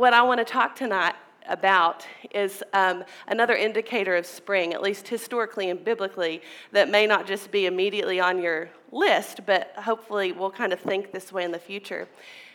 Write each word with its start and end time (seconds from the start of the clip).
What 0.00 0.14
I 0.14 0.22
want 0.22 0.38
to 0.38 0.46
talk 0.46 0.74
tonight 0.74 1.14
about 1.46 2.06
is 2.30 2.62
um, 2.72 3.04
another 3.28 3.54
indicator 3.54 4.16
of 4.16 4.24
spring, 4.24 4.72
at 4.72 4.80
least 4.80 5.06
historically 5.06 5.68
and 5.68 5.84
biblically, 5.84 6.40
that 6.72 6.88
may 6.88 7.06
not 7.06 7.26
just 7.26 7.50
be 7.50 7.66
immediately 7.66 8.18
on 8.18 8.40
your 8.40 8.70
list, 8.92 9.40
but 9.44 9.74
hopefully 9.76 10.32
we'll 10.32 10.50
kind 10.50 10.72
of 10.72 10.80
think 10.80 11.12
this 11.12 11.34
way 11.34 11.44
in 11.44 11.52
the 11.52 11.58
future. 11.58 12.08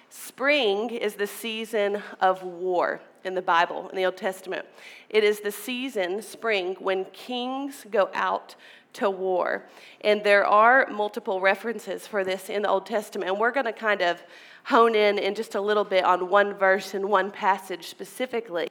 Spring 0.10 0.90
is 0.90 1.14
the 1.14 1.28
season 1.28 2.02
of 2.20 2.42
war 2.42 3.00
in 3.24 3.36
the 3.36 3.44
Bible, 3.44 3.90
in 3.90 3.96
the 3.96 4.06
Old 4.06 4.18
Testament. 4.18 4.66
It 5.12 5.24
is 5.24 5.42
the 5.42 5.52
season, 5.52 6.24
spring, 6.24 6.76
when 6.80 7.06
kings 7.14 7.86
go 7.92 8.10
out 8.16 8.56
to 8.94 9.10
war. 9.10 9.68
And 10.02 10.24
there 10.24 10.48
are 10.48 10.88
multiple 10.90 11.42
references 11.42 12.08
for 12.08 12.24
this 12.24 12.50
in 12.50 12.64
the 12.64 12.70
Old 12.70 12.88
Testament. 12.88 13.30
And 13.30 13.40
we're 13.40 13.52
going 13.52 13.68
to 13.68 13.74
kind 13.74 14.02
of 14.02 14.24
hone 14.66 14.96
in 14.96 15.20
in 15.20 15.36
just 15.36 15.56
a 15.56 15.62
little 15.62 15.84
bit 15.84 16.04
on 16.04 16.28
one 16.28 16.54
verse 16.54 16.94
and 16.94 17.08
one 17.08 17.32
passage 17.32 17.88
specifically. 17.88 18.68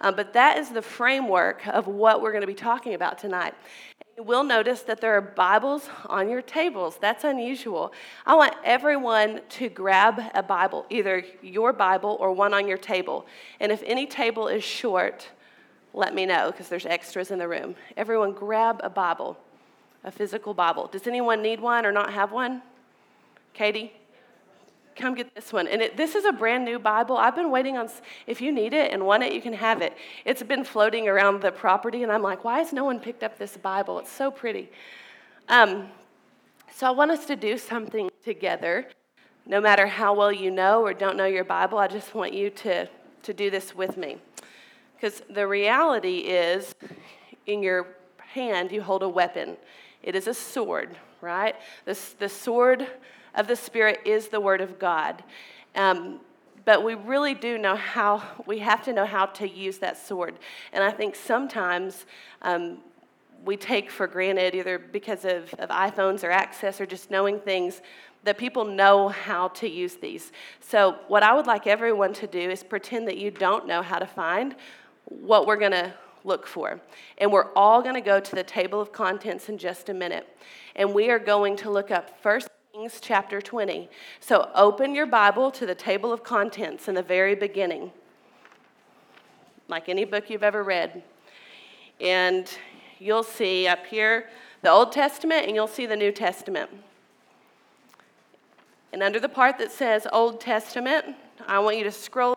Um, 0.00 0.14
but 0.14 0.32
that 0.34 0.58
is 0.58 0.68
the 0.70 0.82
framework 0.82 1.66
of 1.66 1.86
what 1.86 2.20
we're 2.20 2.32
going 2.32 2.42
to 2.42 2.46
be 2.46 2.54
talking 2.54 2.94
about 2.94 3.18
tonight. 3.18 3.54
You 4.16 4.24
will 4.24 4.44
notice 4.44 4.82
that 4.82 5.00
there 5.00 5.14
are 5.14 5.20
Bibles 5.22 5.88
on 6.06 6.28
your 6.28 6.42
tables. 6.42 6.98
That's 7.00 7.24
unusual. 7.24 7.92
I 8.26 8.34
want 8.34 8.54
everyone 8.62 9.40
to 9.50 9.68
grab 9.70 10.20
a 10.34 10.42
Bible, 10.42 10.84
either 10.90 11.24
your 11.40 11.72
Bible 11.72 12.18
or 12.20 12.32
one 12.32 12.52
on 12.52 12.68
your 12.68 12.78
table. 12.78 13.26
And 13.58 13.72
if 13.72 13.82
any 13.86 14.06
table 14.06 14.48
is 14.48 14.62
short, 14.62 15.28
let 15.94 16.14
me 16.14 16.26
know 16.26 16.50
because 16.50 16.68
there's 16.68 16.84
extras 16.84 17.30
in 17.30 17.38
the 17.38 17.48
room. 17.48 17.74
Everyone 17.96 18.32
grab 18.32 18.80
a 18.84 18.90
Bible, 18.90 19.38
a 20.04 20.10
physical 20.10 20.52
Bible. 20.52 20.88
Does 20.88 21.06
anyone 21.06 21.40
need 21.40 21.60
one 21.60 21.86
or 21.86 21.92
not 21.92 22.12
have 22.12 22.32
one? 22.32 22.60
Katie? 23.54 23.92
Come 24.98 25.14
get 25.14 25.34
this 25.34 25.52
one. 25.52 25.66
And 25.68 25.80
it, 25.80 25.96
this 25.96 26.14
is 26.14 26.24
a 26.24 26.32
brand 26.32 26.64
new 26.64 26.78
Bible. 26.78 27.16
I've 27.16 27.34
been 27.34 27.50
waiting 27.50 27.76
on, 27.76 27.88
if 28.26 28.40
you 28.40 28.52
need 28.52 28.72
it 28.74 28.92
and 28.92 29.06
want 29.06 29.22
it, 29.22 29.32
you 29.32 29.40
can 29.40 29.54
have 29.54 29.80
it. 29.80 29.96
It's 30.24 30.42
been 30.42 30.64
floating 30.64 31.08
around 31.08 31.40
the 31.40 31.52
property, 31.52 32.02
and 32.02 32.12
I'm 32.12 32.22
like, 32.22 32.44
why 32.44 32.58
has 32.58 32.72
no 32.72 32.84
one 32.84 33.00
picked 33.00 33.22
up 33.22 33.38
this 33.38 33.56
Bible? 33.56 33.98
It's 33.98 34.12
so 34.12 34.30
pretty. 34.30 34.70
Um, 35.48 35.88
so 36.74 36.86
I 36.86 36.90
want 36.90 37.10
us 37.10 37.24
to 37.26 37.36
do 37.36 37.56
something 37.56 38.10
together. 38.24 38.86
No 39.46 39.60
matter 39.60 39.86
how 39.86 40.14
well 40.14 40.30
you 40.30 40.50
know 40.50 40.82
or 40.82 40.92
don't 40.92 41.16
know 41.16 41.24
your 41.24 41.44
Bible, 41.44 41.78
I 41.78 41.88
just 41.88 42.14
want 42.14 42.34
you 42.34 42.50
to, 42.50 42.86
to 43.22 43.32
do 43.32 43.50
this 43.50 43.74
with 43.74 43.96
me. 43.96 44.18
Because 44.94 45.22
the 45.30 45.46
reality 45.46 46.18
is, 46.18 46.74
in 47.46 47.62
your 47.62 47.86
hand, 48.18 48.72
you 48.72 48.82
hold 48.82 49.02
a 49.02 49.08
weapon. 49.08 49.56
It 50.02 50.14
is 50.14 50.26
a 50.26 50.34
sword, 50.34 50.96
right? 51.20 51.54
This, 51.84 52.14
the 52.18 52.28
sword 52.28 52.86
of 53.34 53.46
the 53.46 53.56
Spirit 53.56 54.00
is 54.04 54.28
the 54.28 54.40
Word 54.40 54.60
of 54.60 54.78
God. 54.78 55.22
Um, 55.74 56.20
but 56.64 56.84
we 56.84 56.94
really 56.94 57.34
do 57.34 57.56
know 57.56 57.76
how, 57.76 58.22
we 58.46 58.58
have 58.58 58.84
to 58.84 58.92
know 58.92 59.06
how 59.06 59.26
to 59.26 59.48
use 59.48 59.78
that 59.78 59.96
sword. 59.96 60.38
And 60.72 60.84
I 60.84 60.90
think 60.90 61.16
sometimes 61.16 62.04
um, 62.42 62.78
we 63.44 63.56
take 63.56 63.90
for 63.90 64.06
granted, 64.06 64.54
either 64.54 64.78
because 64.78 65.24
of, 65.24 65.54
of 65.54 65.70
iPhones 65.70 66.24
or 66.24 66.30
access 66.30 66.80
or 66.80 66.86
just 66.86 67.10
knowing 67.10 67.40
things, 67.40 67.80
that 68.24 68.36
people 68.36 68.64
know 68.64 69.08
how 69.08 69.48
to 69.48 69.68
use 69.68 69.94
these. 69.94 70.32
So, 70.60 70.96
what 71.08 71.22
I 71.22 71.32
would 71.32 71.46
like 71.46 71.66
everyone 71.66 72.12
to 72.14 72.26
do 72.26 72.50
is 72.50 72.62
pretend 72.62 73.08
that 73.08 73.16
you 73.16 73.30
don't 73.30 73.66
know 73.66 73.80
how 73.80 73.98
to 73.98 74.06
find 74.06 74.54
what 75.04 75.46
we're 75.46 75.56
going 75.56 75.72
to 75.72 75.94
look 76.24 76.46
for. 76.46 76.80
And 77.16 77.32
we're 77.32 77.52
all 77.54 77.80
going 77.80 77.94
to 77.94 78.00
go 78.00 78.20
to 78.20 78.34
the 78.34 78.42
table 78.42 78.80
of 78.80 78.92
contents 78.92 79.48
in 79.48 79.56
just 79.56 79.88
a 79.88 79.94
minute. 79.94 80.28
And 80.76 80.92
we 80.92 81.10
are 81.10 81.18
going 81.18 81.56
to 81.56 81.70
look 81.70 81.90
up 81.90 82.20
First 82.20 82.48
Kings 82.78 83.00
chapter 83.00 83.40
20. 83.40 83.88
So 84.20 84.50
open 84.54 84.94
your 84.94 85.06
Bible 85.06 85.50
to 85.50 85.66
the 85.66 85.74
table 85.74 86.12
of 86.12 86.22
contents 86.22 86.86
in 86.86 86.94
the 86.94 87.02
very 87.02 87.34
beginning, 87.34 87.90
like 89.66 89.88
any 89.88 90.04
book 90.04 90.30
you've 90.30 90.44
ever 90.44 90.62
read. 90.62 91.02
And 92.00 92.48
you'll 93.00 93.24
see 93.24 93.66
up 93.66 93.84
here 93.86 94.28
the 94.62 94.70
Old 94.70 94.92
Testament 94.92 95.48
and 95.48 95.56
you'll 95.56 95.66
see 95.66 95.86
the 95.86 95.96
New 95.96 96.12
Testament. 96.12 96.70
And 98.92 99.02
under 99.02 99.18
the 99.18 99.28
part 99.28 99.58
that 99.58 99.72
says 99.72 100.06
Old 100.12 100.40
Testament, 100.40 101.16
I 101.48 101.58
want 101.58 101.78
you 101.78 101.82
to 101.82 101.90
scroll 101.90 102.36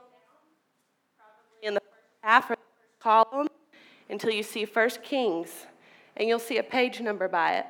probably 1.20 1.68
in 1.68 1.76
the 1.76 1.82
first 1.82 2.24
half 2.24 2.50
or 2.50 2.56
the 2.56 2.62
first 2.80 3.00
column 3.00 3.48
until 4.10 4.32
you 4.32 4.42
see 4.42 4.66
First 4.66 5.04
Kings, 5.04 5.68
and 6.18 6.28
you'll 6.28 6.40
see 6.40 6.58
a 6.58 6.64
page 6.64 7.00
number 7.00 7.28
by 7.28 7.58
it 7.58 7.66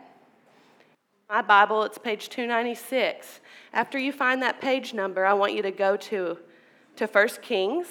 my 1.32 1.42
Bible, 1.42 1.84
it's 1.84 1.98
page 1.98 2.28
296. 2.28 3.40
After 3.72 3.98
you 3.98 4.12
find 4.12 4.42
that 4.42 4.60
page 4.60 4.94
number, 4.94 5.26
I 5.26 5.32
want 5.32 5.54
you 5.54 5.62
to 5.62 5.72
go 5.72 5.96
to, 5.96 6.38
to 6.98 7.06
1 7.06 7.28
Kings. 7.42 7.88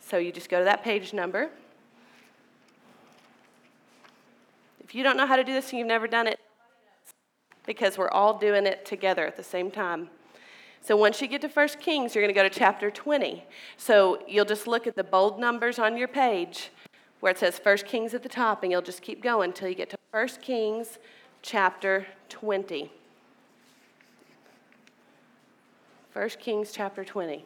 So 0.00 0.16
you 0.16 0.32
just 0.32 0.48
go 0.48 0.60
to 0.60 0.64
that 0.64 0.82
page 0.82 1.12
number. 1.12 1.50
If 4.82 4.94
you 4.94 5.02
don't 5.02 5.18
know 5.18 5.26
how 5.26 5.36
to 5.36 5.44
do 5.44 5.52
this 5.52 5.68
and 5.72 5.78
you've 5.78 5.88
never 5.88 6.08
done 6.08 6.26
it, 6.26 6.40
because 7.66 7.98
we're 7.98 8.08
all 8.08 8.38
doing 8.38 8.64
it 8.64 8.86
together 8.86 9.26
at 9.26 9.36
the 9.36 9.44
same 9.44 9.70
time. 9.70 10.08
So 10.80 10.96
once 10.96 11.20
you 11.20 11.28
get 11.28 11.42
to 11.42 11.48
1 11.48 11.68
Kings, 11.80 12.14
you're 12.14 12.24
going 12.24 12.34
to 12.34 12.40
go 12.40 12.48
to 12.48 12.54
chapter 12.58 12.90
20. 12.90 13.44
So 13.76 14.22
you'll 14.26 14.46
just 14.46 14.66
look 14.66 14.86
at 14.86 14.96
the 14.96 15.04
bold 15.04 15.38
numbers 15.38 15.78
on 15.78 15.98
your 15.98 16.08
page 16.08 16.70
where 17.20 17.30
it 17.30 17.38
says 17.38 17.60
1 17.62 17.76
Kings 17.86 18.14
at 18.14 18.22
the 18.22 18.28
top, 18.30 18.62
and 18.62 18.72
you'll 18.72 18.80
just 18.80 19.02
keep 19.02 19.22
going 19.22 19.50
until 19.50 19.68
you 19.68 19.74
get 19.74 19.90
to 19.90 19.98
1 20.12 20.28
Kings 20.40 20.98
chapter 21.44 22.06
20. 22.30 22.90
1 26.14 26.28
Kings 26.40 26.72
chapter 26.72 27.04
20. 27.04 27.44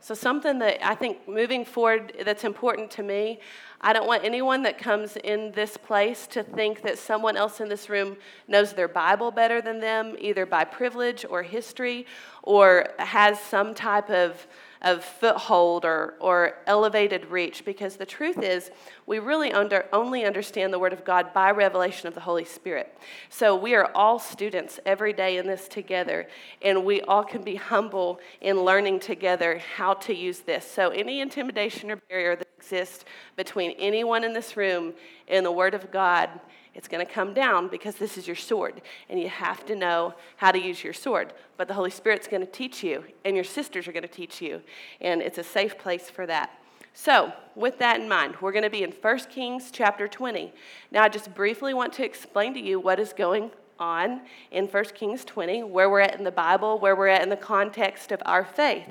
So, 0.00 0.14
something 0.14 0.58
that 0.58 0.86
I 0.86 0.94
think 0.94 1.26
moving 1.26 1.64
forward 1.64 2.12
that's 2.24 2.44
important 2.44 2.90
to 2.92 3.02
me, 3.02 3.40
I 3.80 3.94
don't 3.94 4.06
want 4.06 4.22
anyone 4.22 4.62
that 4.64 4.76
comes 4.76 5.16
in 5.16 5.50
this 5.52 5.78
place 5.78 6.26
to 6.28 6.42
think 6.42 6.82
that 6.82 6.98
someone 6.98 7.38
else 7.38 7.60
in 7.60 7.70
this 7.70 7.88
room 7.88 8.18
knows 8.46 8.74
their 8.74 8.88
Bible 8.88 9.30
better 9.30 9.62
than 9.62 9.80
them, 9.80 10.14
either 10.18 10.44
by 10.44 10.64
privilege 10.64 11.24
or 11.24 11.42
history, 11.42 12.06
or 12.42 12.88
has 12.98 13.40
some 13.40 13.74
type 13.74 14.10
of 14.10 14.46
of 14.82 15.04
foothold 15.04 15.84
or, 15.84 16.14
or 16.20 16.54
elevated 16.66 17.26
reach 17.26 17.64
because 17.64 17.96
the 17.96 18.06
truth 18.06 18.42
is 18.42 18.70
we 19.06 19.18
really 19.18 19.52
under, 19.52 19.86
only 19.92 20.24
understand 20.24 20.72
the 20.72 20.78
Word 20.78 20.92
of 20.92 21.04
God 21.04 21.34
by 21.34 21.50
revelation 21.50 22.08
of 22.08 22.14
the 22.14 22.20
Holy 22.20 22.44
Spirit. 22.44 22.96
So 23.28 23.54
we 23.54 23.74
are 23.74 23.90
all 23.94 24.18
students 24.18 24.80
every 24.86 25.12
day 25.12 25.36
in 25.36 25.46
this 25.46 25.68
together, 25.68 26.28
and 26.62 26.84
we 26.84 27.02
all 27.02 27.24
can 27.24 27.42
be 27.42 27.56
humble 27.56 28.20
in 28.40 28.64
learning 28.64 29.00
together 29.00 29.60
how 29.76 29.94
to 29.94 30.14
use 30.14 30.40
this. 30.40 30.64
So 30.64 30.90
any 30.90 31.20
intimidation 31.20 31.90
or 31.90 31.96
barrier 31.96 32.36
that 32.36 32.48
exists 32.56 33.04
between 33.36 33.72
anyone 33.72 34.24
in 34.24 34.32
this 34.32 34.56
room 34.56 34.94
and 35.28 35.44
the 35.44 35.52
Word 35.52 35.74
of 35.74 35.90
God 35.90 36.30
it's 36.74 36.88
going 36.88 37.04
to 37.04 37.12
come 37.12 37.34
down 37.34 37.68
because 37.68 37.96
this 37.96 38.16
is 38.16 38.26
your 38.26 38.36
sword, 38.36 38.80
and 39.08 39.20
you 39.20 39.28
have 39.28 39.66
to 39.66 39.74
know 39.74 40.14
how 40.36 40.52
to 40.52 40.58
use 40.58 40.84
your 40.84 40.92
sword. 40.92 41.32
But 41.56 41.68
the 41.68 41.74
Holy 41.74 41.90
Spirit's 41.90 42.28
going 42.28 42.44
to 42.44 42.50
teach 42.50 42.82
you, 42.82 43.04
and 43.24 43.34
your 43.34 43.44
sisters 43.44 43.88
are 43.88 43.92
going 43.92 44.02
to 44.02 44.08
teach 44.08 44.40
you, 44.40 44.62
and 45.00 45.20
it's 45.20 45.38
a 45.38 45.44
safe 45.44 45.78
place 45.78 46.08
for 46.08 46.26
that. 46.26 46.50
So, 46.92 47.32
with 47.54 47.78
that 47.78 48.00
in 48.00 48.08
mind, 48.08 48.36
we're 48.40 48.52
going 48.52 48.64
to 48.64 48.70
be 48.70 48.82
in 48.82 48.92
1 48.92 49.18
Kings 49.30 49.70
chapter 49.72 50.08
20. 50.08 50.52
Now, 50.90 51.04
I 51.04 51.08
just 51.08 51.34
briefly 51.34 51.72
want 51.72 51.92
to 51.94 52.04
explain 52.04 52.54
to 52.54 52.60
you 52.60 52.80
what 52.80 52.98
is 52.98 53.12
going 53.12 53.50
on 53.78 54.22
in 54.50 54.66
1 54.66 54.84
Kings 54.94 55.24
20, 55.24 55.62
where 55.62 55.88
we're 55.88 56.00
at 56.00 56.18
in 56.18 56.24
the 56.24 56.32
Bible, 56.32 56.78
where 56.78 56.96
we're 56.96 57.08
at 57.08 57.22
in 57.22 57.30
the 57.30 57.36
context 57.36 58.12
of 58.12 58.20
our 58.26 58.44
faith. 58.44 58.88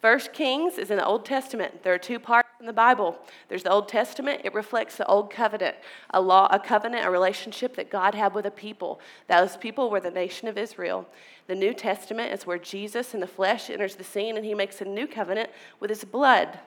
First 0.00 0.32
Kings 0.32 0.78
is 0.78 0.90
in 0.90 0.96
the 0.96 1.04
Old 1.04 1.24
Testament. 1.24 1.82
There 1.82 1.94
are 1.94 1.98
two 1.98 2.18
parts 2.18 2.43
in 2.60 2.66
the 2.66 2.72
Bible. 2.72 3.18
There's 3.48 3.62
the 3.62 3.70
Old 3.70 3.88
Testament, 3.88 4.42
it 4.44 4.54
reflects 4.54 4.96
the 4.96 5.06
old 5.06 5.30
covenant, 5.30 5.76
a 6.10 6.20
law, 6.20 6.48
a 6.50 6.58
covenant, 6.58 7.06
a 7.06 7.10
relationship 7.10 7.76
that 7.76 7.90
God 7.90 8.14
had 8.14 8.34
with 8.34 8.46
a 8.46 8.50
people. 8.50 9.00
Those 9.28 9.56
people 9.56 9.90
were 9.90 10.00
the 10.00 10.10
nation 10.10 10.48
of 10.48 10.56
Israel. 10.56 11.06
The 11.46 11.54
New 11.54 11.74
Testament 11.74 12.32
is 12.32 12.46
where 12.46 12.58
Jesus 12.58 13.14
in 13.14 13.20
the 13.20 13.26
flesh 13.26 13.68
enters 13.68 13.96
the 13.96 14.04
scene 14.04 14.36
and 14.36 14.44
he 14.44 14.54
makes 14.54 14.80
a 14.80 14.84
new 14.84 15.06
covenant 15.06 15.50
with 15.80 15.90
his 15.90 16.04
blood. 16.04 16.58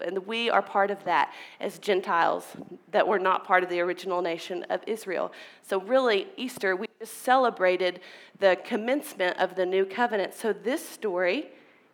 And 0.00 0.26
we 0.26 0.50
are 0.50 0.60
part 0.60 0.90
of 0.90 1.04
that 1.04 1.32
as 1.60 1.78
Gentiles 1.78 2.44
that 2.90 3.06
were 3.06 3.20
not 3.20 3.44
part 3.44 3.62
of 3.62 3.70
the 3.70 3.80
original 3.80 4.22
nation 4.22 4.64
of 4.68 4.80
Israel. 4.88 5.30
So, 5.62 5.80
really, 5.80 6.26
Easter, 6.36 6.74
we 6.74 6.88
just 6.98 7.22
celebrated 7.22 8.00
the 8.40 8.58
commencement 8.64 9.38
of 9.38 9.54
the 9.54 9.64
new 9.64 9.84
covenant. 9.86 10.34
So, 10.34 10.52
this 10.52 10.86
story 10.86 11.48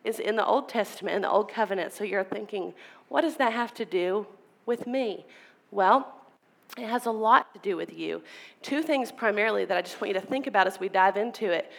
is 0.05 0.19
in 0.19 0.37
the 0.37 0.45
Old 0.45 0.69
Testament, 0.69 1.17
in 1.17 1.23
the 1.23 1.31
Old 1.31 1.51
Covenant. 1.51 1.93
So 1.93 2.05
you're 2.05 2.25
thinking, 2.25 2.73
what 3.11 3.21
does 3.23 3.37
that 3.37 3.53
have 3.53 3.75
to 3.75 3.85
do 3.85 4.27
with 4.65 4.87
me? 4.87 5.27
Well, 5.71 6.15
it 6.79 6.87
has 6.87 7.07
a 7.07 7.11
lot 7.11 7.53
to 7.53 7.61
do 7.61 7.77
with 7.77 7.93
you. 7.93 8.23
Two 8.63 8.83
things 8.83 9.11
primarily 9.11 9.65
that 9.65 9.77
I 9.77 9.83
just 9.83 10.01
want 10.01 10.15
you 10.15 10.21
to 10.21 10.27
think 10.27 10.47
about 10.47 10.69
as 10.69 10.79
we 10.79 10.89
dive 10.89 11.17
into 11.17 11.51
it. 11.51 11.71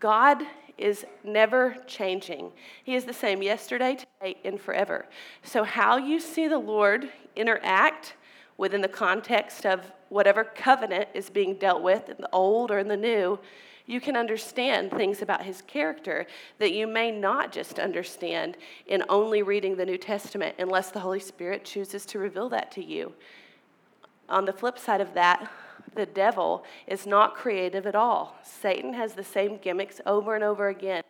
God 0.00 0.42
is 0.76 1.06
never 1.22 1.76
changing. 1.86 2.50
He 2.82 2.96
is 2.96 3.04
the 3.04 3.12
same 3.12 3.42
yesterday, 3.42 3.96
today, 3.96 4.36
and 4.44 4.60
forever. 4.60 5.06
So, 5.44 5.62
how 5.62 5.98
you 5.98 6.18
see 6.18 6.48
the 6.48 6.58
Lord 6.58 7.08
interact 7.36 8.14
within 8.58 8.80
the 8.80 8.88
context 8.88 9.64
of 9.64 9.92
whatever 10.08 10.42
covenant 10.42 11.08
is 11.14 11.30
being 11.30 11.54
dealt 11.54 11.82
with 11.82 12.08
in 12.08 12.16
the 12.18 12.28
old 12.32 12.72
or 12.72 12.80
in 12.80 12.88
the 12.88 12.96
new, 12.96 13.38
you 13.92 14.00
can 14.00 14.16
understand 14.16 14.90
things 14.90 15.20
about 15.20 15.44
his 15.44 15.62
character 15.62 16.26
that 16.58 16.72
you 16.72 16.86
may 16.86 17.10
not 17.10 17.52
just 17.52 17.78
understand 17.78 18.56
in 18.86 19.04
only 19.08 19.42
reading 19.42 19.76
the 19.76 19.84
New 19.84 19.98
Testament 19.98 20.56
unless 20.58 20.90
the 20.90 21.00
Holy 21.00 21.20
Spirit 21.20 21.64
chooses 21.64 22.06
to 22.06 22.18
reveal 22.18 22.48
that 22.48 22.72
to 22.72 22.84
you. 22.84 23.12
On 24.28 24.46
the 24.46 24.52
flip 24.52 24.78
side 24.78 25.02
of 25.02 25.12
that, 25.14 25.50
the 25.94 26.06
devil 26.06 26.64
is 26.86 27.06
not 27.06 27.34
creative 27.34 27.86
at 27.86 27.94
all. 27.94 28.36
Satan 28.42 28.94
has 28.94 29.12
the 29.12 29.24
same 29.24 29.58
gimmicks 29.58 30.00
over 30.06 30.34
and 30.34 30.42
over 30.42 30.68
again. 30.68 31.02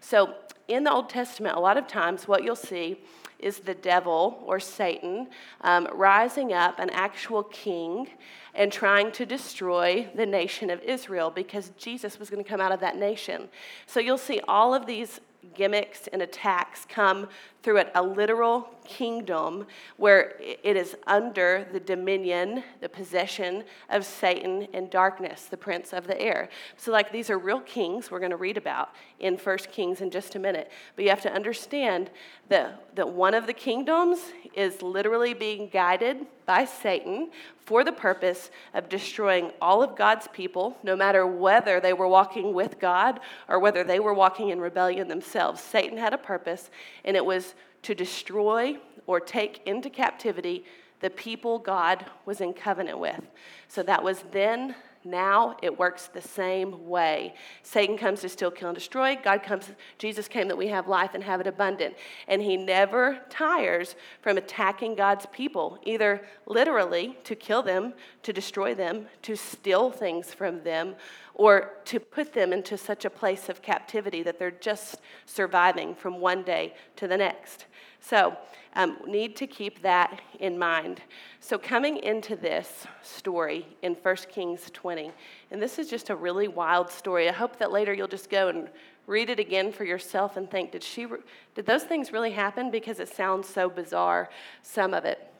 So, 0.00 0.34
in 0.68 0.84
the 0.84 0.92
Old 0.92 1.08
Testament, 1.08 1.56
a 1.56 1.60
lot 1.60 1.78
of 1.78 1.86
times 1.86 2.28
what 2.28 2.44
you'll 2.44 2.56
see 2.56 2.98
is 3.38 3.58
the 3.58 3.74
devil 3.74 4.42
or 4.46 4.58
Satan 4.58 5.28
um, 5.60 5.88
rising 5.92 6.52
up, 6.52 6.78
an 6.78 6.90
actual 6.90 7.42
king, 7.44 8.08
and 8.54 8.72
trying 8.72 9.12
to 9.12 9.26
destroy 9.26 10.08
the 10.14 10.26
nation 10.26 10.70
of 10.70 10.80
Israel 10.82 11.30
because 11.30 11.70
Jesus 11.76 12.18
was 12.18 12.30
going 12.30 12.42
to 12.42 12.48
come 12.48 12.60
out 12.60 12.72
of 12.72 12.80
that 12.80 12.96
nation. 12.96 13.48
So 13.86 14.00
you'll 14.00 14.18
see 14.18 14.40
all 14.48 14.74
of 14.74 14.86
these 14.86 15.20
gimmicks 15.54 16.08
and 16.08 16.22
attacks 16.22 16.86
come 16.88 17.28
through 17.62 17.78
it, 17.78 17.92
a 17.94 18.02
literal 18.02 18.68
kingdom 18.86 19.66
where 19.96 20.36
it 20.40 20.76
is 20.76 20.96
under 21.06 21.66
the 21.72 21.80
dominion, 21.80 22.62
the 22.80 22.88
possession 22.88 23.64
of 23.90 24.04
Satan 24.04 24.68
and 24.72 24.90
darkness, 24.90 25.46
the 25.46 25.56
prince 25.56 25.92
of 25.92 26.06
the 26.06 26.20
air. 26.20 26.48
So, 26.76 26.92
like, 26.92 27.12
these 27.12 27.30
are 27.30 27.38
real 27.38 27.60
kings 27.60 28.10
we're 28.10 28.20
going 28.20 28.30
to 28.30 28.36
read 28.36 28.56
about 28.56 28.90
in 29.20 29.36
First 29.36 29.70
Kings 29.70 30.00
in 30.00 30.10
just 30.10 30.34
a 30.34 30.38
minute. 30.38 30.70
But 30.94 31.04
you 31.04 31.10
have 31.10 31.22
to 31.22 31.32
understand 31.32 32.10
that, 32.48 32.94
that 32.96 33.08
one 33.08 33.34
of 33.34 33.46
the 33.46 33.52
kingdoms 33.52 34.18
is 34.54 34.82
literally 34.82 35.34
being 35.34 35.68
guided 35.68 36.26
by 36.46 36.64
Satan 36.64 37.30
for 37.66 37.82
the 37.82 37.92
purpose 37.92 38.50
of 38.74 38.88
destroying 38.88 39.50
all 39.60 39.82
of 39.82 39.96
God's 39.96 40.28
people, 40.28 40.76
no 40.84 40.94
matter 40.94 41.26
whether 41.26 41.80
they 41.80 41.92
were 41.92 42.06
walking 42.06 42.54
with 42.54 42.78
God 42.78 43.20
or 43.48 43.58
whether 43.58 43.82
they 43.82 43.98
were 43.98 44.14
walking 44.14 44.50
in 44.50 44.60
rebellion 44.60 45.08
themselves. 45.08 45.60
Satan 45.60 45.98
had 45.98 46.14
a 46.14 46.18
purpose, 46.18 46.70
and 47.04 47.16
it 47.16 47.24
was 47.24 47.54
to 47.86 47.94
destroy 47.94 48.76
or 49.06 49.20
take 49.20 49.62
into 49.64 49.88
captivity 49.88 50.64
the 51.00 51.10
people 51.10 51.60
God 51.60 52.04
was 52.24 52.40
in 52.40 52.52
covenant 52.52 52.98
with. 52.98 53.20
So 53.68 53.84
that 53.84 54.02
was 54.02 54.24
then, 54.32 54.74
now 55.04 55.56
it 55.62 55.78
works 55.78 56.08
the 56.08 56.20
same 56.20 56.88
way. 56.88 57.34
Satan 57.62 57.96
comes 57.96 58.22
to 58.22 58.28
steal, 58.28 58.50
kill, 58.50 58.70
and 58.70 58.74
destroy. 58.76 59.16
God 59.22 59.44
comes, 59.44 59.70
Jesus 59.98 60.26
came 60.26 60.48
that 60.48 60.56
we 60.56 60.66
have 60.66 60.88
life 60.88 61.10
and 61.14 61.22
have 61.22 61.40
it 61.40 61.46
abundant. 61.46 61.94
And 62.26 62.42
he 62.42 62.56
never 62.56 63.20
tires 63.30 63.94
from 64.20 64.36
attacking 64.36 64.96
God's 64.96 65.26
people, 65.26 65.78
either 65.84 66.26
literally 66.46 67.16
to 67.22 67.36
kill 67.36 67.62
them, 67.62 67.94
to 68.26 68.32
destroy 68.32 68.74
them, 68.74 69.06
to 69.22 69.36
steal 69.36 69.88
things 69.88 70.34
from 70.34 70.60
them, 70.64 70.96
or 71.34 71.70
to 71.84 72.00
put 72.00 72.32
them 72.32 72.52
into 72.52 72.76
such 72.76 73.04
a 73.04 73.10
place 73.10 73.48
of 73.48 73.62
captivity 73.62 74.20
that 74.24 74.36
they're 74.36 74.50
just 74.50 74.96
surviving 75.26 75.94
from 75.94 76.18
one 76.18 76.42
day 76.42 76.74
to 76.96 77.06
the 77.06 77.16
next. 77.16 77.66
So, 78.00 78.36
um, 78.74 78.98
need 79.06 79.36
to 79.36 79.46
keep 79.46 79.80
that 79.82 80.20
in 80.40 80.58
mind. 80.58 81.02
So, 81.38 81.56
coming 81.56 81.98
into 81.98 82.34
this 82.34 82.88
story 83.00 83.64
in 83.82 83.94
1 83.94 84.16
Kings 84.28 84.72
20, 84.72 85.12
and 85.52 85.62
this 85.62 85.78
is 85.78 85.88
just 85.88 86.10
a 86.10 86.16
really 86.16 86.48
wild 86.48 86.90
story. 86.90 87.28
I 87.28 87.32
hope 87.32 87.60
that 87.60 87.70
later 87.70 87.94
you'll 87.94 88.08
just 88.08 88.28
go 88.28 88.48
and 88.48 88.68
read 89.06 89.30
it 89.30 89.38
again 89.38 89.70
for 89.70 89.84
yourself 89.84 90.36
and 90.36 90.50
think, 90.50 90.72
did 90.72 90.82
she, 90.82 91.06
did 91.54 91.64
those 91.64 91.84
things 91.84 92.12
really 92.12 92.32
happen? 92.32 92.72
Because 92.72 92.98
it 92.98 93.08
sounds 93.08 93.48
so 93.48 93.70
bizarre, 93.70 94.28
some 94.62 94.94
of 94.94 95.04
it. 95.04 95.32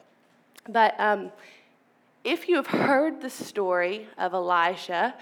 But 0.69 0.97
um, 0.99 1.31
if 2.23 2.49
you 2.49 2.55
have 2.55 2.67
heard 2.67 3.21
the 3.21 3.29
story 3.29 4.07
of 4.17 4.33
Elijah 4.33 5.13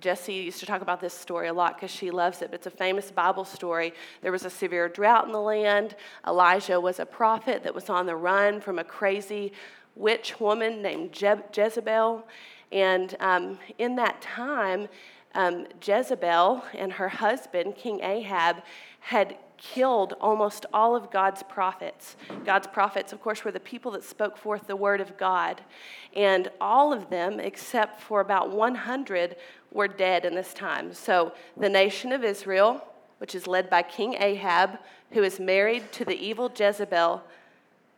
Jesse 0.00 0.32
used 0.32 0.60
to 0.60 0.66
talk 0.66 0.80
about 0.80 1.00
this 1.00 1.12
story 1.12 1.48
a 1.48 1.52
lot 1.52 1.76
because 1.76 1.90
she 1.90 2.10
loves 2.10 2.40
it. 2.42 2.50
but 2.50 2.56
It's 2.56 2.66
a 2.66 2.70
famous 2.70 3.10
Bible 3.10 3.44
story. 3.44 3.92
There 4.22 4.32
was 4.32 4.44
a 4.44 4.50
severe 4.50 4.88
drought 4.88 5.26
in 5.26 5.32
the 5.32 5.40
land. 5.40 5.94
Elijah 6.26 6.80
was 6.80 7.00
a 7.00 7.06
prophet 7.06 7.62
that 7.64 7.74
was 7.74 7.90
on 7.90 8.06
the 8.06 8.16
run 8.16 8.60
from 8.60 8.78
a 8.78 8.84
crazy 8.84 9.52
witch 9.94 10.40
woman 10.40 10.80
named 10.80 11.12
Je- 11.12 11.42
Jezebel. 11.54 12.26
And 12.72 13.14
um, 13.20 13.58
in 13.78 13.96
that 13.96 14.22
time, 14.22 14.88
um, 15.34 15.66
Jezebel 15.84 16.64
and 16.74 16.92
her 16.92 17.08
husband, 17.08 17.76
King 17.76 18.00
Ahab, 18.02 18.62
had 19.00 19.36
killed 19.60 20.14
almost 20.20 20.66
all 20.72 20.96
of 20.96 21.10
God's 21.10 21.42
prophets. 21.44 22.16
God's 22.44 22.66
prophets, 22.66 23.12
of 23.12 23.20
course, 23.20 23.44
were 23.44 23.52
the 23.52 23.60
people 23.60 23.92
that 23.92 24.02
spoke 24.02 24.36
forth 24.36 24.66
the 24.66 24.74
word 24.74 25.00
of 25.00 25.16
God. 25.16 25.60
And 26.16 26.50
all 26.60 26.92
of 26.92 27.10
them, 27.10 27.38
except 27.38 28.00
for 28.00 28.20
about 28.20 28.50
100, 28.50 29.36
were 29.70 29.86
dead 29.86 30.24
in 30.24 30.34
this 30.34 30.54
time. 30.54 30.92
So 30.94 31.32
the 31.56 31.68
nation 31.68 32.10
of 32.10 32.24
Israel, 32.24 32.82
which 33.18 33.34
is 33.34 33.46
led 33.46 33.68
by 33.68 33.82
King 33.82 34.14
Ahab, 34.18 34.78
who 35.12 35.22
is 35.22 35.38
married 35.38 35.92
to 35.92 36.04
the 36.04 36.18
evil 36.18 36.50
Jezebel, 36.54 37.22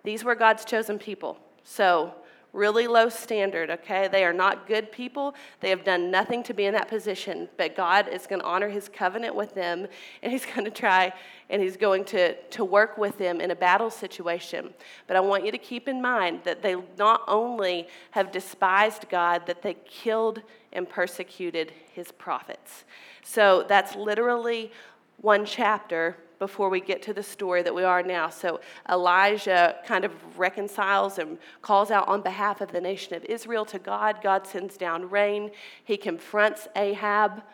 these 0.04 0.24
were 0.24 0.34
God's 0.34 0.64
chosen 0.64 0.98
people. 0.98 1.38
So 1.62 2.12
really 2.52 2.86
low 2.86 3.08
standard, 3.08 3.70
okay? 3.70 4.08
They 4.08 4.24
are 4.24 4.32
not 4.32 4.66
good 4.66 4.92
people. 4.92 5.34
They 5.60 5.70
have 5.70 5.84
done 5.84 6.10
nothing 6.10 6.42
to 6.44 6.54
be 6.54 6.66
in 6.66 6.74
that 6.74 6.88
position, 6.88 7.48
but 7.56 7.74
God 7.74 8.08
is 8.08 8.26
going 8.26 8.40
to 8.40 8.46
honor 8.46 8.68
his 8.68 8.88
covenant 8.88 9.34
with 9.34 9.54
them, 9.54 9.86
and 10.22 10.32
he's 10.32 10.44
going 10.54 10.64
to 10.64 10.70
try 10.70 11.12
and 11.48 11.62
he's 11.62 11.76
going 11.76 12.04
to, 12.06 12.34
to 12.34 12.64
work 12.64 12.96
with 12.96 13.18
them 13.18 13.40
in 13.40 13.50
a 13.50 13.56
battle 13.56 13.90
situation. 13.90 14.72
But 15.06 15.16
I 15.16 15.20
want 15.20 15.44
you 15.44 15.52
to 15.52 15.58
keep 15.58 15.88
in 15.88 16.00
mind 16.00 16.40
that 16.44 16.62
they 16.62 16.76
not 16.98 17.22
only 17.28 17.88
have 18.12 18.32
despised 18.32 19.08
God, 19.10 19.46
that 19.46 19.62
they 19.62 19.76
killed 19.86 20.42
and 20.72 20.88
persecuted 20.88 21.72
his 21.92 22.10
prophets. 22.12 22.84
So 23.22 23.64
that's 23.68 23.94
literally 23.96 24.72
one 25.18 25.44
chapter 25.44 26.16
before 26.42 26.68
we 26.68 26.80
get 26.80 27.00
to 27.02 27.12
the 27.14 27.22
story 27.22 27.62
that 27.62 27.72
we 27.72 27.84
are 27.84 28.02
now. 28.02 28.28
So 28.28 28.58
Elijah 28.90 29.76
kind 29.86 30.04
of 30.04 30.12
reconciles 30.36 31.18
and 31.20 31.38
calls 31.68 31.92
out 31.92 32.08
on 32.08 32.20
behalf 32.20 32.60
of 32.60 32.72
the 32.72 32.80
nation 32.80 33.14
of 33.14 33.24
Israel 33.26 33.64
to 33.66 33.78
God. 33.78 34.16
God 34.24 34.44
sends 34.44 34.76
down 34.76 35.08
rain. 35.08 35.52
He 35.84 35.96
confronts 35.96 36.66
Ahab. 36.74 37.44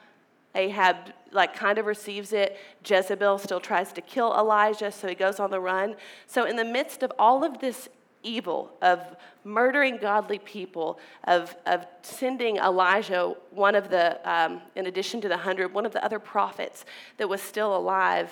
Ahab 0.54 0.96
like 1.32 1.54
kind 1.54 1.76
of 1.76 1.84
receives 1.84 2.32
it. 2.32 2.56
Jezebel 2.82 3.36
still 3.36 3.60
tries 3.60 3.92
to 3.92 4.00
kill 4.00 4.32
Elijah, 4.32 4.90
so 4.90 5.06
he 5.06 5.14
goes 5.14 5.38
on 5.38 5.50
the 5.50 5.60
run. 5.60 5.94
So 6.26 6.46
in 6.46 6.56
the 6.56 6.64
midst 6.64 7.02
of 7.02 7.12
all 7.18 7.44
of 7.44 7.58
this 7.58 7.90
evil, 8.22 8.72
of 8.80 9.00
murdering 9.44 9.98
godly 9.98 10.38
people, 10.38 10.98
of, 11.24 11.54
of 11.66 11.86
sending 12.02 12.56
Elijah, 12.56 13.34
one 13.50 13.74
of 13.74 13.90
the, 13.90 14.18
um, 14.24 14.62
in 14.76 14.86
addition 14.86 15.20
to 15.20 15.28
the 15.28 15.36
hundred, 15.36 15.74
one 15.74 15.84
of 15.84 15.92
the 15.92 16.02
other 16.02 16.18
prophets 16.18 16.86
that 17.18 17.28
was 17.28 17.42
still 17.42 17.76
alive, 17.76 18.30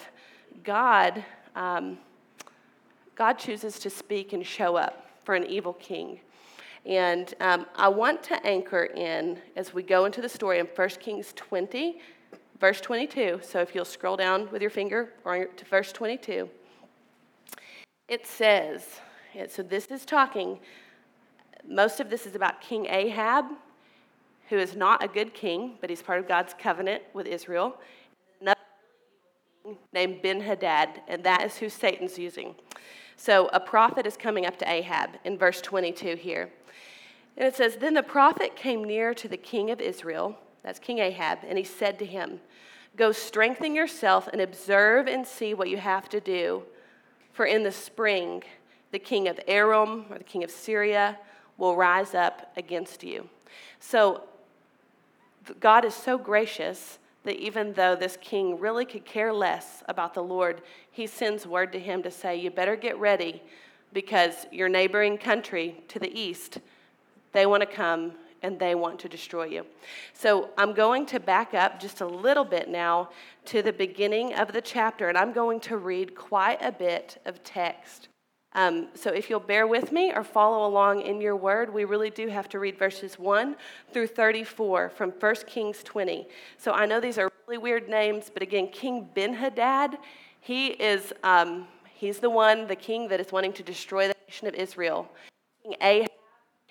God, 0.64 1.24
um, 1.54 1.98
God 3.14 3.34
chooses 3.34 3.78
to 3.80 3.90
speak 3.90 4.32
and 4.32 4.46
show 4.46 4.76
up 4.76 5.10
for 5.24 5.34
an 5.34 5.44
evil 5.44 5.72
king. 5.74 6.20
And 6.84 7.34
um, 7.40 7.66
I 7.74 7.88
want 7.88 8.22
to 8.24 8.46
anchor 8.46 8.84
in 8.84 9.38
as 9.56 9.74
we 9.74 9.82
go 9.82 10.04
into 10.04 10.20
the 10.20 10.28
story 10.28 10.60
in 10.60 10.66
1 10.66 10.88
Kings 11.00 11.32
20, 11.34 12.00
verse 12.60 12.80
22. 12.80 13.40
So 13.42 13.60
if 13.60 13.74
you'll 13.74 13.84
scroll 13.84 14.16
down 14.16 14.48
with 14.50 14.62
your 14.62 14.70
finger 14.70 15.12
to 15.24 15.64
verse 15.68 15.92
22, 15.92 16.48
it 18.08 18.26
says, 18.26 19.00
so 19.48 19.62
this 19.62 19.86
is 19.86 20.04
talking, 20.04 20.60
most 21.68 21.98
of 21.98 22.08
this 22.08 22.24
is 22.24 22.36
about 22.36 22.60
King 22.60 22.86
Ahab, 22.86 23.46
who 24.48 24.56
is 24.56 24.76
not 24.76 25.02
a 25.02 25.08
good 25.08 25.34
king, 25.34 25.72
but 25.80 25.90
he's 25.90 26.02
part 26.02 26.20
of 26.20 26.28
God's 26.28 26.54
covenant 26.56 27.02
with 27.12 27.26
Israel 27.26 27.76
named 29.92 30.22
Ben 30.22 30.40
Hadad, 30.40 31.02
and 31.08 31.24
that 31.24 31.42
is 31.42 31.56
who 31.56 31.68
Satan's 31.68 32.18
using. 32.18 32.54
So 33.16 33.48
a 33.52 33.60
prophet 33.60 34.06
is 34.06 34.16
coming 34.16 34.46
up 34.46 34.58
to 34.58 34.70
Ahab 34.70 35.10
in 35.24 35.38
verse 35.38 35.60
22 35.60 36.16
here. 36.16 36.50
And 37.36 37.46
it 37.46 37.54
says, 37.54 37.76
Then 37.76 37.94
the 37.94 38.02
prophet 38.02 38.56
came 38.56 38.84
near 38.84 39.14
to 39.14 39.28
the 39.28 39.36
king 39.36 39.70
of 39.70 39.80
Israel, 39.80 40.38
that's 40.62 40.78
King 40.78 40.98
Ahab, 40.98 41.38
and 41.46 41.56
he 41.58 41.64
said 41.64 41.98
to 41.98 42.06
him, 42.06 42.40
Go 42.96 43.12
strengthen 43.12 43.74
yourself 43.74 44.28
and 44.32 44.40
observe 44.40 45.06
and 45.06 45.26
see 45.26 45.54
what 45.54 45.68
you 45.68 45.76
have 45.76 46.08
to 46.08 46.20
do. 46.20 46.62
For 47.32 47.44
in 47.44 47.62
the 47.62 47.72
spring, 47.72 48.42
the 48.90 48.98
king 48.98 49.28
of 49.28 49.38
Aram 49.46 50.06
or 50.10 50.18
the 50.18 50.24
king 50.24 50.42
of 50.42 50.50
Syria 50.50 51.18
will 51.58 51.76
rise 51.76 52.14
up 52.14 52.52
against 52.56 53.04
you. 53.04 53.28
So 53.80 54.22
God 55.60 55.84
is 55.84 55.94
so 55.94 56.16
gracious 56.18 56.98
that 57.26 57.36
even 57.36 57.74
though 57.74 57.94
this 57.94 58.16
king 58.20 58.58
really 58.58 58.84
could 58.84 59.04
care 59.04 59.32
less 59.32 59.82
about 59.88 60.14
the 60.14 60.22
Lord, 60.22 60.62
he 60.90 61.06
sends 61.06 61.46
word 61.46 61.72
to 61.72 61.78
him 61.78 62.02
to 62.02 62.10
say, 62.10 62.36
You 62.36 62.50
better 62.50 62.76
get 62.76 62.98
ready 62.98 63.42
because 63.92 64.46
your 64.50 64.68
neighboring 64.68 65.18
country 65.18 65.82
to 65.88 65.98
the 65.98 66.18
east, 66.18 66.58
they 67.32 67.44
want 67.44 67.62
to 67.62 67.66
come 67.66 68.12
and 68.42 68.58
they 68.58 68.74
want 68.74 68.98
to 69.00 69.08
destroy 69.08 69.44
you. 69.44 69.66
So 70.12 70.50
I'm 70.56 70.72
going 70.72 71.04
to 71.06 71.20
back 71.20 71.52
up 71.52 71.80
just 71.80 72.00
a 72.00 72.06
little 72.06 72.44
bit 72.44 72.68
now 72.68 73.10
to 73.46 73.60
the 73.60 73.72
beginning 73.72 74.34
of 74.34 74.52
the 74.52 74.60
chapter, 74.60 75.08
and 75.08 75.18
I'm 75.18 75.32
going 75.32 75.60
to 75.60 75.78
read 75.78 76.14
quite 76.14 76.62
a 76.62 76.70
bit 76.70 77.20
of 77.24 77.42
text. 77.42 78.08
Um, 78.56 78.88
so 78.94 79.10
if 79.10 79.28
you'll 79.28 79.38
bear 79.38 79.66
with 79.66 79.92
me 79.92 80.12
or 80.14 80.24
follow 80.24 80.66
along 80.66 81.02
in 81.02 81.20
your 81.20 81.36
word, 81.36 81.72
we 81.72 81.84
really 81.84 82.08
do 82.08 82.28
have 82.28 82.48
to 82.48 82.58
read 82.58 82.78
verses 82.78 83.18
1 83.18 83.54
through 83.92 84.06
34 84.06 84.88
from 84.88 85.10
1 85.10 85.34
Kings 85.46 85.82
20. 85.84 86.26
So 86.56 86.72
I 86.72 86.86
know 86.86 86.98
these 86.98 87.18
are 87.18 87.30
really 87.46 87.58
weird 87.58 87.86
names, 87.90 88.30
but 88.32 88.42
again, 88.42 88.68
King 88.68 89.10
Ben-Hadad, 89.14 89.98
he 90.40 90.68
is, 90.68 91.12
um, 91.22 91.68
he's 91.92 92.18
the 92.18 92.30
one, 92.30 92.66
the 92.66 92.74
king 92.74 93.08
that 93.08 93.20
is 93.20 93.30
wanting 93.30 93.52
to 93.52 93.62
destroy 93.62 94.08
the 94.08 94.14
nation 94.26 94.48
of 94.48 94.54
Israel. 94.54 95.06
King 95.62 95.74
Ahab 95.82 96.10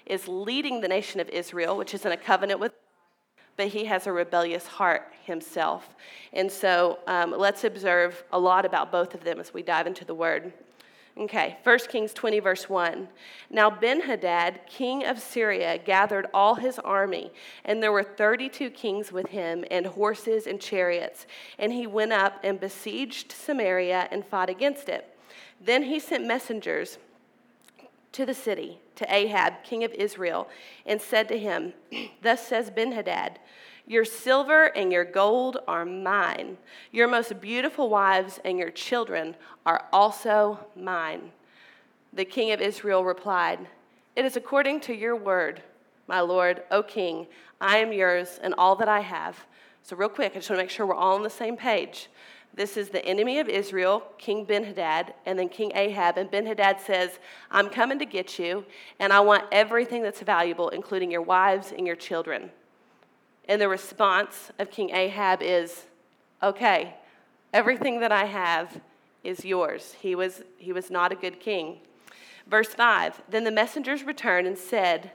is 0.08 0.28
leading 0.28 0.82
the 0.82 0.88
nation 0.88 1.20
of 1.20 1.30
Israel, 1.30 1.78
which 1.78 1.94
is 1.94 2.04
in 2.04 2.12
a 2.12 2.18
covenant 2.18 2.60
with 2.60 2.74
but 3.58 3.68
he 3.68 3.86
has 3.86 4.06
a 4.06 4.12
rebellious 4.12 4.68
heart 4.68 5.14
himself. 5.24 5.96
And 6.34 6.52
so 6.52 7.00
um, 7.08 7.34
let's 7.38 7.64
observe 7.64 8.22
a 8.34 8.38
lot 8.38 8.66
about 8.66 8.92
both 8.92 9.16
of 9.16 9.24
them 9.24 9.40
as 9.40 9.54
we 9.54 9.62
dive 9.62 9.88
into 9.88 10.04
the 10.04 10.14
word. 10.14 10.52
Okay, 11.18 11.58
1 11.64 11.80
Kings 11.88 12.14
20, 12.14 12.40
verse 12.40 12.70
1. 12.70 13.08
Now 13.50 13.70
Ben 13.70 14.02
Hadad, 14.02 14.60
king 14.68 15.06
of 15.06 15.22
Syria, 15.22 15.78
gathered 15.78 16.28
all 16.34 16.56
his 16.56 16.78
army, 16.80 17.32
and 17.64 17.82
there 17.82 17.94
were 17.94 18.04
32 18.04 18.70
kings 18.72 19.14
with 19.14 19.28
him, 19.28 19.64
and 19.72 19.86
horses 19.86 20.46
and 20.46 20.60
chariots. 20.60 21.26
And 21.58 21.72
he 21.72 21.88
went 21.88 22.12
up 22.12 22.42
and 22.44 22.60
besieged 22.60 23.32
Samaria 23.32 24.10
and 24.12 24.26
fought 24.26 24.50
against 24.50 24.90
it. 24.90 25.18
Then 25.62 25.84
he 25.84 26.00
sent 26.00 26.28
messengers 26.28 26.98
to 28.12 28.26
the 28.26 28.34
city, 28.34 28.80
to 28.96 29.14
Ahab, 29.14 29.64
king 29.64 29.86
of 29.86 29.94
Israel, 29.94 30.50
and 30.86 31.02
said 31.02 31.30
to 31.30 31.38
him, 31.38 31.74
Thus 32.22 32.46
says 32.46 32.70
Ben 32.70 32.92
Hadad, 32.92 33.40
your 33.88 34.06
silver 34.06 34.66
and 34.76 34.92
your 34.92 35.06
gold 35.06 35.58
are 35.68 35.86
mine. 35.86 36.58
Your 36.92 37.08
most 37.08 37.40
beautiful 37.40 37.90
wives 37.90 38.40
and 38.44 38.58
your 38.58 38.72
children 38.72 39.36
are 39.66 39.86
also 39.94 40.60
mine. 40.76 41.32
The 42.12 42.26
king 42.26 42.52
of 42.52 42.62
Israel 42.62 43.04
replied, 43.04 43.60
It 44.16 44.26
is 44.26 44.36
according 44.36 44.80
to 44.82 44.94
your 44.94 45.16
word, 45.16 45.62
my 46.08 46.22
lord, 46.22 46.64
O 46.72 46.82
king. 46.82 47.28
I 47.62 47.78
am 47.78 47.94
yours 47.94 48.40
and 48.42 48.56
all 48.58 48.76
that 48.78 48.90
I 48.90 49.02
have. 49.02 49.46
So, 49.84 49.96
real 49.96 50.10
quick, 50.10 50.32
I 50.32 50.40
just 50.40 50.50
want 50.50 50.60
to 50.60 50.64
make 50.64 50.72
sure 50.72 50.88
we're 50.88 50.96
all 50.96 51.16
on 51.16 51.24
the 51.24 51.30
same 51.30 51.56
page. 51.56 52.10
This 52.56 52.78
is 52.78 52.90
the 52.90 53.06
enemy 53.06 53.40
of 53.40 53.50
Israel, 53.50 54.02
King 54.18 54.46
Ben 54.46 54.64
Hadad, 54.64 55.14
and 55.26 55.38
then 55.38 55.50
King 55.50 55.74
Ahab. 55.76 56.18
And 56.18 56.32
Ben 56.32 56.46
Hadad 56.46 56.80
says, 56.80 57.20
I'm 57.52 57.70
coming 57.70 58.00
to 58.00 58.06
get 58.06 58.40
you, 58.40 58.66
and 59.00 59.12
I 59.12 59.20
want 59.20 59.44
everything 59.52 60.02
that's 60.02 60.22
valuable, 60.22 60.70
including 60.70 61.12
your 61.12 61.22
wives 61.22 61.74
and 61.78 61.86
your 61.86 61.98
children. 61.98 62.50
And 63.48 63.62
the 63.62 63.70
response 63.70 64.52
of 64.60 64.72
King 64.72 64.90
Ahab 64.92 65.42
is, 65.42 65.86
Okay, 66.42 66.96
everything 67.54 68.00
that 68.02 68.12
I 68.12 68.26
have 68.26 68.82
is 69.24 69.46
yours. 69.46 69.96
He 70.00 70.16
was, 70.16 70.44
he 70.58 70.72
was 70.72 70.92
not 70.92 71.12
a 71.12 71.16
good 71.16 71.40
king. 71.40 71.80
Verse 72.48 72.70
5 72.70 73.22
Then 73.30 73.44
the 73.44 73.52
messengers 73.52 74.04
returned 74.04 74.48
and 74.48 74.58
said, 74.58 75.12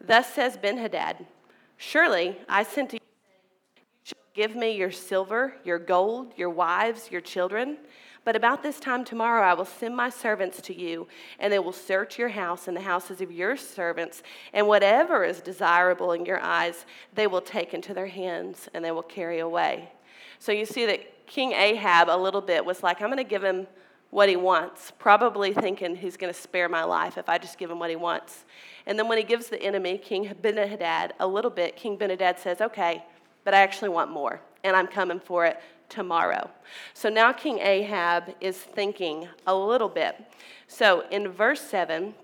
Thus 0.00 0.32
says 0.32 0.56
Benhadad, 0.56 1.24
Surely 1.76 2.38
I 2.48 2.62
sent 2.62 2.90
to 2.90 2.96
you, 2.96 3.00
give 4.34 4.54
me 4.54 4.76
your 4.76 4.90
silver, 4.90 5.54
your 5.64 5.78
gold, 5.78 6.32
your 6.36 6.50
wives, 6.50 7.10
your 7.10 7.22
children. 7.22 7.78
But 8.26 8.34
about 8.34 8.64
this 8.64 8.80
time 8.80 9.04
tomorrow, 9.04 9.48
I 9.48 9.54
will 9.54 9.64
send 9.64 9.94
my 9.94 10.10
servants 10.10 10.60
to 10.62 10.74
you, 10.74 11.06
and 11.38 11.52
they 11.52 11.60
will 11.60 11.72
search 11.72 12.18
your 12.18 12.30
house 12.30 12.66
and 12.66 12.76
the 12.76 12.80
houses 12.80 13.20
of 13.20 13.30
your 13.30 13.56
servants, 13.56 14.24
and 14.52 14.66
whatever 14.66 15.22
is 15.22 15.40
desirable 15.40 16.10
in 16.10 16.26
your 16.26 16.40
eyes, 16.40 16.86
they 17.14 17.28
will 17.28 17.40
take 17.40 17.72
into 17.72 17.94
their 17.94 18.08
hands 18.08 18.68
and 18.74 18.84
they 18.84 18.90
will 18.90 19.04
carry 19.04 19.38
away. 19.38 19.92
So 20.40 20.50
you 20.50 20.66
see 20.66 20.86
that 20.86 21.28
King 21.28 21.52
Ahab, 21.52 22.08
a 22.08 22.18
little 22.18 22.40
bit, 22.40 22.64
was 22.64 22.82
like, 22.82 23.00
I'm 23.00 23.10
going 23.10 23.18
to 23.18 23.22
give 23.22 23.44
him 23.44 23.68
what 24.10 24.28
he 24.28 24.34
wants, 24.34 24.92
probably 24.98 25.54
thinking 25.54 25.94
he's 25.94 26.16
going 26.16 26.32
to 26.34 26.38
spare 26.38 26.68
my 26.68 26.82
life 26.82 27.18
if 27.18 27.28
I 27.28 27.38
just 27.38 27.58
give 27.58 27.70
him 27.70 27.78
what 27.78 27.90
he 27.90 27.96
wants. 27.96 28.44
And 28.86 28.98
then 28.98 29.06
when 29.06 29.18
he 29.18 29.24
gives 29.24 29.46
the 29.46 29.62
enemy, 29.62 29.98
King 29.98 30.34
Ben-Hadad, 30.42 31.14
a 31.20 31.26
little 31.28 31.50
bit, 31.50 31.76
King 31.76 31.96
Ben-Hadad 31.96 32.40
says, 32.40 32.60
Okay, 32.60 33.04
but 33.44 33.54
I 33.54 33.58
actually 33.58 33.90
want 33.90 34.10
more, 34.10 34.40
and 34.64 34.74
I'm 34.74 34.88
coming 34.88 35.20
for 35.20 35.46
it 35.46 35.60
tomorrow. 35.88 36.50
So 36.94 37.08
now 37.08 37.32
King 37.32 37.58
Ahab 37.58 38.34
is 38.40 38.58
thinking 38.58 39.28
a 39.46 39.54
little 39.54 39.88
bit. 39.88 40.16
So 40.66 41.04
in 41.10 41.28
verse 41.28 41.60
7, 41.60 42.14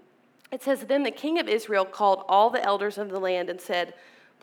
it 0.50 0.62
says, 0.62 0.81
Then 0.81 1.02
the 1.02 1.11
king 1.11 1.38
of 1.38 1.49
Israel 1.49 1.85
called 1.85 2.25
all 2.28 2.50
the 2.50 2.64
elders 2.64 2.99
of 2.99 3.11
the 3.11 3.19
land 3.21 3.49
and 3.49 3.61
said, 3.61 3.95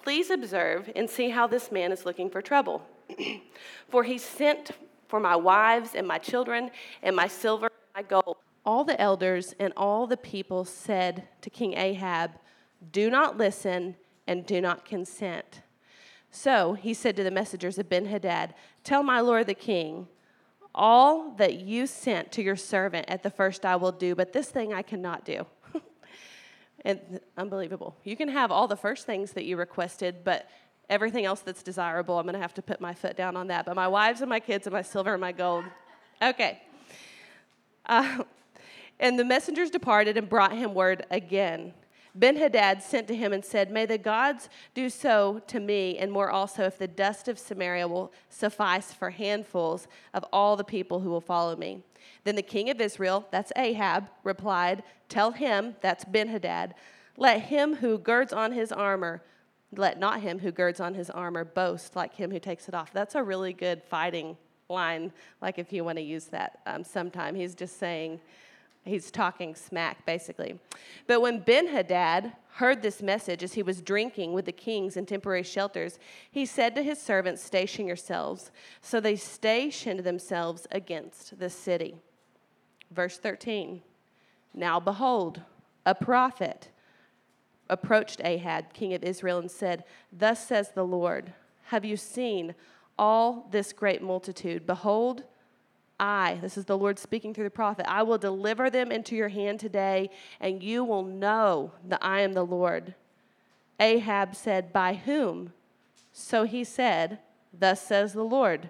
Please 0.01 0.29
observe 0.29 0.89
and 0.95 1.09
see 1.09 1.29
how 1.29 1.45
this 1.47 1.71
man 1.71 1.91
is 1.91 2.05
looking 2.05 2.29
for 2.29 2.41
trouble. 2.41 2.81
for 3.89 4.03
he 4.03 4.17
sent 4.17 4.71
for 5.07 5.19
my 5.19 5.35
wives 5.35 5.95
and 5.95 6.07
my 6.07 6.17
children 6.17 6.71
and 7.03 7.15
my 7.15 7.27
silver 7.27 7.67
and 7.67 8.03
my 8.03 8.03
gold. 8.03 8.37
All 8.65 8.83
the 8.83 8.99
elders 8.99 9.53
and 9.59 9.73
all 9.75 10.07
the 10.07 10.17
people 10.17 10.65
said 10.65 11.27
to 11.41 11.49
King 11.49 11.73
Ahab, 11.73 12.31
Do 12.91 13.09
not 13.09 13.37
listen 13.37 13.95
and 14.27 14.45
do 14.45 14.61
not 14.61 14.85
consent. 14.85 15.61
So 16.31 16.73
he 16.73 16.93
said 16.93 17.15
to 17.15 17.23
the 17.23 17.31
messengers 17.31 17.79
of 17.79 17.89
Ben 17.89 18.05
Hadad, 18.05 18.53
Tell 18.89 19.03
my 19.03 19.19
lord 19.19 19.45
the 19.45 19.53
king, 19.53 20.07
all 20.73 21.35
that 21.37 21.59
you 21.59 21.85
sent 21.85 22.31
to 22.31 22.41
your 22.41 22.55
servant 22.55 23.05
at 23.07 23.21
the 23.21 23.29
first 23.29 23.63
I 23.63 23.75
will 23.75 23.91
do, 23.91 24.15
but 24.15 24.33
this 24.33 24.49
thing 24.49 24.73
I 24.73 24.81
cannot 24.81 25.23
do. 25.25 25.45
and 26.85 27.19
unbelievable. 27.37 27.95
You 28.03 28.15
can 28.15 28.29
have 28.29 28.51
all 28.51 28.67
the 28.67 28.75
first 28.75 29.05
things 29.05 29.33
that 29.33 29.45
you 29.45 29.57
requested, 29.57 30.23
but 30.23 30.49
everything 30.89 31.23
else 31.25 31.41
that's 31.41 31.61
desirable, 31.61 32.17
I'm 32.17 32.25
going 32.25 32.33
to 32.33 32.39
have 32.39 32.55
to 32.55 32.63
put 32.63 32.81
my 32.81 32.95
foot 32.95 33.15
down 33.15 33.37
on 33.37 33.45
that. 33.49 33.67
But 33.67 33.75
my 33.75 33.87
wives 33.87 34.21
and 34.21 34.29
my 34.29 34.39
kids 34.39 34.65
and 34.65 34.73
my 34.73 34.81
silver 34.81 35.13
and 35.13 35.21
my 35.21 35.33
gold. 35.33 35.65
Okay. 36.19 36.59
Uh, 37.85 38.23
and 38.99 39.19
the 39.19 39.23
messengers 39.23 39.69
departed 39.69 40.17
and 40.17 40.27
brought 40.27 40.53
him 40.53 40.73
word 40.73 41.05
again. 41.11 41.75
Ben 42.15 42.37
Hadad 42.37 42.81
sent 42.81 43.07
to 43.07 43.15
him 43.15 43.33
and 43.33 43.45
said, 43.45 43.71
May 43.71 43.85
the 43.85 43.97
gods 43.97 44.49
do 44.73 44.89
so 44.89 45.41
to 45.47 45.59
me, 45.59 45.97
and 45.97 46.11
more 46.11 46.29
also, 46.29 46.63
if 46.63 46.77
the 46.77 46.87
dust 46.87 47.27
of 47.27 47.37
Samaria 47.37 47.87
will 47.87 48.11
suffice 48.29 48.91
for 48.91 49.11
handfuls 49.11 49.87
of 50.13 50.25
all 50.33 50.55
the 50.55 50.63
people 50.63 50.99
who 50.99 51.09
will 51.09 51.21
follow 51.21 51.55
me. 51.55 51.83
Then 52.23 52.35
the 52.35 52.41
king 52.41 52.69
of 52.69 52.81
Israel, 52.81 53.27
that's 53.31 53.51
Ahab, 53.55 54.09
replied, 54.23 54.83
Tell 55.07 55.31
him, 55.31 55.75
that's 55.81 56.05
Ben 56.05 56.27
Hadad, 56.29 56.75
let 57.17 57.43
him 57.43 57.75
who 57.75 57.97
girds 57.97 58.33
on 58.33 58.51
his 58.51 58.71
armor, 58.71 59.21
let 59.75 59.99
not 59.99 60.21
him 60.21 60.39
who 60.39 60.51
girds 60.51 60.79
on 60.79 60.95
his 60.95 61.09
armor 61.09 61.43
boast 61.43 61.95
like 61.95 62.15
him 62.15 62.31
who 62.31 62.39
takes 62.39 62.67
it 62.67 62.73
off. 62.73 62.91
That's 62.91 63.15
a 63.15 63.23
really 63.23 63.53
good 63.53 63.83
fighting 63.83 64.35
line, 64.67 65.11
like 65.41 65.59
if 65.59 65.71
you 65.73 65.83
want 65.83 65.97
to 65.97 66.03
use 66.03 66.25
that 66.25 66.59
um, 66.65 66.83
sometime. 66.83 67.35
He's 67.35 67.55
just 67.55 67.77
saying, 67.77 68.19
He's 68.85 69.11
talking 69.11 69.55
smack, 69.55 70.05
basically. 70.05 70.57
But 71.05 71.21
when 71.21 71.39
Ben 71.39 71.67
Hadad 71.67 72.33
heard 72.53 72.81
this 72.81 73.01
message 73.01 73.43
as 73.43 73.53
he 73.53 73.63
was 73.63 73.81
drinking 73.81 74.33
with 74.33 74.45
the 74.45 74.51
kings 74.51 74.97
in 74.97 75.05
temporary 75.05 75.43
shelters, 75.43 75.99
he 76.31 76.45
said 76.45 76.75
to 76.75 76.83
his 76.83 77.01
servants, 77.01 77.43
Station 77.43 77.85
yourselves. 77.85 78.51
So 78.81 78.99
they 78.99 79.15
stationed 79.15 80.01
themselves 80.01 80.67
against 80.71 81.39
the 81.39 81.49
city. 81.49 81.97
Verse 82.91 83.17
13 83.17 83.81
Now 84.53 84.79
behold, 84.79 85.41
a 85.85 85.93
prophet 85.93 86.69
approached 87.69 88.21
Ahab, 88.23 88.73
king 88.73 88.93
of 88.93 89.03
Israel, 89.03 89.39
and 89.39 89.51
said, 89.51 89.83
Thus 90.11 90.45
says 90.45 90.71
the 90.71 90.85
Lord, 90.85 91.33
Have 91.65 91.85
you 91.85 91.97
seen 91.97 92.55
all 92.97 93.47
this 93.51 93.71
great 93.73 94.01
multitude? 94.01 94.65
Behold, 94.65 95.23
I, 95.99 96.39
this 96.41 96.57
is 96.57 96.65
the 96.65 96.77
Lord 96.77 96.97
speaking 96.97 97.33
through 97.33 97.43
the 97.43 97.49
prophet, 97.49 97.85
I 97.89 98.03
will 98.03 98.17
deliver 98.17 98.69
them 98.69 98.91
into 98.91 99.15
your 99.15 99.29
hand 99.29 99.59
today, 99.59 100.09
and 100.39 100.63
you 100.63 100.83
will 100.83 101.03
know 101.03 101.73
that 101.87 101.99
I 102.01 102.21
am 102.21 102.33
the 102.33 102.45
Lord. 102.45 102.95
Ahab 103.79 104.35
said, 104.35 104.71
By 104.71 104.93
whom? 104.93 105.53
So 106.11 106.43
he 106.43 106.63
said, 106.63 107.19
Thus 107.57 107.81
says 107.81 108.13
the 108.13 108.23
Lord. 108.23 108.69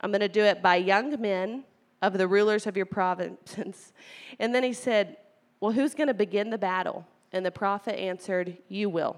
I'm 0.00 0.10
going 0.10 0.20
to 0.20 0.28
do 0.28 0.42
it 0.42 0.62
by 0.62 0.76
young 0.76 1.20
men 1.20 1.64
of 2.00 2.16
the 2.16 2.28
rulers 2.28 2.66
of 2.66 2.76
your 2.76 2.86
provinces. 2.86 3.92
And 4.38 4.54
then 4.54 4.62
he 4.62 4.72
said, 4.72 5.16
Well, 5.60 5.72
who's 5.72 5.94
going 5.94 6.08
to 6.08 6.14
begin 6.14 6.50
the 6.50 6.58
battle? 6.58 7.06
And 7.32 7.44
the 7.44 7.50
prophet 7.50 7.98
answered, 7.98 8.56
You 8.68 8.88
will. 8.88 9.16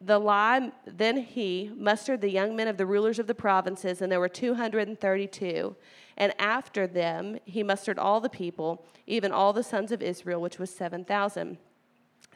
The 0.00 0.18
lie, 0.18 0.70
then 0.86 1.16
he 1.16 1.72
mustered 1.76 2.20
the 2.20 2.30
young 2.30 2.54
men 2.54 2.68
of 2.68 2.76
the 2.76 2.86
rulers 2.86 3.18
of 3.18 3.26
the 3.26 3.34
provinces, 3.34 4.00
and 4.00 4.12
there 4.12 4.20
were 4.20 4.28
232. 4.28 5.76
And 6.16 6.32
after 6.38 6.86
them, 6.86 7.38
he 7.44 7.62
mustered 7.62 7.98
all 7.98 8.20
the 8.20 8.28
people, 8.28 8.86
even 9.06 9.32
all 9.32 9.52
the 9.52 9.64
sons 9.64 9.90
of 9.90 10.02
Israel, 10.02 10.40
which 10.40 10.58
was 10.58 10.70
7,000. 10.70 11.58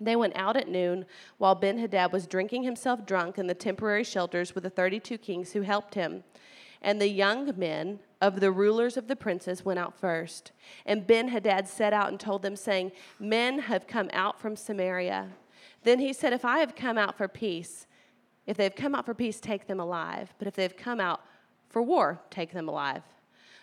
They 0.01 0.17
went 0.17 0.37
out 0.37 0.57
at 0.57 0.69
noon 0.69 1.07
while 1.39 1.55
Ben 1.55 1.79
Hadad 1.79 2.13
was 2.13 2.27
drinking 2.27 2.65
himself 2.65 3.07
drunk 3.07 3.39
in 3.39 3.47
the 3.47 3.55
temporary 3.55 4.05
shelters 4.05 4.55
with 4.55 4.65
the 4.65 4.71
32 4.71 5.19
kings 5.19 5.53
who 5.53 5.63
helped 5.63 5.95
him. 5.95 6.25
And 6.81 7.01
the 7.01 7.09
young 7.09 7.53
men 7.57 8.01
of 8.21 8.41
the 8.41 8.51
rulers 8.51 8.97
of 8.97 9.07
the 9.07 9.15
princes 9.15 9.65
went 9.65 9.79
out 9.79 9.95
first. 9.95 10.51
And 10.85 11.07
Ben 11.07 11.29
Hadad 11.29 11.69
set 11.69 11.93
out 11.93 12.09
and 12.09 12.19
told 12.19 12.43
them, 12.43 12.57
saying, 12.57 12.91
Men 13.21 13.61
have 13.61 13.87
come 13.87 14.11
out 14.13 14.41
from 14.41 14.57
Samaria. 14.57 15.29
Then 15.85 15.99
he 15.99 16.13
said, 16.13 16.33
If 16.33 16.45
I 16.45 16.59
have 16.59 16.75
come 16.75 16.99
out 16.99 17.17
for 17.17 17.29
peace, 17.29 17.87
if 18.47 18.57
they've 18.57 18.75
come 18.75 18.95
out 18.95 19.07
for 19.07 19.15
peace, 19.15 19.41
take 19.41 19.67
them 19.67 19.81
alive. 19.81 20.35
But 20.39 20.49
if 20.49 20.55
they've 20.55 20.77
come 20.77 21.01
out 21.01 21.23
for 21.69 21.83
war, 21.83 22.21
take 22.31 22.53
them 22.53 22.69
alive. 22.69 23.03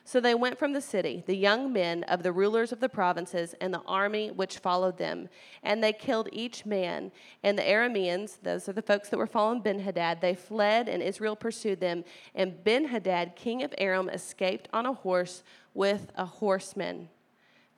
So 0.06 0.20
they 0.20 0.34
went 0.34 0.58
from 0.58 0.74
the 0.74 0.82
city, 0.82 1.24
the 1.28 1.36
young 1.36 1.72
men 1.72 2.04
of 2.06 2.24
the 2.24 2.32
rulers 2.32 2.72
of 2.72 2.80
the 2.80 2.90
provinces, 2.90 3.54
and 3.62 3.72
the 3.72 3.84
army 3.86 4.32
which 4.32 4.58
followed 4.58 4.98
them. 4.98 5.30
And 5.62 5.84
they 5.84 5.94
killed 5.94 6.30
each 6.32 6.66
man. 6.66 7.12
And 7.44 7.58
the 7.58 7.64
Arameans, 7.64 8.40
those 8.42 8.68
are 8.68 8.74
the 8.74 8.82
folks 8.82 9.10
that 9.10 9.18
were 9.18 9.28
following 9.28 9.62
Ben 9.62 9.80
Hadad, 9.80 10.20
they 10.20 10.34
fled, 10.34 10.90
and 10.90 11.04
Israel 11.04 11.36
pursued 11.36 11.80
them. 11.80 12.04
And 12.34 12.64
Ben 12.64 12.86
Hadad, 12.86 13.36
king 13.36 13.62
of 13.62 13.72
Aram, 13.78 14.10
escaped 14.10 14.68
on 14.74 14.88
a 14.88 14.94
horse 14.94 15.44
with 15.76 16.12
a 16.16 16.26
horseman 16.26 17.10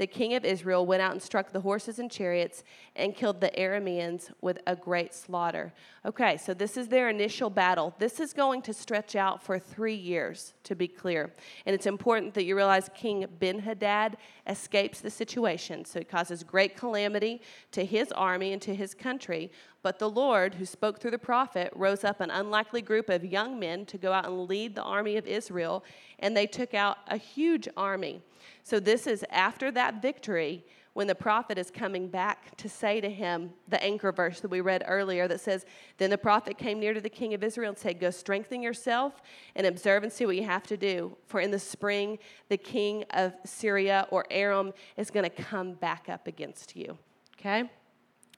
the 0.02 0.08
king 0.08 0.34
of 0.34 0.44
Israel 0.44 0.84
went 0.84 1.00
out 1.00 1.12
and 1.12 1.22
struck 1.22 1.52
the 1.52 1.62
horses 1.62 2.00
and 2.00 2.10
chariots 2.10 2.64
and 2.96 3.16
killed 3.16 3.40
the 3.40 3.52
Arameans 3.56 4.32
with 4.42 4.58
a 4.66 4.76
great 4.76 5.14
slaughter. 5.14 5.72
Okay, 6.08 6.38
so 6.38 6.56
this 6.56 6.76
is 6.76 6.88
their 6.88 7.10
initial 7.10 7.52
battle. 7.52 7.94
This 8.00 8.20
is 8.20 8.34
going 8.34 8.64
to 8.64 8.74
stretch 8.74 9.16
out 9.16 9.44
for 9.44 9.60
three 9.60 9.94
years, 9.94 10.56
to 10.64 10.76
be 10.76 10.88
clear. 10.88 11.32
And 11.68 11.76
it's 11.76 11.86
important 11.86 12.34
that 12.34 12.46
you 12.46 12.56
realize 12.56 12.90
King 12.96 13.28
Ben 13.40 13.60
Hadad 13.60 14.18
escapes 14.48 15.02
the 15.02 15.12
situation. 15.12 15.86
So 15.86 16.00
it 16.00 16.10
causes 16.10 16.44
great 16.44 16.76
calamity 16.76 17.40
to 17.72 17.86
his 17.86 18.12
army 18.14 18.54
and 18.54 18.62
to 18.64 18.74
his 18.74 18.96
country. 18.96 19.52
But 19.84 19.98
the 19.98 20.10
Lord, 20.10 20.56
who 20.56 20.66
spoke 20.66 21.00
through 21.00 21.12
the 21.12 21.18
prophet, 21.18 21.74
rose 21.76 22.04
up 22.04 22.22
an 22.22 22.30
unlikely 22.30 22.82
group 22.82 23.10
of 23.10 23.26
young 23.26 23.60
men 23.60 23.86
to 23.88 23.98
go 23.98 24.14
out 24.14 24.28
and 24.28 24.48
lead 24.48 24.76
the 24.76 24.84
army 24.84 25.18
of 25.18 25.26
Israel, 25.26 25.84
and 26.20 26.38
they 26.38 26.46
took 26.46 26.74
out 26.74 27.00
a 27.08 27.18
huge 27.18 27.68
army. 27.76 28.22
So, 28.64 28.80
this 28.80 29.08
is 29.08 29.26
after 29.32 29.72
that 29.72 30.02
victory 30.02 30.64
when 30.94 31.08
the 31.08 31.16
prophet 31.16 31.58
is 31.58 31.72
coming 31.72 32.08
back 32.10 32.56
to 32.58 32.68
say 32.68 33.00
to 33.00 33.10
him 33.10 33.52
the 33.70 33.82
anchor 33.82 34.12
verse 34.12 34.42
that 34.42 34.52
we 34.52 34.60
read 34.60 34.84
earlier 34.86 35.28
that 35.28 35.40
says, 35.40 35.66
Then 35.98 36.10
the 36.10 36.18
prophet 36.18 36.58
came 36.58 36.80
near 36.80 36.94
to 36.94 37.02
the 37.02 37.10
king 37.10 37.34
of 37.34 37.44
Israel 37.44 37.70
and 37.70 37.78
said, 37.78 38.00
Go 38.00 38.12
strengthen 38.12 38.62
yourself 38.62 39.22
and 39.56 39.66
observe 39.66 40.04
and 40.04 40.12
see 40.12 40.26
what 40.26 40.36
you 40.36 40.44
have 40.44 40.68
to 40.68 40.78
do. 40.78 41.16
For 41.28 41.40
in 41.40 41.50
the 41.50 41.60
spring, 41.60 42.20
the 42.50 42.58
king 42.58 43.06
of 43.12 43.34
Syria 43.46 44.08
or 44.12 44.26
Aram 44.30 44.74
is 44.98 45.10
going 45.10 45.24
to 45.24 45.44
come 45.44 45.74
back 45.74 46.10
up 46.10 46.28
against 46.28 46.76
you. 46.76 46.98
Okay? 47.40 47.70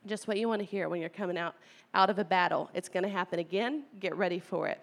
Just 0.05 0.27
what 0.27 0.37
you 0.37 0.47
want 0.47 0.59
to 0.59 0.65
hear 0.65 0.89
when 0.89 0.99
you're 0.99 1.09
coming 1.09 1.37
out, 1.37 1.55
out 1.93 2.09
of 2.09 2.19
a 2.19 2.25
battle. 2.25 2.69
It's 2.73 2.89
going 2.89 3.03
to 3.03 3.09
happen 3.09 3.39
again. 3.39 3.83
Get 3.99 4.15
ready 4.15 4.39
for 4.39 4.67
it. 4.67 4.79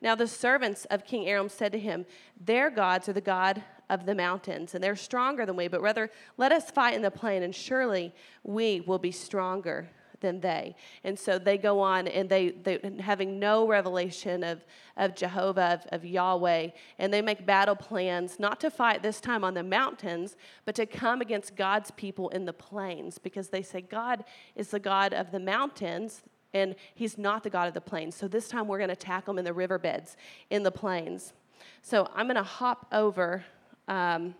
Now, 0.00 0.14
the 0.14 0.26
servants 0.26 0.84
of 0.86 1.04
King 1.04 1.26
Aram 1.26 1.48
said 1.48 1.72
to 1.72 1.78
him, 1.78 2.04
Their 2.38 2.70
gods 2.70 3.08
are 3.08 3.12
the 3.12 3.20
God 3.20 3.62
of 3.88 4.06
the 4.06 4.14
mountains, 4.14 4.74
and 4.74 4.84
they're 4.84 4.96
stronger 4.96 5.46
than 5.46 5.56
we, 5.56 5.68
but 5.68 5.80
rather 5.80 6.10
let 6.36 6.52
us 6.52 6.70
fight 6.70 6.94
in 6.94 7.02
the 7.02 7.10
plain, 7.10 7.42
and 7.42 7.54
surely 7.54 8.12
we 8.42 8.80
will 8.80 8.98
be 8.98 9.12
stronger 9.12 9.88
than 10.24 10.40
they. 10.40 10.74
And 11.04 11.18
so 11.18 11.38
they 11.38 11.58
go 11.58 11.80
on 11.80 12.08
and 12.08 12.28
they, 12.28 12.48
they 12.50 12.80
having 13.00 13.38
no 13.38 13.68
revelation 13.68 14.42
of, 14.42 14.64
of 14.96 15.14
Jehovah, 15.14 15.80
of, 15.92 16.00
of 16.00 16.04
Yahweh, 16.04 16.68
and 16.98 17.12
they 17.12 17.20
make 17.20 17.44
battle 17.44 17.76
plans 17.76 18.40
not 18.40 18.58
to 18.60 18.70
fight 18.70 19.02
this 19.02 19.20
time 19.20 19.44
on 19.44 19.52
the 19.52 19.62
mountains, 19.62 20.36
but 20.64 20.74
to 20.76 20.86
come 20.86 21.20
against 21.20 21.56
God's 21.56 21.90
people 21.90 22.30
in 22.30 22.46
the 22.46 22.54
plains 22.54 23.18
because 23.18 23.48
they 23.48 23.62
say 23.62 23.82
God 23.82 24.24
is 24.56 24.68
the 24.68 24.80
God 24.80 25.12
of 25.12 25.30
the 25.30 25.40
mountains, 25.40 26.22
and 26.54 26.74
he's 26.94 27.18
not 27.18 27.42
the 27.42 27.50
God 27.50 27.68
of 27.68 27.74
the 27.74 27.80
plains. 27.82 28.16
So 28.16 28.26
this 28.26 28.48
time 28.48 28.66
we're 28.66 28.78
going 28.78 28.88
to 28.88 28.94
attack 28.94 29.26
them 29.26 29.38
in 29.38 29.44
the 29.44 29.52
riverbeds, 29.52 30.16
in 30.48 30.62
the 30.62 30.72
plains. 30.72 31.34
So 31.82 32.08
I'm 32.14 32.26
going 32.26 32.36
to 32.36 32.42
hop 32.42 32.86
over 32.92 33.44
um, 33.88 34.34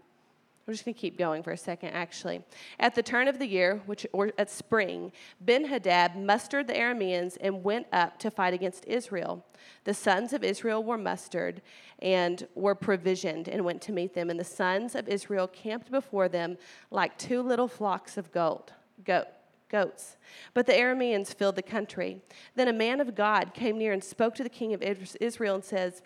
we're 0.66 0.72
just 0.72 0.84
going 0.84 0.94
to 0.94 1.00
keep 1.00 1.18
going 1.18 1.42
for 1.42 1.52
a 1.52 1.58
second, 1.58 1.90
actually. 1.90 2.42
At 2.80 2.94
the 2.94 3.02
turn 3.02 3.28
of 3.28 3.38
the 3.38 3.46
year, 3.46 3.82
which 3.84 4.06
or 4.12 4.32
at 4.38 4.50
spring, 4.50 5.12
Ben 5.40 5.66
Hadad 5.66 6.16
mustered 6.16 6.68
the 6.68 6.72
Arameans 6.72 7.36
and 7.40 7.62
went 7.62 7.86
up 7.92 8.18
to 8.20 8.30
fight 8.30 8.54
against 8.54 8.86
Israel. 8.86 9.44
The 9.84 9.92
sons 9.92 10.32
of 10.32 10.42
Israel 10.42 10.82
were 10.82 10.96
mustered 10.96 11.60
and 11.98 12.46
were 12.54 12.74
provisioned 12.74 13.46
and 13.46 13.64
went 13.64 13.82
to 13.82 13.92
meet 13.92 14.14
them. 14.14 14.30
And 14.30 14.40
the 14.40 14.44
sons 14.44 14.94
of 14.94 15.06
Israel 15.06 15.46
camped 15.48 15.90
before 15.90 16.28
them 16.28 16.56
like 16.90 17.18
two 17.18 17.42
little 17.42 17.68
flocks 17.68 18.16
of 18.16 18.32
goat, 18.32 18.72
goat, 19.04 19.28
goats. 19.68 20.16
But 20.54 20.64
the 20.64 20.72
Arameans 20.72 21.34
filled 21.34 21.56
the 21.56 21.62
country. 21.62 22.22
Then 22.54 22.68
a 22.68 22.72
man 22.72 23.00
of 23.00 23.14
God 23.14 23.52
came 23.52 23.76
near 23.76 23.92
and 23.92 24.02
spoke 24.02 24.34
to 24.36 24.42
the 24.42 24.48
king 24.48 24.72
of 24.72 24.82
Israel 24.82 25.56
and 25.56 25.64
says, 25.64 26.00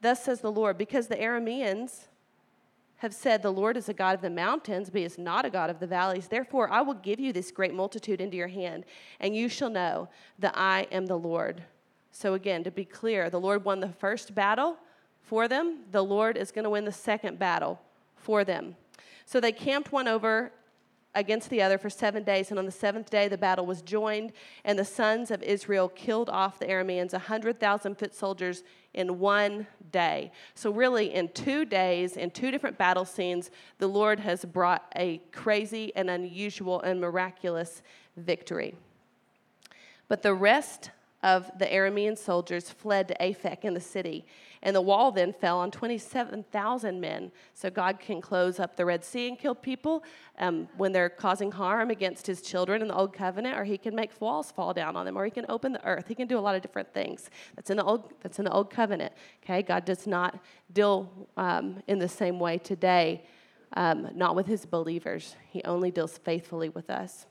Thus 0.00 0.24
says 0.24 0.40
the 0.40 0.50
Lord, 0.50 0.78
because 0.78 1.08
the 1.08 1.16
Arameans 1.16 2.06
have 3.02 3.12
said, 3.12 3.42
The 3.42 3.52
Lord 3.52 3.76
is 3.76 3.88
a 3.88 3.94
God 3.94 4.14
of 4.14 4.20
the 4.20 4.30
mountains, 4.30 4.88
but 4.88 5.00
he 5.00 5.04
is 5.04 5.18
not 5.18 5.44
a 5.44 5.50
God 5.50 5.70
of 5.70 5.80
the 5.80 5.88
valleys. 5.88 6.28
Therefore, 6.28 6.70
I 6.70 6.82
will 6.82 6.94
give 6.94 7.18
you 7.18 7.32
this 7.32 7.50
great 7.50 7.74
multitude 7.74 8.20
into 8.20 8.36
your 8.36 8.46
hand, 8.46 8.84
and 9.18 9.34
you 9.34 9.48
shall 9.48 9.70
know 9.70 10.08
that 10.38 10.54
I 10.56 10.86
am 10.92 11.06
the 11.06 11.18
Lord. 11.18 11.64
So, 12.12 12.34
again, 12.34 12.62
to 12.62 12.70
be 12.70 12.84
clear, 12.84 13.28
the 13.28 13.40
Lord 13.40 13.64
won 13.64 13.80
the 13.80 13.88
first 13.88 14.36
battle 14.36 14.76
for 15.20 15.48
them, 15.48 15.80
the 15.90 16.04
Lord 16.04 16.36
is 16.36 16.52
going 16.52 16.62
to 16.62 16.70
win 16.70 16.84
the 16.84 16.92
second 16.92 17.40
battle 17.40 17.80
for 18.14 18.44
them. 18.44 18.76
So 19.24 19.40
they 19.40 19.50
camped 19.50 19.90
one 19.90 20.06
over 20.06 20.52
against 21.14 21.50
the 21.50 21.60
other 21.60 21.78
for 21.78 21.90
seven 21.90 22.22
days, 22.22 22.50
and 22.50 22.58
on 22.58 22.66
the 22.66 22.70
seventh 22.70 23.10
day 23.10 23.26
the 23.26 23.38
battle 23.38 23.66
was 23.66 23.82
joined, 23.82 24.32
and 24.64 24.78
the 24.78 24.84
sons 24.84 25.32
of 25.32 25.42
Israel 25.42 25.88
killed 25.88 26.30
off 26.30 26.60
the 26.60 26.66
Arameans, 26.66 27.14
a 27.14 27.18
hundred 27.18 27.58
thousand 27.58 27.98
foot 27.98 28.14
soldiers 28.14 28.62
in 28.94 29.18
one 29.18 29.66
day. 29.90 30.32
So, 30.54 30.70
really, 30.70 31.14
in 31.14 31.28
two 31.28 31.64
days, 31.64 32.16
in 32.16 32.30
two 32.30 32.50
different 32.50 32.78
battle 32.78 33.04
scenes, 33.04 33.50
the 33.78 33.86
Lord 33.86 34.20
has 34.20 34.44
brought 34.44 34.90
a 34.96 35.18
crazy 35.32 35.92
and 35.96 36.10
unusual 36.10 36.80
and 36.82 37.00
miraculous 37.00 37.82
victory. 38.16 38.74
But 40.08 40.22
the 40.22 40.34
rest 40.34 40.90
of 41.22 41.50
the 41.58 41.66
Aramean 41.66 42.18
soldiers 42.18 42.70
fled 42.70 43.06
to 43.08 43.16
Aphek 43.18 43.64
in 43.64 43.74
the 43.74 43.80
city, 43.80 44.24
and 44.62 44.74
the 44.74 44.80
wall 44.80 45.12
then 45.12 45.32
fell 45.32 45.58
on 45.58 45.70
27,000 45.70 47.00
men. 47.00 47.30
So 47.54 47.70
God 47.70 48.00
can 48.00 48.20
close 48.20 48.58
up 48.58 48.76
the 48.76 48.84
Red 48.84 49.04
Sea 49.04 49.28
and 49.28 49.38
kill 49.38 49.54
people 49.54 50.04
um, 50.38 50.68
when 50.76 50.92
they're 50.92 51.08
causing 51.08 51.52
harm 51.52 51.90
against 51.90 52.26
his 52.26 52.42
children 52.42 52.82
in 52.82 52.88
the 52.88 52.94
Old 52.94 53.12
Covenant, 53.12 53.56
or 53.56 53.64
he 53.64 53.78
can 53.78 53.94
make 53.94 54.10
walls 54.20 54.50
fall 54.50 54.72
down 54.72 54.96
on 54.96 55.06
them, 55.06 55.16
or 55.16 55.24
he 55.24 55.30
can 55.30 55.46
open 55.48 55.72
the 55.72 55.84
earth. 55.84 56.08
He 56.08 56.14
can 56.14 56.26
do 56.26 56.38
a 56.38 56.40
lot 56.40 56.56
of 56.56 56.62
different 56.62 56.92
things. 56.92 57.30
That's 57.54 57.70
in 57.70 57.76
the 57.76 57.84
Old, 57.84 58.12
that's 58.20 58.38
in 58.38 58.44
the 58.44 58.52
Old 58.52 58.70
Covenant. 58.70 59.12
Okay, 59.44 59.62
God 59.62 59.84
does 59.84 60.06
not 60.06 60.38
deal 60.72 61.28
um, 61.36 61.82
in 61.86 61.98
the 61.98 62.08
same 62.08 62.40
way 62.40 62.58
today, 62.58 63.24
um, 63.74 64.08
not 64.14 64.34
with 64.34 64.46
his 64.46 64.66
believers. 64.66 65.36
He 65.50 65.62
only 65.64 65.90
deals 65.90 66.18
faithfully 66.18 66.68
with 66.68 66.90
us. 66.90 67.26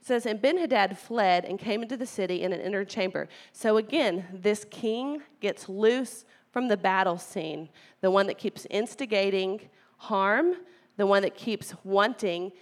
It 0.00 0.06
says, 0.06 0.26
And 0.26 0.40
Ben 0.40 0.58
Hadad 0.58 0.98
fled 0.98 1.44
and 1.44 1.58
came 1.58 1.82
into 1.82 1.96
the 1.96 2.06
city 2.06 2.42
in 2.42 2.52
an 2.52 2.60
inner 2.60 2.84
chamber. 2.84 3.28
So 3.52 3.76
again, 3.76 4.24
this 4.32 4.64
king 4.70 5.22
gets 5.40 5.68
loose 5.68 6.24
from 6.50 6.68
the 6.68 6.76
battle 6.76 7.18
scene, 7.18 7.68
the 8.00 8.10
one 8.10 8.26
that 8.26 8.38
keeps 8.38 8.66
instigating 8.70 9.60
harm, 9.96 10.56
the 10.96 11.06
one 11.06 11.22
that 11.22 11.34
keeps 11.34 11.74
wanting 11.84 12.52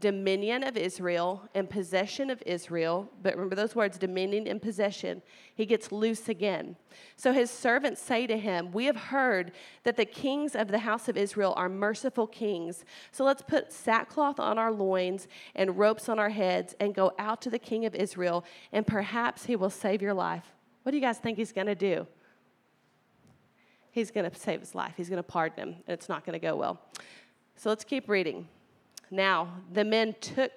dominion 0.00 0.62
of 0.62 0.76
Israel 0.76 1.48
and 1.54 1.68
possession 1.68 2.30
of 2.30 2.42
Israel. 2.46 3.10
But 3.22 3.34
remember 3.34 3.56
those 3.56 3.74
words 3.74 3.98
dominion 3.98 4.46
and 4.46 4.60
possession. 4.60 5.22
He 5.54 5.66
gets 5.66 5.90
loose 5.90 6.28
again. 6.28 6.76
So 7.16 7.32
his 7.32 7.50
servants 7.50 8.00
say 8.00 8.26
to 8.26 8.36
him, 8.36 8.72
We 8.72 8.84
have 8.86 8.96
heard 8.96 9.52
that 9.84 9.96
the 9.96 10.04
kings 10.04 10.54
of 10.54 10.68
the 10.68 10.78
house 10.78 11.08
of 11.08 11.16
Israel 11.16 11.54
are 11.56 11.68
merciful 11.68 12.26
kings. 12.26 12.84
So 13.12 13.24
let's 13.24 13.42
put 13.42 13.72
sackcloth 13.72 14.38
on 14.38 14.58
our 14.58 14.72
loins 14.72 15.28
and 15.54 15.78
ropes 15.78 16.08
on 16.08 16.18
our 16.18 16.30
heads 16.30 16.74
and 16.80 16.94
go 16.94 17.12
out 17.18 17.42
to 17.42 17.50
the 17.50 17.58
king 17.58 17.84
of 17.84 17.94
Israel, 17.94 18.44
and 18.72 18.86
perhaps 18.86 19.46
he 19.46 19.56
will 19.56 19.70
save 19.70 20.02
your 20.02 20.14
life. 20.14 20.54
What 20.82 20.92
do 20.92 20.98
you 20.98 21.02
guys 21.02 21.18
think 21.18 21.38
he's 21.38 21.52
going 21.52 21.66
to 21.66 21.74
do? 21.74 22.06
he's 23.98 24.10
going 24.10 24.30
to 24.30 24.36
save 24.36 24.60
his 24.60 24.74
life. 24.74 24.94
He's 24.96 25.08
going 25.08 25.18
to 25.18 25.22
pardon 25.22 25.58
him, 25.58 25.68
and 25.86 25.94
it's 25.94 26.08
not 26.08 26.24
going 26.24 26.34
to 26.34 26.38
go 26.38 26.56
well. 26.56 26.80
So 27.56 27.68
let's 27.68 27.84
keep 27.84 28.08
reading. 28.08 28.48
Now, 29.10 29.48
the 29.72 29.84
men 29.84 30.14
took, 30.20 30.52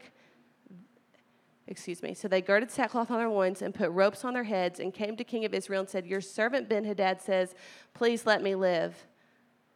excuse 1.68 2.04
me, 2.04 2.14
so 2.14 2.28
they 2.28 2.42
girded 2.42 2.72
sackcloth 2.72 3.12
on 3.12 3.18
their 3.18 3.30
loins 3.30 3.62
and 3.62 3.74
put 3.74 3.90
ropes 3.92 4.26
on 4.26 4.34
their 4.34 4.44
heads 4.44 4.80
and 4.80 4.94
came 4.94 5.16
to 5.18 5.24
King 5.24 5.46
of 5.46 5.54
Israel 5.54 5.82
and 5.82 5.90
said, 5.90 6.06
Your 6.06 6.22
servant 6.22 6.70
Ben 6.70 6.84
Hadad 6.84 7.22
says, 7.22 7.56
Please 7.94 8.26
let 8.26 8.42
me 8.42 8.56
live. 8.56 9.08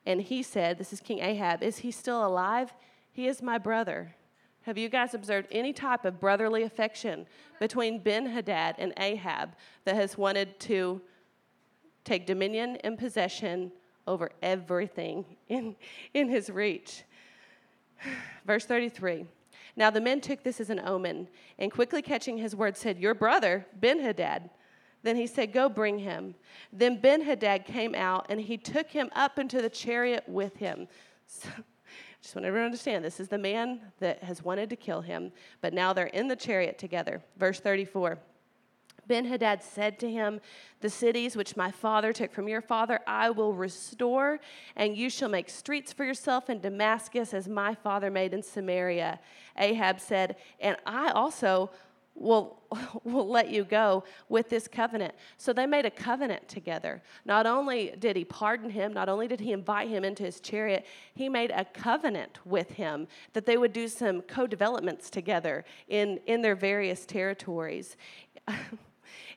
And 0.05 0.21
he 0.21 0.43
said, 0.43 0.77
This 0.77 0.93
is 0.93 0.99
King 0.99 1.19
Ahab, 1.19 1.63
Is 1.63 1.79
he 1.79 1.91
still 1.91 2.25
alive? 2.25 2.73
He 3.11 3.27
is 3.27 3.41
my 3.41 3.57
brother. 3.57 4.15
Have 4.63 4.77
you 4.77 4.89
guys 4.89 5.13
observed 5.13 5.47
any 5.51 5.73
type 5.73 6.05
of 6.05 6.19
brotherly 6.19 6.63
affection 6.63 7.27
between 7.59 7.99
Ben 7.99 8.25
Hadad 8.25 8.75
and 8.79 8.93
Ahab 8.97 9.55
that 9.85 9.95
has 9.95 10.17
wanted 10.17 10.59
to 10.61 11.01
take 12.05 12.25
dominion 12.25 12.77
and 12.83 12.97
possession 12.97 13.71
over 14.07 14.29
everything 14.41 15.25
in, 15.49 15.75
in 16.13 16.29
his 16.29 16.49
reach. 16.49 17.03
Verse 18.45 18.65
33 18.65 19.25
Now 19.75 19.89
the 19.89 20.01
men 20.01 20.21
took 20.21 20.43
this 20.43 20.59
as 20.59 20.69
an 20.69 20.79
omen, 20.79 21.27
and 21.57 21.71
quickly 21.71 22.01
catching 22.01 22.37
his 22.37 22.55
word, 22.55 22.77
said, 22.77 22.99
Your 22.99 23.13
brother, 23.13 23.65
Ben 23.79 23.99
Hadad. 23.99 24.49
Then 25.03 25.15
he 25.15 25.27
said, 25.27 25.53
Go 25.53 25.69
bring 25.69 25.99
him. 25.99 26.35
Then 26.73 26.99
Ben 26.99 27.21
Hadad 27.21 27.65
came 27.65 27.95
out, 27.95 28.25
and 28.29 28.41
he 28.41 28.57
took 28.57 28.89
him 28.89 29.09
up 29.15 29.37
into 29.39 29.61
the 29.61 29.69
chariot 29.69 30.23
with 30.27 30.57
him. 30.57 30.87
So, 31.27 31.49
just 32.21 32.35
want 32.35 32.45
everyone 32.45 32.63
to 32.63 32.65
understand 32.65 33.05
this 33.05 33.19
is 33.19 33.27
the 33.27 33.37
man 33.37 33.81
that 33.99 34.23
has 34.23 34.43
wanted 34.43 34.69
to 34.71 34.75
kill 34.75 35.01
him, 35.01 35.31
but 35.61 35.73
now 35.73 35.93
they're 35.93 36.07
in 36.07 36.27
the 36.27 36.35
chariot 36.35 36.79
together. 36.79 37.21
Verse 37.37 37.59
34. 37.59 38.17
Ben 39.07 39.25
Hadad 39.25 39.63
said 39.63 39.99
to 39.99 40.09
him, 40.09 40.41
The 40.81 40.89
cities 40.89 41.35
which 41.35 41.55
my 41.55 41.71
father 41.71 42.13
took 42.13 42.31
from 42.31 42.47
your 42.47 42.61
father, 42.61 42.99
I 43.07 43.29
will 43.29 43.53
restore, 43.53 44.39
and 44.75 44.97
you 44.97 45.09
shall 45.09 45.29
make 45.29 45.49
streets 45.49 45.93
for 45.93 46.05
yourself 46.05 46.49
in 46.49 46.61
Damascus 46.61 47.33
as 47.33 47.47
my 47.47 47.75
father 47.75 48.09
made 48.09 48.33
in 48.33 48.41
Samaria. 48.41 49.19
Ahab 49.57 49.99
said, 49.99 50.35
And 50.59 50.77
I 50.85 51.11
also 51.11 51.71
will, 52.15 52.57
will 53.03 53.27
let 53.27 53.49
you 53.49 53.63
go 53.63 54.03
with 54.29 54.49
this 54.49 54.67
covenant. 54.67 55.13
So 55.37 55.53
they 55.53 55.65
made 55.65 55.85
a 55.85 55.91
covenant 55.91 56.47
together. 56.47 57.03
Not 57.25 57.45
only 57.45 57.93
did 57.99 58.15
he 58.15 58.25
pardon 58.25 58.69
him, 58.69 58.93
not 58.93 59.09
only 59.09 59.27
did 59.27 59.39
he 59.39 59.51
invite 59.51 59.89
him 59.89 60.03
into 60.03 60.23
his 60.23 60.39
chariot, 60.39 60.85
he 61.13 61.29
made 61.29 61.51
a 61.51 61.65
covenant 61.65 62.39
with 62.45 62.71
him 62.71 63.07
that 63.33 63.45
they 63.45 63.57
would 63.57 63.73
do 63.73 63.87
some 63.87 64.21
co 64.21 64.47
developments 64.47 65.09
together 65.09 65.65
in, 65.89 66.19
in 66.25 66.41
their 66.41 66.55
various 66.55 67.05
territories. 67.05 67.97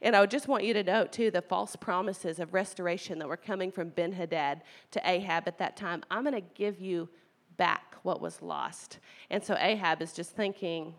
And 0.02 0.14
I 0.14 0.24
just 0.26 0.48
want 0.48 0.64
you 0.64 0.74
to 0.74 0.82
note, 0.82 1.12
too, 1.12 1.30
the 1.30 1.42
false 1.42 1.76
promises 1.76 2.38
of 2.38 2.54
restoration 2.54 3.18
that 3.18 3.28
were 3.28 3.36
coming 3.36 3.70
from 3.70 3.90
Ben 3.90 4.12
Hadad 4.12 4.62
to 4.92 5.00
Ahab 5.08 5.44
at 5.46 5.58
that 5.58 5.76
time. 5.76 6.02
I'm 6.10 6.22
going 6.22 6.34
to 6.34 6.48
give 6.54 6.80
you 6.80 7.08
back 7.56 7.96
what 8.02 8.20
was 8.20 8.40
lost. 8.40 8.98
And 9.30 9.42
so 9.42 9.56
Ahab 9.58 10.00
is 10.00 10.12
just 10.12 10.30
thinking, 10.30 10.94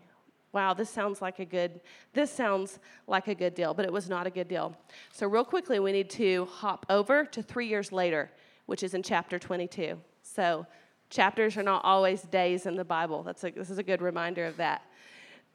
wow, 0.52 0.74
this 0.74 0.90
sounds 0.90 1.22
like 1.22 1.38
a 1.38 1.44
good, 1.44 1.80
this 2.12 2.30
sounds 2.30 2.78
like 3.06 3.28
a 3.28 3.34
good 3.34 3.54
deal, 3.54 3.74
but 3.74 3.84
it 3.84 3.92
was 3.92 4.08
not 4.08 4.26
a 4.26 4.30
good 4.30 4.48
deal. 4.48 4.76
So 5.12 5.26
real 5.26 5.44
quickly, 5.44 5.78
we 5.80 5.92
need 5.92 6.10
to 6.10 6.46
hop 6.46 6.86
over 6.88 7.24
to 7.24 7.42
three 7.42 7.66
years 7.66 7.92
later, 7.92 8.30
which 8.66 8.82
is 8.82 8.94
in 8.94 9.02
chapter 9.02 9.38
22. 9.38 9.98
So 10.22 10.66
chapters 11.08 11.56
are 11.56 11.62
not 11.62 11.84
always 11.84 12.22
days 12.22 12.66
in 12.66 12.76
the 12.76 12.84
Bible. 12.84 13.22
That's 13.22 13.42
a, 13.44 13.50
this 13.50 13.70
is 13.70 13.78
a 13.78 13.82
good 13.82 14.02
reminder 14.02 14.44
of 14.44 14.56
that. 14.56 14.82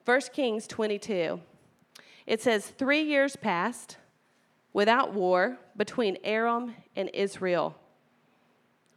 1 0.05 0.21
Kings 0.33 0.67
22. 0.67 1.39
It 2.25 2.41
says, 2.41 2.67
Three 2.67 3.01
years 3.01 3.35
passed 3.35 3.97
without 4.73 5.13
war 5.13 5.57
between 5.77 6.17
Aram 6.23 6.75
and 6.95 7.09
Israel. 7.13 7.75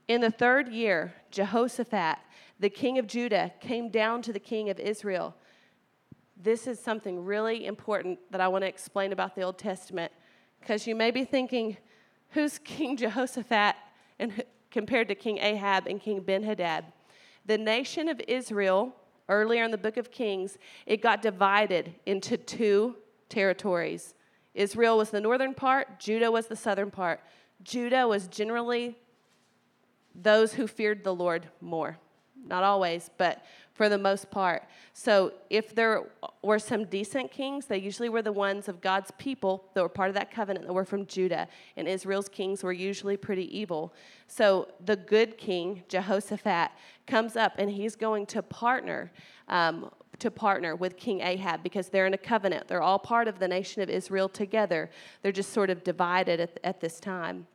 In 0.08 0.20
the 0.22 0.30
third 0.30 0.68
year, 0.68 1.14
Jehoshaphat, 1.30 2.16
the 2.58 2.70
king 2.70 2.98
of 2.98 3.06
Judah, 3.06 3.52
came 3.60 3.90
down 3.90 4.22
to 4.22 4.32
the 4.32 4.40
king 4.40 4.70
of 4.70 4.80
Israel. 4.80 5.34
This 6.36 6.66
is 6.66 6.80
something 6.80 7.24
really 7.24 7.66
important 7.66 8.18
that 8.30 8.40
I 8.40 8.48
want 8.48 8.62
to 8.62 8.68
explain 8.68 9.12
about 9.12 9.34
the 9.34 9.42
Old 9.42 9.58
Testament 9.58 10.12
because 10.60 10.86
you 10.86 10.94
may 10.94 11.10
be 11.10 11.24
thinking, 11.24 11.76
who's 12.30 12.58
King 12.64 12.96
Jehoshaphat 12.96 13.76
and 14.18 14.42
compared 14.70 15.08
to 15.08 15.14
King 15.14 15.38
Ahab 15.38 15.86
and 15.86 16.00
King 16.00 16.20
Ben-Hadad? 16.20 16.86
The 17.44 17.58
nation 17.58 18.08
of 18.08 18.20
Israel, 18.28 18.94
earlier 19.28 19.64
in 19.64 19.70
the 19.70 19.78
book 19.78 19.96
of 19.96 20.10
Kings, 20.10 20.58
it 20.86 21.02
got 21.02 21.22
divided 21.22 21.94
into 22.06 22.36
two 22.36 22.96
territories. 23.28 24.14
Israel 24.54 24.98
was 24.98 25.10
the 25.10 25.20
northern 25.20 25.54
part, 25.54 25.98
Judah 25.98 26.30
was 26.30 26.46
the 26.46 26.56
southern 26.56 26.90
part. 26.90 27.20
Judah 27.62 28.06
was 28.06 28.28
generally 28.28 28.96
those 30.14 30.54
who 30.54 30.66
feared 30.66 31.04
the 31.04 31.14
Lord 31.14 31.48
more. 31.60 31.98
Not 32.46 32.62
always, 32.62 33.10
but 33.18 33.44
for 33.74 33.88
the 33.88 33.98
most 33.98 34.30
part. 34.30 34.64
So, 34.92 35.32
if 35.50 35.74
there 35.74 36.10
were 36.42 36.58
some 36.58 36.84
decent 36.84 37.30
kings, 37.30 37.66
they 37.66 37.78
usually 37.78 38.08
were 38.08 38.22
the 38.22 38.32
ones 38.32 38.68
of 38.68 38.80
God's 38.80 39.10
people 39.18 39.64
that 39.74 39.82
were 39.82 39.88
part 39.88 40.08
of 40.08 40.14
that 40.14 40.30
covenant 40.30 40.66
that 40.66 40.72
were 40.72 40.84
from 40.84 41.06
Judah. 41.06 41.48
And 41.76 41.86
Israel's 41.86 42.28
kings 42.28 42.62
were 42.62 42.72
usually 42.72 43.16
pretty 43.16 43.56
evil. 43.56 43.92
So, 44.26 44.68
the 44.84 44.96
good 44.96 45.38
king, 45.38 45.84
Jehoshaphat, 45.88 46.70
comes 47.06 47.36
up 47.36 47.54
and 47.58 47.70
he's 47.70 47.96
going 47.96 48.26
to 48.26 48.42
partner 48.42 49.12
um, 49.48 49.90
to 50.18 50.30
partner 50.30 50.74
with 50.74 50.96
King 50.96 51.20
Ahab 51.20 51.62
because 51.62 51.88
they're 51.88 52.06
in 52.06 52.14
a 52.14 52.18
covenant. 52.18 52.68
They're 52.68 52.82
all 52.82 52.98
part 52.98 53.28
of 53.28 53.38
the 53.38 53.48
nation 53.48 53.82
of 53.82 53.90
Israel 53.90 54.28
together. 54.28 54.90
They're 55.22 55.32
just 55.32 55.52
sort 55.52 55.70
of 55.70 55.84
divided 55.84 56.40
at, 56.40 56.58
at 56.64 56.80
this 56.80 56.98
time. 56.98 57.46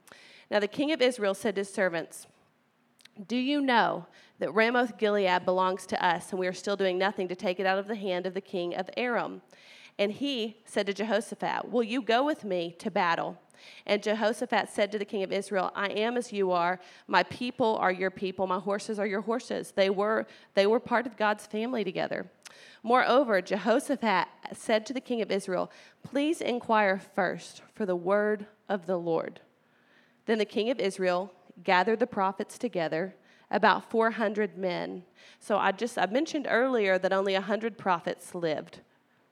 Now, 0.49 0.59
the 0.59 0.67
king 0.67 0.91
of 0.91 1.01
Israel 1.01 1.33
said 1.33 1.55
to 1.55 1.61
his 1.61 1.73
servants, 1.73 2.27
Do 3.27 3.35
you 3.35 3.59
know 3.61 4.05
that 4.39 4.53
Ramoth 4.53 4.97
Gilead 4.97 5.45
belongs 5.45 5.85
to 5.87 6.05
us, 6.05 6.31
and 6.31 6.39
we 6.39 6.47
are 6.47 6.53
still 6.53 6.75
doing 6.75 6.97
nothing 6.97 7.27
to 7.27 7.35
take 7.35 7.59
it 7.59 7.65
out 7.65 7.79
of 7.79 7.87
the 7.87 7.95
hand 7.95 8.25
of 8.25 8.33
the 8.33 8.41
king 8.41 8.75
of 8.75 8.89
Aram? 8.95 9.41
And 9.99 10.11
he 10.11 10.57
said 10.65 10.87
to 10.87 10.93
Jehoshaphat, 10.93 11.69
Will 11.69 11.83
you 11.83 12.01
go 12.01 12.23
with 12.23 12.43
me 12.43 12.75
to 12.79 12.89
battle? 12.89 13.37
And 13.85 14.03
Jehoshaphat 14.03 14.69
said 14.69 14.91
to 14.91 14.99
the 14.99 15.05
king 15.05 15.23
of 15.23 15.31
Israel, 15.31 15.71
I 15.75 15.87
am 15.87 16.17
as 16.17 16.33
you 16.33 16.51
are. 16.51 16.79
My 17.07 17.23
people 17.23 17.77
are 17.77 17.91
your 17.91 18.11
people. 18.11 18.47
My 18.47 18.59
horses 18.59 18.99
are 18.99 19.07
your 19.07 19.21
horses. 19.21 19.71
They 19.75 19.89
were, 19.89 20.25
they 20.53 20.67
were 20.67 20.79
part 20.79 21.05
of 21.05 21.17
God's 21.17 21.45
family 21.45 21.83
together. 21.83 22.29
Moreover, 22.81 23.41
Jehoshaphat 23.41 24.27
said 24.53 24.85
to 24.85 24.93
the 24.93 25.01
king 25.01 25.21
of 25.21 25.31
Israel, 25.31 25.71
Please 26.03 26.41
inquire 26.41 26.99
first 26.99 27.61
for 27.73 27.85
the 27.85 27.95
word 27.95 28.47
of 28.67 28.85
the 28.85 28.97
Lord. 28.97 29.39
Then 30.25 30.37
the 30.37 30.45
king 30.45 30.69
of 30.69 30.79
Israel 30.79 31.31
gathered 31.63 31.99
the 31.99 32.07
prophets 32.07 32.57
together, 32.57 33.15
about 33.49 33.89
400 33.89 34.57
men. 34.57 35.03
So 35.39 35.57
I 35.57 35.71
just 35.71 35.97
I 35.97 36.05
mentioned 36.07 36.47
earlier 36.49 36.97
that 36.97 37.13
only 37.13 37.33
100 37.33 37.77
prophets 37.77 38.33
lived. 38.33 38.81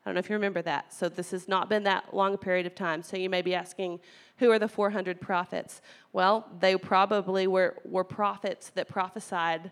I 0.03 0.09
don't 0.09 0.15
know 0.15 0.19
if 0.19 0.29
you 0.29 0.35
remember 0.35 0.61
that. 0.63 0.93
So 0.93 1.09
this 1.09 1.31
has 1.31 1.47
not 1.47 1.69
been 1.69 1.83
that 1.83 2.13
long 2.13 2.33
a 2.33 2.37
period 2.37 2.65
of 2.65 2.73
time. 2.73 3.03
So 3.03 3.17
you 3.17 3.29
may 3.29 3.41
be 3.41 3.53
asking, 3.53 3.99
who 4.37 4.51
are 4.51 4.57
the 4.57 4.67
400 4.67 5.21
prophets? 5.21 5.81
Well, 6.11 6.47
they 6.59 6.75
probably 6.75 7.45
were, 7.45 7.77
were 7.85 8.03
prophets 8.03 8.71
that 8.71 8.87
prophesied 8.87 9.71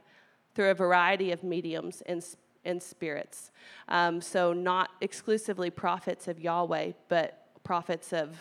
through 0.54 0.70
a 0.70 0.76
variety 0.76 1.32
of 1.32 1.44
mediums 1.44 2.02
and 2.06 2.24
and 2.66 2.82
spirits. 2.82 3.52
Um, 3.88 4.22
so, 4.22 4.54
not 4.54 4.92
exclusively 5.02 5.70
prophets 5.70 6.28
of 6.28 6.40
Yahweh, 6.40 6.92
but 7.08 7.46
prophets 7.64 8.14
of 8.14 8.38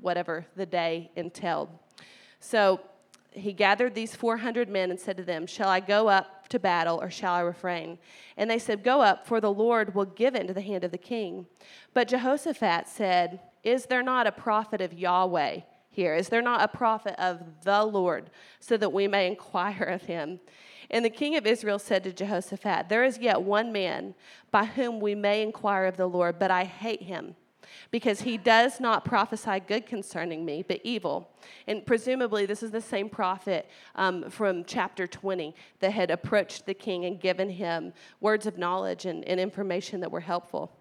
whatever 0.00 0.46
the 0.56 0.66
day 0.66 1.10
entailed. 1.16 1.68
So, 2.40 2.80
he 3.32 3.52
gathered 3.52 3.94
these 3.94 4.14
400 4.14 4.68
men 4.68 4.90
and 4.90 4.98
said 4.98 5.16
to 5.18 5.22
them, 5.22 5.46
Shall 5.46 5.68
I 5.68 5.80
go 5.80 6.08
up 6.08 6.37
to 6.50 6.58
battle 6.58 6.98
or 7.00 7.10
shall 7.10 7.34
I 7.34 7.40
refrain? 7.40 7.98
And 8.36 8.50
they 8.50 8.58
said, 8.58 8.84
Go 8.84 9.00
up, 9.00 9.26
for 9.26 9.40
the 9.40 9.52
Lord 9.52 9.94
will 9.94 10.04
give 10.04 10.34
into 10.34 10.52
the 10.52 10.60
hand 10.60 10.84
of 10.84 10.90
the 10.90 10.98
king. 10.98 11.46
But 11.94 12.08
Jehoshaphat 12.08 12.88
said, 12.88 13.40
Is 13.62 13.86
there 13.86 14.02
not 14.02 14.26
a 14.26 14.32
prophet 14.32 14.80
of 14.80 14.92
Yahweh 14.92 15.60
here? 15.90 16.14
Is 16.14 16.28
there 16.28 16.42
not 16.42 16.62
a 16.62 16.76
prophet 16.76 17.14
of 17.18 17.40
the 17.62 17.84
Lord, 17.84 18.30
so 18.60 18.76
that 18.76 18.92
we 18.92 19.08
may 19.08 19.26
inquire 19.26 19.84
of 19.84 20.02
him? 20.02 20.40
And 20.90 21.04
the 21.04 21.10
king 21.10 21.36
of 21.36 21.46
Israel 21.46 21.78
said 21.78 22.04
to 22.04 22.12
Jehoshaphat, 22.12 22.88
There 22.88 23.04
is 23.04 23.18
yet 23.18 23.42
one 23.42 23.72
man 23.72 24.14
by 24.50 24.64
whom 24.64 25.00
we 25.00 25.14
may 25.14 25.42
inquire 25.42 25.84
of 25.84 25.96
the 25.96 26.08
Lord, 26.08 26.38
but 26.38 26.50
I 26.50 26.64
hate 26.64 27.02
him 27.02 27.36
because 27.90 28.22
he 28.22 28.36
does 28.36 28.80
not 28.80 29.04
prophesy 29.04 29.60
good 29.60 29.86
concerning 29.86 30.44
me, 30.44 30.64
but 30.66 30.80
evil. 30.84 31.30
And 31.66 31.84
presumably, 31.84 32.46
this 32.46 32.62
is 32.62 32.70
the 32.70 32.80
same 32.80 33.08
prophet 33.08 33.68
um, 33.94 34.30
from 34.30 34.64
chapter 34.64 35.06
20 35.06 35.54
that 35.80 35.92
had 35.92 36.10
approached 36.10 36.66
the 36.66 36.74
king 36.74 37.04
and 37.04 37.20
given 37.20 37.50
him 37.50 37.92
words 38.20 38.46
of 38.46 38.58
knowledge 38.58 39.06
and, 39.06 39.24
and 39.24 39.40
information 39.40 40.00
that 40.00 40.10
were 40.10 40.20
helpful. 40.20 40.72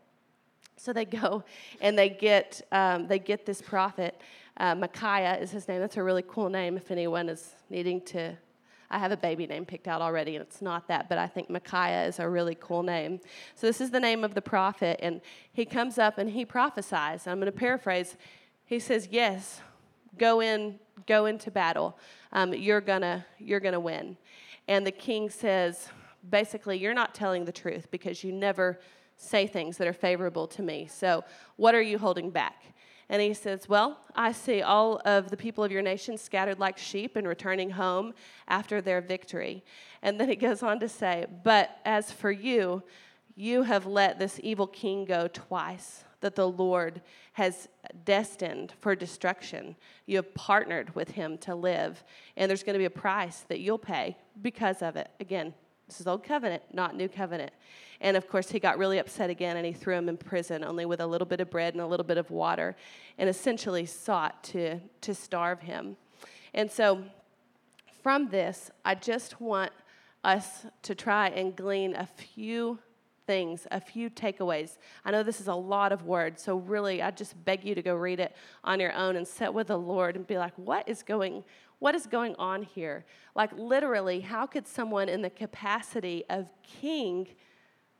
So 0.77 0.93
they 0.93 1.05
go 1.05 1.43
and 1.81 1.97
they 1.97 2.09
get, 2.09 2.61
um, 2.71 3.07
they 3.07 3.19
get 3.19 3.45
this 3.45 3.61
prophet. 3.61 4.19
Uh, 4.57 4.75
Micaiah 4.75 5.37
is 5.37 5.51
his 5.51 5.67
name. 5.67 5.79
That's 5.79 5.97
a 5.97 6.03
really 6.03 6.23
cool 6.27 6.49
name 6.49 6.77
if 6.77 6.91
anyone 6.91 7.29
is 7.29 7.55
needing 7.69 8.01
to 8.05 8.37
I 8.89 8.99
have 8.99 9.11
a 9.11 9.17
baby 9.17 9.47
name 9.47 9.65
picked 9.65 9.87
out 9.87 10.01
already, 10.01 10.35
and 10.35 10.45
it's 10.45 10.61
not 10.61 10.87
that, 10.87 11.09
but 11.09 11.17
I 11.17 11.27
think 11.27 11.49
Micaiah 11.49 12.07
is 12.07 12.19
a 12.19 12.29
really 12.29 12.55
cool 12.59 12.83
name. 12.83 13.19
So 13.55 13.67
this 13.67 13.81
is 13.81 13.91
the 13.91 13.99
name 13.99 14.23
of 14.23 14.33
the 14.33 14.41
prophet, 14.41 14.99
and 15.01 15.21
he 15.51 15.65
comes 15.65 15.97
up 15.97 16.17
and 16.17 16.29
he 16.29 16.45
prophesies. 16.45 17.27
I'm 17.27 17.39
going 17.39 17.51
to 17.51 17.57
paraphrase. 17.57 18.15
He 18.65 18.79
says, 18.79 19.09
"Yes, 19.11 19.61
go 20.17 20.41
in, 20.41 20.79
go 21.05 21.25
into 21.25 21.51
battle. 21.51 21.97
Um, 22.31 22.53
you're 22.53 22.81
gonna, 22.81 23.25
you're 23.39 23.59
gonna 23.59 23.79
win." 23.79 24.17
And 24.67 24.85
the 24.85 24.91
king 24.91 25.29
says, 25.29 25.89
basically, 26.29 26.77
you're 26.77 26.93
not 26.93 27.15
telling 27.15 27.45
the 27.45 27.51
truth 27.51 27.89
because 27.91 28.23
you 28.23 28.31
never 28.31 28.79
say 29.15 29.47
things 29.47 29.77
that 29.77 29.87
are 29.87 29.93
favorable 29.93 30.47
to 30.47 30.61
me. 30.61 30.87
So 30.91 31.23
what 31.55 31.73
are 31.73 31.81
you 31.81 31.97
holding 31.97 32.29
back? 32.29 32.73
And 33.09 33.21
he 33.21 33.33
says, 33.33 33.69
Well, 33.69 33.99
I 34.15 34.31
see 34.31 34.61
all 34.61 35.01
of 35.05 35.29
the 35.29 35.37
people 35.37 35.63
of 35.63 35.71
your 35.71 35.81
nation 35.81 36.17
scattered 36.17 36.59
like 36.59 36.77
sheep 36.77 37.15
and 37.15 37.27
returning 37.27 37.71
home 37.71 38.13
after 38.47 38.81
their 38.81 39.01
victory. 39.01 39.63
And 40.01 40.19
then 40.19 40.29
he 40.29 40.35
goes 40.35 40.61
on 40.61 40.79
to 40.81 40.89
say, 40.89 41.25
But 41.43 41.77
as 41.85 42.11
for 42.11 42.31
you, 42.31 42.83
you 43.35 43.63
have 43.63 43.85
let 43.85 44.19
this 44.19 44.39
evil 44.43 44.67
king 44.67 45.05
go 45.05 45.27
twice 45.31 46.03
that 46.21 46.35
the 46.35 46.49
Lord 46.49 47.01
has 47.33 47.67
destined 48.03 48.73
for 48.79 48.95
destruction. 48.95 49.75
You 50.07 50.17
have 50.17 50.33
partnered 50.33 50.95
with 50.95 51.11
him 51.11 51.37
to 51.39 51.53
live, 51.53 52.03
and 52.35 52.49
there's 52.49 52.63
going 52.63 52.73
to 52.73 52.79
be 52.79 52.85
a 52.85 52.89
price 52.89 53.45
that 53.47 53.59
you'll 53.59 53.77
pay 53.77 54.17
because 54.41 54.81
of 54.81 54.95
it. 54.95 55.09
Again, 55.19 55.53
This 55.87 56.01
is 56.01 56.07
old 56.07 56.23
covenant, 56.23 56.63
not 56.73 56.95
new 56.95 57.07
covenant. 57.07 57.51
And 58.01 58.17
of 58.17 58.27
course, 58.27 58.49
he 58.49 58.59
got 58.59 58.77
really 58.77 58.99
upset 58.99 59.29
again 59.29 59.57
and 59.57 59.65
he 59.65 59.73
threw 59.73 59.95
him 59.95 60.09
in 60.09 60.17
prison, 60.17 60.63
only 60.63 60.85
with 60.85 60.99
a 60.99 61.07
little 61.07 61.25
bit 61.25 61.39
of 61.39 61.49
bread 61.49 61.73
and 61.73 61.81
a 61.81 61.87
little 61.87 62.05
bit 62.05 62.17
of 62.17 62.29
water, 62.29 62.75
and 63.17 63.29
essentially 63.29 63.85
sought 63.85 64.43
to, 64.45 64.79
to 65.01 65.15
starve 65.15 65.61
him. 65.61 65.97
And 66.53 66.71
so, 66.71 67.03
from 68.03 68.29
this, 68.29 68.69
I 68.85 68.95
just 68.95 69.41
want 69.41 69.71
us 70.23 70.65
to 70.83 70.93
try 70.93 71.29
and 71.29 71.55
glean 71.55 71.95
a 71.95 72.05
few 72.05 72.79
things, 73.27 73.67
a 73.69 73.79
few 73.79 74.09
takeaways. 74.09 74.77
I 75.05 75.11
know 75.11 75.21
this 75.21 75.39
is 75.39 75.47
a 75.47 75.53
lot 75.53 75.91
of 75.91 76.05
words, 76.05 76.41
so 76.41 76.55
really 76.55 77.01
I 77.03 77.11
just 77.11 77.43
beg 77.45 77.63
you 77.63 77.75
to 77.75 77.81
go 77.83 77.93
read 77.93 78.19
it 78.19 78.35
on 78.63 78.79
your 78.79 78.93
own 78.93 79.17
and 79.17 79.27
sit 79.27 79.53
with 79.53 79.67
the 79.67 79.77
Lord 79.77 80.15
and 80.15 80.25
be 80.25 80.37
like, 80.37 80.53
what 80.55 80.87
is 80.87 81.03
going 81.03 81.43
what 81.79 81.93
is 81.93 82.07
going 82.07 82.35
on 82.39 82.63
here? 82.63 83.05
Like 83.35 83.51
literally, 83.55 84.21
how 84.21 84.47
could 84.47 84.67
someone 84.67 85.09
in 85.09 85.21
the 85.21 85.29
capacity 85.29 86.23
of 86.27 86.49
king 86.63 87.27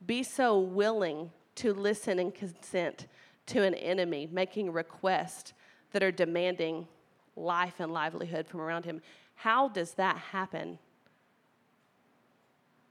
be 0.04 0.24
so 0.24 0.60
willing 0.60 1.32
to 1.56 1.74
listen 1.74 2.18
and 2.18 2.34
consent 2.34 3.06
to 3.48 3.64
an 3.64 3.76
enemy 3.76 4.28
making 4.32 4.72
requests 4.74 5.54
that 5.92 6.02
are 6.02 6.12
demanding 6.12 6.88
life 7.36 7.76
and 7.80 7.94
livelihood 7.94 8.48
from 8.48 8.62
around 8.62 8.86
him? 8.86 9.00
How 9.36 9.68
does 9.68 9.94
that 9.94 10.18
happen? 10.18 10.80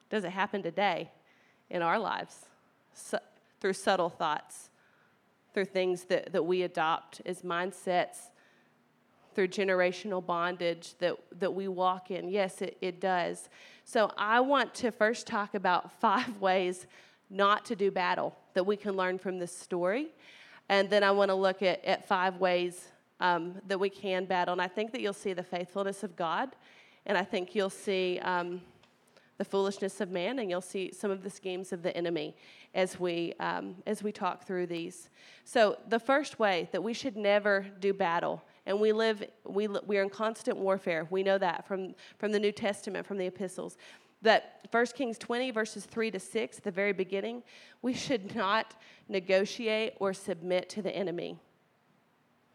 Does 0.08 0.22
it 0.22 0.30
happen 0.30 0.62
today? 0.62 1.10
In 1.70 1.82
our 1.82 1.98
lives 1.98 2.46
su- 2.94 3.18
through 3.60 3.72
subtle 3.72 4.10
thoughts, 4.10 4.70
through 5.54 5.64
things 5.64 6.04
that, 6.04 6.32
that 6.32 6.44
we 6.44 6.62
adopt 6.62 7.22
as 7.24 7.42
mindsets, 7.42 8.30
through 9.34 9.48
generational 9.48 10.24
bondage 10.24 10.94
that, 10.98 11.14
that 11.38 11.52
we 11.52 11.68
walk 11.68 12.10
in. 12.10 12.28
Yes, 12.28 12.62
it, 12.62 12.76
it 12.80 13.00
does. 13.00 13.48
So 13.84 14.10
I 14.16 14.40
want 14.40 14.74
to 14.76 14.90
first 14.90 15.26
talk 15.26 15.54
about 15.54 15.92
five 16.00 16.40
ways 16.40 16.86
not 17.28 17.64
to 17.66 17.76
do 17.76 17.90
battle 17.90 18.34
that 18.54 18.64
we 18.64 18.76
can 18.76 18.96
learn 18.96 19.18
from 19.18 19.38
this 19.38 19.56
story. 19.56 20.08
And 20.68 20.88
then 20.88 21.04
I 21.04 21.10
want 21.10 21.30
to 21.30 21.34
look 21.34 21.62
at, 21.62 21.84
at 21.84 22.08
five 22.08 22.38
ways 22.38 22.88
um, 23.20 23.54
that 23.66 23.78
we 23.78 23.90
can 23.90 24.24
battle. 24.24 24.52
And 24.52 24.62
I 24.62 24.68
think 24.68 24.92
that 24.92 25.00
you'll 25.00 25.12
see 25.12 25.32
the 25.32 25.42
faithfulness 25.42 26.02
of 26.02 26.16
God. 26.16 26.50
And 27.04 27.16
I 27.16 27.22
think 27.22 27.54
you'll 27.54 27.70
see 27.70 28.18
um, 28.20 28.60
the 29.38 29.44
foolishness 29.44 30.00
of 30.00 30.10
man, 30.10 30.38
and 30.38 30.48
you'll 30.48 30.60
see 30.60 30.90
some 30.92 31.10
of 31.10 31.22
the 31.22 31.30
schemes 31.30 31.72
of 31.72 31.82
the 31.82 31.94
enemy 31.96 32.34
as 32.74 32.98
we 32.98 33.34
um, 33.38 33.76
as 33.86 34.02
we 34.02 34.10
talk 34.10 34.46
through 34.46 34.66
these. 34.66 35.10
So 35.44 35.76
the 35.88 35.98
first 35.98 36.38
way 36.38 36.68
that 36.72 36.82
we 36.82 36.94
should 36.94 37.16
never 37.16 37.66
do 37.80 37.92
battle, 37.92 38.42
and 38.64 38.80
we 38.80 38.92
live 38.92 39.22
we 39.44 39.68
we 39.68 39.98
are 39.98 40.02
in 40.02 40.10
constant 40.10 40.56
warfare. 40.56 41.06
We 41.10 41.22
know 41.22 41.38
that 41.38 41.66
from 41.66 41.94
from 42.18 42.32
the 42.32 42.40
New 42.40 42.52
Testament, 42.52 43.06
from 43.06 43.18
the 43.18 43.26
epistles. 43.26 43.76
That 44.22 44.66
1 44.70 44.86
Kings 44.96 45.18
20, 45.18 45.50
verses 45.50 45.84
3 45.84 46.10
to 46.10 46.18
6, 46.18 46.60
the 46.60 46.70
very 46.70 46.94
beginning, 46.94 47.42
we 47.82 47.92
should 47.92 48.34
not 48.34 48.74
negotiate 49.08 49.92
or 50.00 50.14
submit 50.14 50.70
to 50.70 50.82
the 50.82 50.90
enemy. 50.90 51.38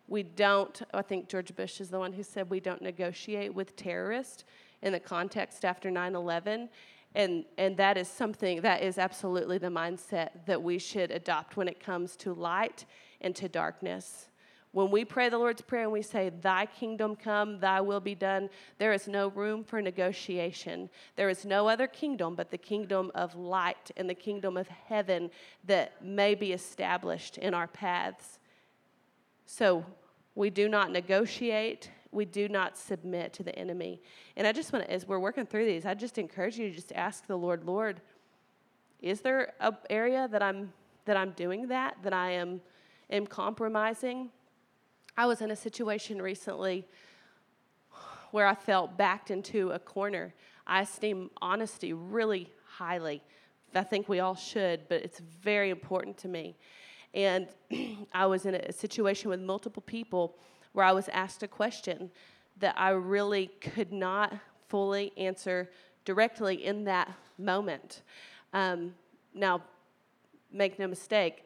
We 0.08 0.24
don't, 0.24 0.82
I 0.94 1.04
think 1.04 1.30
George 1.30 1.56
Bush 1.56 1.80
is 1.80 1.89
the 1.89 2.00
one 2.00 2.12
who 2.12 2.24
said 2.24 2.50
we 2.50 2.60
don't 2.60 2.82
negotiate 2.82 3.54
with 3.54 3.76
terrorists 3.78 4.44
in 4.82 4.94
the 4.94 5.00
context 5.00 5.65
after 5.65 5.91
9 5.91 6.15
11. 6.15 6.70
And, 7.13 7.46
and 7.58 7.76
that 7.78 7.98
is 7.98 8.08
something 8.08 8.62
that 8.62 8.82
is 8.84 8.98
absolutely 8.98 9.58
the 9.58 9.67
mindset 9.67 10.46
that 10.46 10.62
we 10.62 10.80
should 10.80 11.12
adopt 11.12 11.58
when 11.58 11.67
it 11.67 11.84
comes 11.84 12.15
to 12.17 12.34
light 12.34 12.86
and 13.20 13.36
to 13.36 13.50
darkness. 13.50 14.30
When 14.74 14.89
we 14.89 15.04
pray 15.04 15.28
the 15.28 15.38
Lord's 15.38 15.62
Prayer 15.62 15.84
and 15.84 15.91
we 15.91 16.02
say, 16.02 16.30
Thy 16.30 16.65
kingdom 16.65 17.17
come, 17.17 17.60
Thy 17.60 17.82
will 17.82 18.00
be 18.00 18.15
done, 18.15 18.50
there 18.78 18.94
is 18.94 19.10
no 19.10 19.28
room 19.28 19.65
for 19.65 19.82
negotiation. 19.82 20.89
There 21.17 21.28
is 21.28 21.44
no 21.44 21.67
other 21.67 21.88
kingdom 21.88 22.36
but 22.36 22.52
the 22.52 22.58
kingdom 22.58 23.12
of 23.13 23.36
light 23.36 23.91
and 23.98 24.10
the 24.10 24.15
kingdom 24.15 24.56
of 24.56 24.70
heaven 24.70 25.30
that 25.65 26.02
may 26.02 26.36
be 26.36 26.54
established 26.54 27.38
in 27.38 27.54
our 27.54 27.67
paths. 27.67 28.39
So 29.46 29.86
we 30.36 30.50
do 30.50 30.70
not 30.70 30.91
negotiate 30.91 31.91
we 32.12 32.26
do 32.26 32.50
not 32.50 32.78
submit 32.78 33.34
to 33.34 33.43
the 33.43 33.58
enemy. 33.58 34.02
And 34.36 34.45
I 34.45 34.52
just 34.52 34.74
want 34.74 34.86
to, 34.86 34.91
as 34.91 35.08
we're 35.08 35.19
working 35.19 35.45
through 35.45 35.65
these, 35.65 35.86
I 35.86 35.93
just 35.93 36.17
encourage 36.17 36.58
you 36.58 36.69
to 36.69 36.76
just 36.76 36.91
ask 36.93 37.26
the 37.26 37.38
Lord, 37.38 37.63
Lord, 37.63 38.02
is 39.02 39.21
there 39.21 39.54
an 39.60 39.78
area 39.89 40.28
that 40.32 40.43
I'm 40.43 40.74
that 41.06 41.17
I'm 41.17 41.32
doing 41.32 41.67
that, 41.69 41.97
that 42.04 42.13
I 42.13 42.32
am 42.32 42.62
am 43.10 43.26
compromising? 43.26 44.30
I 45.17 45.26
was 45.26 45.41
in 45.41 45.52
a 45.52 45.56
situation 45.56 46.21
recently 46.21 46.88
where 48.32 48.47
I 48.47 48.56
felt 48.56 48.97
backed 48.97 49.32
into 49.32 49.71
a 49.71 49.80
corner. 49.80 50.34
I 50.65 50.82
esteem 50.82 51.32
honesty 51.41 51.93
really 51.93 52.50
highly. 52.65 53.21
I 53.74 53.84
think 53.84 54.08
we 54.08 54.19
all 54.19 54.36
should, 54.36 54.88
but 54.89 55.02
it's 55.02 55.19
very 55.19 55.69
important 55.69 56.17
to 56.19 56.28
me. 56.28 56.56
And 57.13 57.47
I 58.13 58.26
was 58.26 58.45
in 58.45 58.56
a 58.56 58.71
situation 58.71 59.30
with 59.30 59.41
multiple 59.41 59.84
people 59.86 60.38
where 60.74 60.86
I 60.86 60.92
was 60.92 61.10
asked 61.10 61.44
a 61.44 61.48
question 61.48 62.12
that 62.60 62.76
I 62.78 62.90
really 62.90 63.48
could 63.60 63.92
not 63.92 64.34
fully 64.68 65.12
answer 65.18 65.70
directly 66.06 66.66
in 66.66 66.86
that 66.86 67.12
moment. 67.38 68.02
Um, 68.54 68.94
now, 69.34 69.62
make 70.52 70.80
no 70.80 70.88
mistake, 70.88 71.44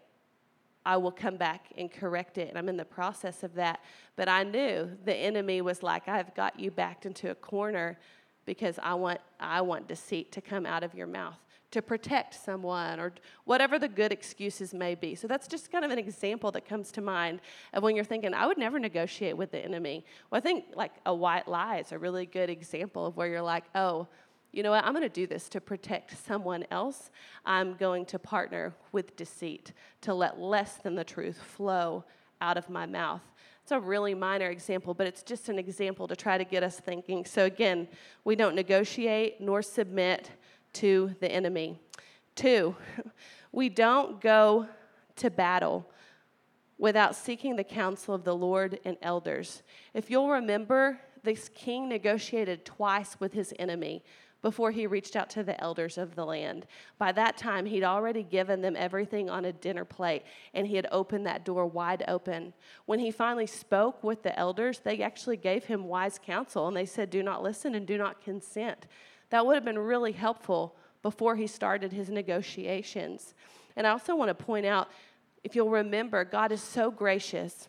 I 0.86 0.98
will 0.98 1.12
come 1.12 1.38
back 1.38 1.72
and 1.78 1.92
correct 1.92 2.38
it. 2.38 2.50
And 2.50 2.58
I'm 2.58 2.70
in 2.70 2.78
the 2.78 2.86
process 2.86 3.44
of 3.44 3.54
that. 3.56 3.80
But 4.16 4.30
I 4.30 4.44
knew 4.44 4.92
the 5.04 5.16
enemy 5.16 5.62
was 5.62 5.82
like, 5.82 6.08
I've 6.08 6.34
got 6.36 6.60
you 6.60 6.70
backed 6.70 7.06
into 7.06 7.32
a 7.32 7.36
corner 7.36 7.98
because 8.46 8.80
I 8.82 8.94
want, 8.94 9.20
I 9.40 9.62
want 9.62 9.88
deceit 9.88 10.32
to 10.34 10.42
come 10.42 10.66
out 10.66 10.84
of 10.84 10.94
your 10.94 11.08
mouth 11.08 11.40
to 11.71 11.82
protect 11.82 12.34
someone 12.34 12.99
or 12.99 13.13
whatever 13.43 13.78
the 13.78 13.88
good 13.88 14.12
excuses 14.12 14.73
may 14.73 14.95
be. 14.95 15.15
So 15.15 15.28
that's 15.28 15.47
just 15.47 15.71
kind 15.71 15.84
of 15.84 15.91
an 15.91 15.99
example 15.99 16.51
that 16.51 16.67
comes 16.67 16.91
to 16.93 17.01
mind 17.01 17.41
of 17.73 17.84
when 17.84 17.95
you're 17.95 18.06
thinking, 18.06 18.34
I 18.34 18.47
would 18.47 18.58
never 18.58 18.80
negotiate 18.80 19.36
with 19.36 19.51
the 19.51 19.60
enemy. 19.60 20.06
Well, 20.30 20.38
I 20.38 20.41
think 20.41 20.65
like 20.75 20.93
a 21.06 21.13
white 21.13 21.47
lie 21.47 21.78
is 21.78 21.91
a 21.91 21.99
really 21.99 22.25
good 22.25 22.49
example 22.49 23.06
of 23.08 23.17
where 23.17 23.28
you're 23.28 23.41
like, 23.41 23.65
oh, 23.75 24.08
you 24.56 24.63
know 24.63 24.71
what, 24.71 24.86
I'm 24.86 24.93
going 24.93 25.04
to 25.04 25.10
do 25.10 25.28
this 25.28 25.49
to 25.49 25.60
protect 25.60 26.17
someone 26.25 26.65
else. 26.71 27.12
I'm 27.45 27.73
going 27.73 28.06
to 28.06 28.19
partner 28.19 28.73
with 28.93 29.17
deceit 29.17 29.73
to 30.01 30.13
let 30.13 30.39
less 30.39 30.78
than 30.78 30.95
the 30.95 31.04
truth 31.04 31.38
flow 31.38 32.06
out 32.39 32.58
of 32.58 32.69
my 32.69 32.86
mouth. 32.86 33.21
It's 33.63 33.71
a 33.71 33.80
really 33.80 34.13
minor 34.13 34.49
example, 34.49 34.93
but 34.93 35.08
it's 35.08 35.23
just 35.23 35.49
an 35.49 35.60
example 35.60 36.08
to 36.08 36.15
try 36.15 36.38
to 36.38 36.45
get 36.45 36.63
us 36.63 36.80
thinking. 36.80 37.25
So, 37.25 37.45
again, 37.45 37.88
we 38.23 38.36
don't 38.36 38.56
negotiate 38.56 39.41
nor 39.41 39.62
submit 39.62 40.30
to 40.76 41.16
the 41.20 41.32
enemy. 41.32 41.80
Two, 42.36 42.76
we 43.52 43.70
don't 43.70 44.22
go 44.22 44.68
to 45.18 45.30
battle 45.30 45.90
without 46.78 47.16
seeking 47.16 47.56
the 47.56 47.64
counsel 47.64 48.14
of 48.14 48.24
the 48.24 48.36
Lord 48.36 48.80
and 48.84 48.98
elders. 49.02 49.64
If 49.94 50.10
you'll 50.10 50.30
remember, 50.30 51.00
this 51.24 51.50
king 51.50 51.90
negotiated 51.90 52.66
twice 52.66 53.18
with 53.20 53.34
his 53.34 53.54
enemy 53.58 54.04
before 54.42 54.70
he 54.70 54.86
reached 54.86 55.16
out 55.16 55.28
to 55.28 55.42
the 55.42 55.60
elders 55.60 55.98
of 55.98 56.14
the 56.14 56.24
land. 56.24 56.68
By 57.00 57.12
that 57.14 57.36
time, 57.36 57.66
he'd 57.66 57.84
already 57.84 58.22
given 58.22 58.62
them 58.62 58.76
everything 58.78 59.28
on 59.28 59.46
a 59.46 59.52
dinner 59.52 59.86
plate 59.86 60.22
and 60.54 60.68
he 60.68 60.76
had 60.76 60.86
opened 60.92 61.26
that 61.26 61.44
door 61.44 61.66
wide 61.66 62.04
open. 62.08 62.54
When 62.86 63.00
he 63.00 63.10
finally 63.10 63.48
spoke 63.48 64.04
with 64.04 64.22
the 64.22 64.38
elders, 64.38 64.82
they 64.84 65.02
actually 65.02 65.38
gave 65.38 65.66
him 65.66 65.86
wise 65.86 66.20
counsel 66.24 66.68
and 66.68 66.78
they 66.78 66.86
said, 66.86 67.10
Do 67.10 67.24
not 67.24 67.42
listen 67.42 67.74
and 67.74 67.88
do 67.88 67.98
not 67.98 68.22
consent. 68.22 68.86
That 69.36 69.45
would 69.45 69.56
have 69.56 69.65
been 69.65 69.78
really 69.78 70.13
helpful 70.13 70.78
before 71.02 71.36
he 71.36 71.45
started 71.45 71.91
his 71.91 72.10
negotiations. 72.10 73.34
And 73.76 73.86
I 73.86 73.89
also 73.89 74.15
want 74.15 74.30
to 74.30 74.45
point 74.45 74.65
out 74.65 74.88
if 75.43 75.58
you'll 75.58 75.69
remember, 75.69 76.24
God 76.24 76.54
is 76.54 76.62
so 76.62 76.89
gracious. 76.89 77.67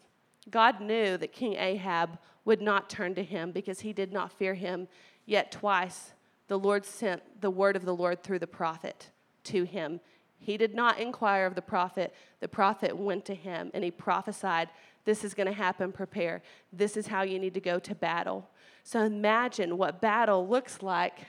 God 0.49 0.81
knew 0.81 1.17
that 1.17 1.33
King 1.33 1.55
Ahab 1.55 2.21
would 2.45 2.63
not 2.63 2.89
turn 2.89 3.17
to 3.17 3.23
him 3.25 3.51
because 3.51 3.81
he 3.81 3.93
did 3.93 4.13
not 4.13 4.31
fear 4.31 4.55
him. 4.55 4.87
Yet 5.25 5.51
twice 5.51 6.13
the 6.47 6.57
Lord 6.57 6.85
sent 6.87 7.41
the 7.41 7.51
word 7.51 7.75
of 7.75 7.85
the 7.85 7.97
Lord 7.97 8.23
through 8.23 8.39
the 8.39 8.47
prophet 8.47 9.11
to 9.47 9.65
him. 9.65 9.99
He 10.39 10.57
did 10.57 10.73
not 10.73 11.01
inquire 11.01 11.47
of 11.47 11.57
the 11.57 11.63
prophet. 11.63 12.15
The 12.39 12.47
prophet 12.47 12.97
went 12.97 13.25
to 13.25 13.35
him 13.35 13.73
and 13.75 13.83
he 13.83 13.91
prophesied, 13.91 14.69
This 15.05 15.25
is 15.25 15.35
going 15.35 15.49
to 15.49 15.53
happen, 15.53 15.91
prepare. 15.91 16.43
This 16.73 16.97
is 16.97 17.09
how 17.09 17.23
you 17.23 17.41
need 17.41 17.55
to 17.55 17.61
go 17.61 17.81
to 17.81 17.95
battle. 17.97 18.49
So 18.85 19.01
imagine 19.01 19.77
what 19.77 20.01
battle 20.01 20.47
looks 20.47 20.81
like 20.81 21.27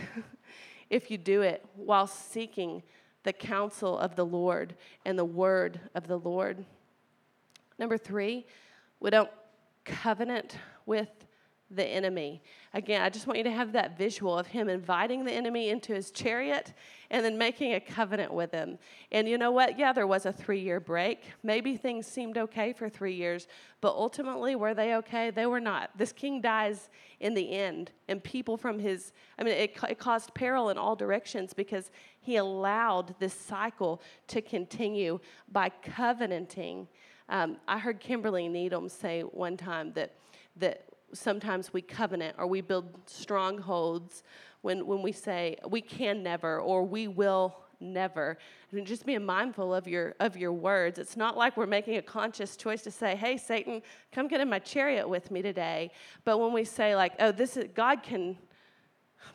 if 0.90 1.10
you 1.10 1.18
do 1.18 1.42
it 1.42 1.64
while 1.76 2.06
seeking 2.06 2.82
the 3.22 3.32
counsel 3.32 3.98
of 3.98 4.16
the 4.16 4.26
Lord 4.26 4.74
and 5.04 5.18
the 5.18 5.24
word 5.24 5.80
of 5.94 6.06
the 6.06 6.18
Lord. 6.18 6.64
Number 7.78 7.96
three, 7.96 8.46
we 9.00 9.10
don't 9.10 9.30
covenant 9.84 10.56
with 10.86 11.08
the 11.74 11.84
enemy. 11.84 12.42
Again, 12.74 13.02
I 13.02 13.08
just 13.08 13.26
want 13.26 13.38
you 13.38 13.44
to 13.44 13.50
have 13.50 13.72
that 13.72 13.98
visual 13.98 14.38
of 14.38 14.46
him 14.46 14.68
inviting 14.68 15.24
the 15.24 15.32
enemy 15.32 15.68
into 15.70 15.94
his 15.94 16.10
chariot 16.10 16.72
and 17.10 17.24
then 17.24 17.36
making 17.36 17.74
a 17.74 17.80
covenant 17.80 18.32
with 18.32 18.52
him. 18.52 18.78
And 19.10 19.28
you 19.28 19.36
know 19.36 19.50
what? 19.50 19.78
Yeah, 19.78 19.92
there 19.92 20.06
was 20.06 20.24
a 20.24 20.32
three 20.32 20.60
year 20.60 20.80
break. 20.80 21.24
Maybe 21.42 21.76
things 21.76 22.06
seemed 22.06 22.38
okay 22.38 22.72
for 22.72 22.88
three 22.88 23.14
years, 23.14 23.46
but 23.80 23.94
ultimately, 23.94 24.56
were 24.56 24.74
they 24.74 24.94
okay? 24.96 25.30
They 25.30 25.46
were 25.46 25.60
not. 25.60 25.90
This 25.96 26.12
king 26.12 26.40
dies 26.40 26.88
in 27.20 27.34
the 27.34 27.52
end, 27.52 27.90
and 28.08 28.22
people 28.22 28.56
from 28.56 28.78
his, 28.78 29.12
I 29.38 29.42
mean, 29.44 29.54
it, 29.54 29.76
it 29.88 29.98
caused 29.98 30.34
peril 30.34 30.70
in 30.70 30.78
all 30.78 30.96
directions 30.96 31.52
because 31.52 31.90
he 32.20 32.36
allowed 32.36 33.14
this 33.18 33.34
cycle 33.34 34.00
to 34.28 34.40
continue 34.40 35.20
by 35.50 35.70
covenanting. 35.82 36.88
Um, 37.28 37.58
I 37.68 37.78
heard 37.78 38.00
Kimberly 38.00 38.48
Needham 38.48 38.88
say 38.88 39.22
one 39.22 39.56
time 39.56 39.92
that 39.94 40.14
that 40.56 40.84
sometimes 41.12 41.72
we 41.72 41.82
covenant 41.82 42.36
or 42.38 42.46
we 42.46 42.60
build 42.60 42.86
strongholds 43.06 44.22
when, 44.62 44.86
when 44.86 45.02
we 45.02 45.12
say 45.12 45.56
we 45.68 45.80
can 45.80 46.22
never 46.22 46.58
or 46.58 46.84
we 46.84 47.08
will 47.08 47.56
never. 47.80 48.38
And 48.70 48.86
just 48.86 49.04
being 49.04 49.24
mindful 49.24 49.74
of 49.74 49.86
your 49.88 50.14
of 50.20 50.36
your 50.36 50.52
words. 50.52 50.98
It's 50.98 51.16
not 51.16 51.36
like 51.36 51.56
we're 51.56 51.66
making 51.66 51.96
a 51.96 52.02
conscious 52.02 52.56
choice 52.56 52.82
to 52.82 52.90
say 52.90 53.16
hey 53.16 53.36
satan 53.36 53.82
come 54.12 54.28
get 54.28 54.40
in 54.40 54.48
my 54.48 54.60
chariot 54.60 55.08
with 55.08 55.30
me 55.30 55.42
today. 55.42 55.90
But 56.24 56.38
when 56.38 56.52
we 56.52 56.64
say 56.64 56.94
like 56.96 57.14
oh 57.18 57.32
this 57.32 57.56
is 57.56 57.66
god 57.74 58.02
can 58.02 58.38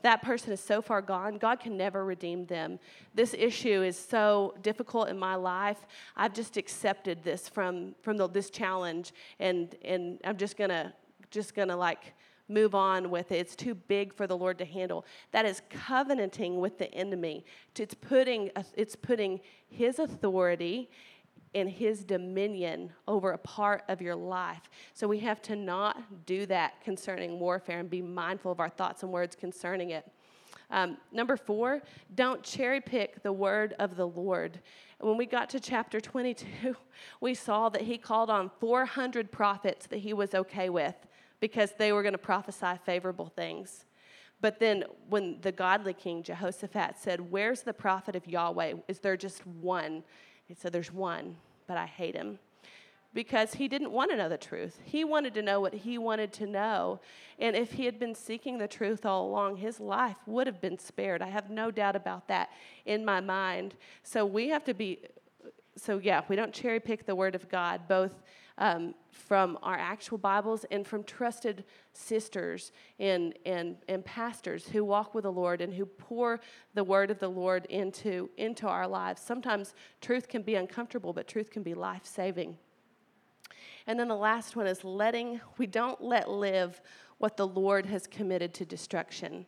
that 0.02 0.22
person 0.22 0.52
is 0.52 0.60
so 0.60 0.82
far 0.82 1.02
gone. 1.02 1.38
God 1.38 1.62
can 1.62 1.78
never 1.78 2.04
redeem 2.04 2.46
them. 2.46 2.78
This 3.16 3.34
issue 3.34 3.82
is 3.84 3.98
so 3.98 4.54
difficult 4.62 5.08
in 5.08 5.18
my 5.18 5.36
life. 5.36 5.88
I've 6.16 6.34
just 6.34 6.58
accepted 6.58 7.24
this 7.24 7.48
from 7.48 7.96
from 8.02 8.18
the, 8.18 8.28
this 8.28 8.50
challenge 8.50 9.14
and 9.40 9.76
and 9.84 10.20
i'm 10.24 10.38
just 10.38 10.58
gonna 10.58 10.94
just 11.32 11.56
going 11.56 11.68
to 11.68 11.76
like 11.76 12.14
move 12.50 12.76
on 12.76 13.10
with 13.10 13.32
it. 13.32 13.38
It's 13.38 13.56
too 13.56 13.76
big 13.76 14.14
for 14.14 14.28
the 14.28 14.38
Lord 14.38 14.58
to 14.60 14.66
handle. 14.66 15.06
That 15.32 15.46
is 15.46 15.62
covenanting 15.70 16.60
with 16.60 16.78
the 16.78 16.94
enemy. 16.94 17.46
It's 17.78 17.94
putting, 17.94 18.52
it's 18.76 18.96
putting 18.96 19.42
his 19.70 20.00
authority 20.00 20.90
and 21.54 21.70
his 21.70 22.04
dominion 22.04 22.92
over 23.08 23.32
a 23.32 23.38
part 23.38 23.84
of 23.88 24.02
your 24.02 24.16
life. 24.16 24.70
So 24.94 25.08
we 25.08 25.20
have 25.20 25.42
to 25.44 25.56
not 25.56 26.26
do 26.26 26.46
that 26.46 26.82
concerning 26.82 27.40
warfare 27.40 27.80
and 27.80 27.90
be 27.90 28.02
mindful 28.02 28.52
of 28.52 28.60
our 28.60 28.70
thoughts 28.70 29.04
and 29.04 29.12
words 29.12 29.36
concerning 29.36 29.92
it. 29.92 30.10
Um, 30.70 30.98
number 31.14 31.38
four, 31.38 31.82
don't 32.16 32.44
cherry 32.44 32.82
pick 32.82 33.24
the 33.24 33.32
word 33.32 33.74
of 33.80 33.96
the 33.96 34.08
Lord. 34.08 34.60
When 35.00 35.16
we 35.16 35.26
got 35.26 35.50
to 35.52 35.60
chapter 35.60 36.02
22, 36.02 36.76
we 37.22 37.34
saw 37.34 37.70
that 37.70 37.84
he 37.84 37.98
called 37.98 38.30
on 38.30 38.52
400 38.60 39.32
prophets 39.32 39.88
that 39.88 40.00
he 40.00 40.14
was 40.14 40.36
okay 40.36 40.70
with 40.70 40.96
because 41.40 41.74
they 41.78 41.92
were 41.92 42.02
going 42.02 42.14
to 42.14 42.18
prophesy 42.18 42.80
favorable 42.86 43.32
things. 43.36 43.86
But 44.40 44.60
then 44.60 44.84
when 45.10 45.40
the 45.42 45.52
godly 45.52 45.94
king 45.94 46.22
Jehoshaphat 46.24 46.98
said, 46.98 47.32
Where's 47.32 47.62
the 47.62 47.74
prophet 47.74 48.16
of 48.16 48.28
Yahweh? 48.28 48.74
Is 48.88 49.00
there 49.00 49.18
just 49.18 49.46
one? 49.48 50.04
He 50.46 50.54
said, 50.54 50.72
There's 50.72 50.92
one, 50.92 51.36
but 51.66 51.78
I 51.78 51.86
hate 51.86 52.16
him. 52.16 52.40
Because 53.14 53.56
he 53.56 53.68
didn't 53.68 53.92
want 53.92 54.12
to 54.12 54.18
know 54.18 54.30
the 54.30 54.38
truth. 54.38 54.80
He 54.84 55.04
wanted 55.04 55.34
to 55.36 55.42
know 55.42 55.60
what 55.60 55.74
he 55.74 55.98
wanted 55.98 56.32
to 56.34 56.46
know. 56.46 57.00
And 57.40 57.56
if 57.56 57.72
he 57.72 57.86
had 57.86 58.00
been 58.00 58.14
seeking 58.14 58.60
the 58.60 58.68
truth 58.68 59.08
all 59.08 59.28
along, 59.28 59.58
his 59.58 59.80
life 59.80 60.18
would 60.28 60.46
have 60.46 60.62
been 60.62 60.78
spared. 60.78 61.24
I 61.24 61.30
have 61.30 61.50
no 61.50 61.72
doubt 61.72 61.96
about 61.96 62.28
that 62.28 62.50
in 62.86 63.04
my 63.04 63.20
mind. 63.20 63.74
So 64.04 64.24
we 64.24 64.50
have 64.50 64.64
to 64.66 64.74
be, 64.76 65.00
so 65.76 65.98
yeah, 65.98 66.22
we 66.28 66.36
don't 66.36 66.54
cherry 66.54 66.80
pick 66.80 67.08
the 67.08 67.16
word 67.16 67.34
of 67.34 67.50
God, 67.50 67.88
both 67.88 68.12
um, 68.58 68.94
from 69.12 69.58
our 69.62 69.76
actual 69.78 70.18
Bibles 70.18 70.66
and 70.72 70.86
from 70.86 71.04
trusted 71.04 71.64
sisters 71.94 72.72
and, 73.00 73.34
and, 73.46 73.78
and 73.88 74.04
pastors 74.04 74.68
who 74.68 74.84
walk 74.84 75.14
with 75.14 75.24
the 75.24 75.32
Lord 75.32 75.62
and 75.62 75.74
who 75.74 75.86
pour 75.86 76.40
the 76.74 76.84
word 76.84 77.12
of 77.12 77.20
the 77.20 77.28
Lord 77.28 77.66
into, 77.66 78.30
into 78.38 78.68
our 78.68 78.88
lives. 78.88 79.22
Sometimes 79.22 79.74
truth 80.02 80.28
can 80.28 80.42
be 80.42 80.56
uncomfortable, 80.56 81.14
but 81.14 81.28
truth 81.28 81.50
can 81.50 81.64
be 81.64 81.74
life 81.74 82.06
saving. 82.06 82.58
And 83.86 84.00
then 84.00 84.08
the 84.08 84.16
last 84.16 84.56
one 84.56 84.68
is 84.68 84.84
letting, 84.84 85.40
we 85.58 85.68
don't 85.68 86.02
let 86.02 86.30
live 86.30 86.82
what 87.20 87.38
the 87.38 87.48
Lord 87.48 87.86
has 87.86 88.06
committed 88.06 88.54
to 88.56 88.66
destruction. 88.66 89.46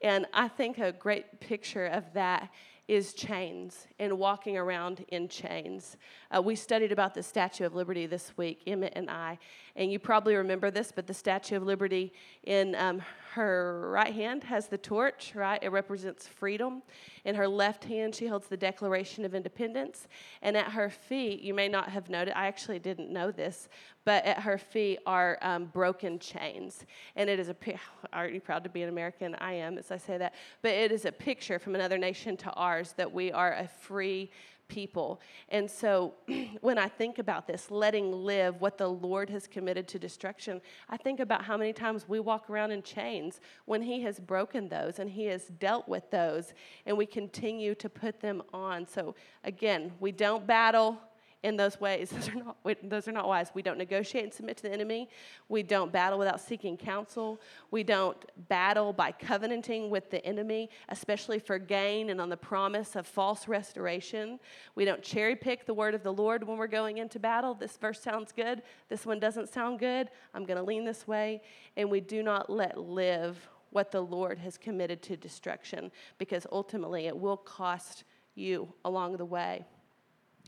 And 0.00 0.26
I 0.32 0.48
think 0.48 0.78
a 0.78 0.92
great 0.92 1.40
picture 1.40 1.86
of 1.86 2.12
that 2.14 2.50
is 2.88 3.14
chains 3.14 3.86
and 3.98 4.18
walking 4.18 4.56
around 4.56 5.04
in 5.08 5.28
chains. 5.28 5.96
Uh, 6.34 6.40
we 6.40 6.54
studied 6.54 6.92
about 6.92 7.12
the 7.12 7.22
Statue 7.22 7.64
of 7.64 7.74
Liberty 7.74 8.06
this 8.06 8.32
week, 8.36 8.62
Emmett 8.66 8.92
and 8.94 9.10
I, 9.10 9.38
and 9.74 9.90
you 9.90 9.98
probably 9.98 10.36
remember 10.36 10.70
this, 10.70 10.92
but 10.94 11.06
the 11.06 11.14
Statue 11.14 11.56
of 11.56 11.64
Liberty 11.64 12.12
in 12.44 12.74
um, 12.76 13.02
her 13.32 13.88
right 13.90 14.12
hand 14.12 14.44
has 14.44 14.66
the 14.66 14.78
torch, 14.78 15.32
right? 15.34 15.62
It 15.62 15.70
represents 15.70 16.26
freedom. 16.26 16.82
In 17.24 17.34
her 17.34 17.48
left 17.48 17.84
hand, 17.84 18.14
she 18.14 18.26
holds 18.26 18.48
the 18.48 18.56
Declaration 18.56 19.24
of 19.24 19.34
Independence. 19.34 20.08
And 20.42 20.56
at 20.56 20.72
her 20.72 20.90
feet, 20.90 21.40
you 21.40 21.54
may 21.54 21.68
not 21.68 21.88
have 21.88 22.10
noted, 22.10 22.36
I 22.36 22.46
actually 22.46 22.78
didn't 22.78 23.10
know 23.10 23.30
this, 23.30 23.68
but 24.04 24.24
at 24.24 24.40
her 24.40 24.58
feet 24.58 24.98
are 25.06 25.38
um, 25.42 25.66
broken 25.66 26.18
chains. 26.18 26.84
And 27.14 27.30
it 27.30 27.38
is 27.38 27.48
a, 27.48 27.56
aren't 28.12 28.34
you 28.34 28.40
proud 28.40 28.64
to 28.64 28.70
be 28.70 28.82
an 28.82 28.88
American? 28.88 29.36
I 29.36 29.54
am, 29.54 29.78
as 29.78 29.90
I 29.90 29.96
say 29.96 30.18
that. 30.18 30.34
But 30.62 30.72
it 30.72 30.90
is 30.92 31.04
a 31.04 31.12
picture 31.12 31.58
from 31.58 31.74
another 31.74 31.98
nation 31.98 32.36
to 32.38 32.50
ours 32.52 32.94
that 32.96 33.12
we 33.12 33.30
are 33.30 33.52
a 33.54 33.68
free 33.68 34.30
people. 34.70 35.20
And 35.50 35.70
so 35.70 36.14
when 36.62 36.78
I 36.78 36.88
think 36.88 37.18
about 37.18 37.46
this, 37.46 37.70
letting 37.70 38.10
live 38.12 38.60
what 38.60 38.78
the 38.78 38.88
Lord 38.88 39.28
has 39.28 39.46
committed 39.46 39.86
to 39.88 39.98
destruction, 39.98 40.62
I 40.88 40.96
think 40.96 41.20
about 41.20 41.44
how 41.44 41.58
many 41.58 41.74
times 41.74 42.08
we 42.08 42.20
walk 42.20 42.48
around 42.48 42.70
in 42.70 42.82
chains 42.82 43.40
when 43.66 43.82
He 43.82 44.00
has 44.02 44.18
broken 44.18 44.68
those 44.68 44.98
and 44.98 45.10
He 45.10 45.26
has 45.26 45.48
dealt 45.58 45.86
with 45.88 46.10
those, 46.10 46.54
and 46.86 46.96
we 46.96 47.04
continue 47.04 47.74
to 47.74 47.90
put 47.90 48.20
them 48.20 48.42
on. 48.54 48.86
So 48.86 49.14
again, 49.44 49.92
we 50.00 50.12
don't 50.12 50.46
battle 50.46 50.98
in 51.42 51.56
those 51.56 51.80
ways. 51.80 52.10
Those 52.20 52.28
are 52.28 52.34
not, 52.34 52.56
those 52.82 53.08
are 53.08 53.12
not 53.12 53.26
wise. 53.26 53.50
We 53.54 53.62
don't 53.62 53.78
negotiate 53.78 54.24
and 54.24 54.32
submit 54.32 54.56
to 54.58 54.64
the 54.64 54.72
enemy. 54.72 55.08
We 55.48 55.62
don't 55.62 55.90
battle 55.90 56.18
without 56.18 56.40
seeking 56.40 56.76
counsel. 56.76 57.40
We 57.70 57.82
don't 57.82 58.16
battle 58.48 58.92
by 58.92 59.12
covenanting 59.12 59.90
with 59.90 60.10
the 60.10 60.24
enemy, 60.24 60.68
especially 60.90 61.38
for 61.38 61.58
gain 61.58 62.10
and 62.10 62.20
on 62.20 62.28
the 62.28 62.36
promise 62.36 62.96
of 62.96 63.06
false 63.06 63.48
restoration. 63.48 64.38
We 64.74 64.84
don't 64.84 65.02
cherry 65.02 65.34
pick 65.34 65.64
the 65.64 65.74
word 65.74 65.94
of 65.94 66.02
the 66.02 66.12
Lord 66.12 66.46
when 66.46 66.58
we're 66.58 66.66
going 66.66 66.98
into 66.98 67.18
battle. 67.18 67.54
This 67.54 67.76
verse 67.76 68.00
sounds 68.00 68.32
good. 68.32 68.62
This 68.88 69.06
one 69.06 69.18
doesn't 69.18 69.48
sound 69.48 69.78
good. 69.78 70.10
I'm 70.34 70.44
going 70.44 70.58
to 70.58 70.64
lean 70.64 70.84
this 70.84 71.06
way. 71.06 71.42
And 71.76 71.90
we 71.90 72.00
do 72.00 72.22
not 72.22 72.50
let 72.50 72.78
live 72.78 73.48
what 73.70 73.90
the 73.90 74.00
Lord 74.00 74.38
has 74.38 74.58
committed 74.58 75.00
to 75.02 75.16
destruction 75.16 75.90
because 76.18 76.46
ultimately 76.50 77.06
it 77.06 77.16
will 77.16 77.36
cost 77.36 78.04
you 78.34 78.72
along 78.84 79.16
the 79.16 79.24
way. 79.24 79.64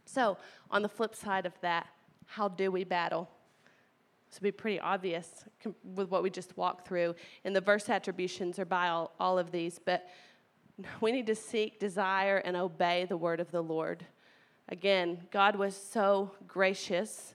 So, 0.05 0.37
on 0.71 0.83
the 0.83 0.88
flip 0.88 1.15
side 1.15 1.47
of 1.47 1.53
that, 1.61 1.87
how 2.27 2.49
do 2.49 2.71
we 2.71 2.85
battle? 2.85 3.29
This 4.29 4.41
would 4.41 4.47
be 4.47 4.53
pretty 4.53 4.81
obvious 4.81 5.45
with 5.85 6.11
what 6.11 6.23
we 6.23 6.31
just 6.31 6.57
walked 6.57 6.88
through. 6.88 7.15
And 7.45 7.55
the 7.55 7.61
verse 7.61 7.91
attributions 7.91 8.59
are 8.59 8.65
by 8.65 8.88
all, 8.88 9.12
all 9.21 9.38
of 9.38 9.51
these, 9.51 9.79
but 9.79 10.09
we 11.01 11.12
need 11.12 11.27
to 11.27 11.35
seek, 11.35 11.79
desire, 11.79 12.38
and 12.38 12.57
obey 12.57 13.05
the 13.05 13.17
word 13.17 13.41
of 13.41 13.51
the 13.51 13.62
Lord. 13.62 14.07
Again, 14.69 15.19
God 15.31 15.57
was 15.57 15.77
so 15.77 16.31
gracious 16.47 17.35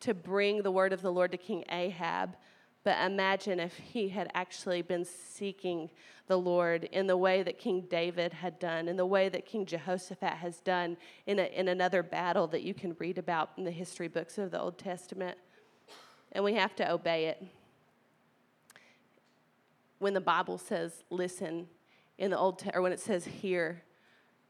to 0.00 0.14
bring 0.14 0.62
the 0.62 0.70
word 0.70 0.92
of 0.92 1.02
the 1.02 1.12
Lord 1.12 1.32
to 1.32 1.36
King 1.36 1.64
Ahab 1.70 2.36
but 2.82 2.96
imagine 3.04 3.60
if 3.60 3.76
he 3.76 4.08
had 4.08 4.30
actually 4.34 4.82
been 4.82 5.04
seeking 5.04 5.90
the 6.26 6.38
Lord 6.38 6.84
in 6.84 7.06
the 7.06 7.16
way 7.16 7.42
that 7.42 7.58
King 7.58 7.86
David 7.90 8.32
had 8.32 8.58
done, 8.58 8.88
in 8.88 8.96
the 8.96 9.04
way 9.04 9.28
that 9.28 9.44
King 9.44 9.66
Jehoshaphat 9.66 10.34
has 10.34 10.60
done 10.60 10.96
in, 11.26 11.38
a, 11.38 11.44
in 11.44 11.68
another 11.68 12.02
battle 12.02 12.46
that 12.48 12.62
you 12.62 12.72
can 12.72 12.96
read 12.98 13.18
about 13.18 13.50
in 13.58 13.64
the 13.64 13.70
history 13.70 14.08
books 14.08 14.38
of 14.38 14.50
the 14.50 14.60
Old 14.60 14.78
Testament. 14.78 15.36
And 16.32 16.44
we 16.44 16.54
have 16.54 16.74
to 16.76 16.90
obey 16.90 17.26
it. 17.26 17.44
When 19.98 20.14
the 20.14 20.20
Bible 20.20 20.56
says 20.56 21.04
listen 21.10 21.66
in 22.16 22.30
the 22.30 22.38
Old 22.38 22.60
Te- 22.60 22.70
or 22.72 22.80
when 22.80 22.92
it 22.92 23.00
says 23.00 23.24
hear, 23.24 23.82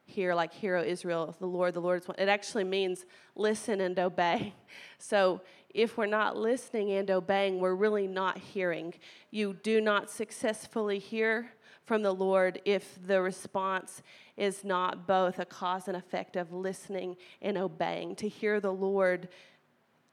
hear 0.04 0.34
like 0.34 0.52
hero 0.52 0.84
Israel, 0.84 1.34
the 1.40 1.46
Lord, 1.46 1.74
the 1.74 1.80
Lord 1.80 2.02
is 2.02 2.08
one. 2.08 2.16
It 2.18 2.28
actually 2.28 2.64
means 2.64 3.06
listen 3.34 3.80
and 3.80 3.98
obey. 3.98 4.54
So 5.02 5.40
if 5.74 5.96
we're 5.96 6.06
not 6.06 6.36
listening 6.36 6.90
and 6.92 7.10
obeying, 7.10 7.60
we're 7.60 7.74
really 7.74 8.06
not 8.06 8.38
hearing. 8.38 8.94
You 9.30 9.54
do 9.62 9.80
not 9.80 10.10
successfully 10.10 10.98
hear 10.98 11.50
from 11.84 12.02
the 12.02 12.14
Lord 12.14 12.60
if 12.64 12.98
the 13.04 13.20
response 13.20 14.02
is 14.36 14.64
not 14.64 15.06
both 15.06 15.38
a 15.38 15.44
cause 15.44 15.88
and 15.88 15.96
effect 15.96 16.36
of 16.36 16.52
listening 16.52 17.16
and 17.42 17.58
obeying. 17.58 18.14
To 18.16 18.28
hear 18.28 18.60
the 18.60 18.72
Lord 18.72 19.28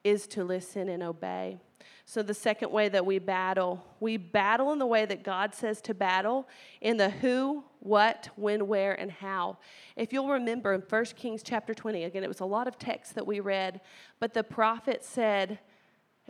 is 0.03 0.27
to 0.27 0.43
listen 0.43 0.89
and 0.89 1.03
obey. 1.03 1.59
So, 2.05 2.21
the 2.21 2.33
second 2.33 2.71
way 2.71 2.89
that 2.89 3.05
we 3.05 3.19
battle, 3.19 3.83
we 3.99 4.17
battle 4.17 4.71
in 4.71 4.79
the 4.79 4.85
way 4.85 5.05
that 5.05 5.23
God 5.23 5.53
says 5.53 5.81
to 5.81 5.93
battle 5.93 6.47
in 6.79 6.97
the 6.97 7.09
who, 7.09 7.63
what, 7.79 8.29
when, 8.35 8.67
where, 8.67 8.93
and 8.93 9.11
how. 9.11 9.57
If 9.95 10.13
you'll 10.13 10.29
remember 10.29 10.73
in 10.73 10.81
1 10.81 11.05
Kings 11.17 11.43
chapter 11.43 11.73
20, 11.73 12.05
again, 12.05 12.23
it 12.23 12.27
was 12.27 12.39
a 12.39 12.45
lot 12.45 12.67
of 12.67 12.79
text 12.79 13.15
that 13.15 13.27
we 13.27 13.39
read, 13.39 13.81
but 14.19 14.33
the 14.33 14.43
prophet 14.43 15.03
said, 15.03 15.59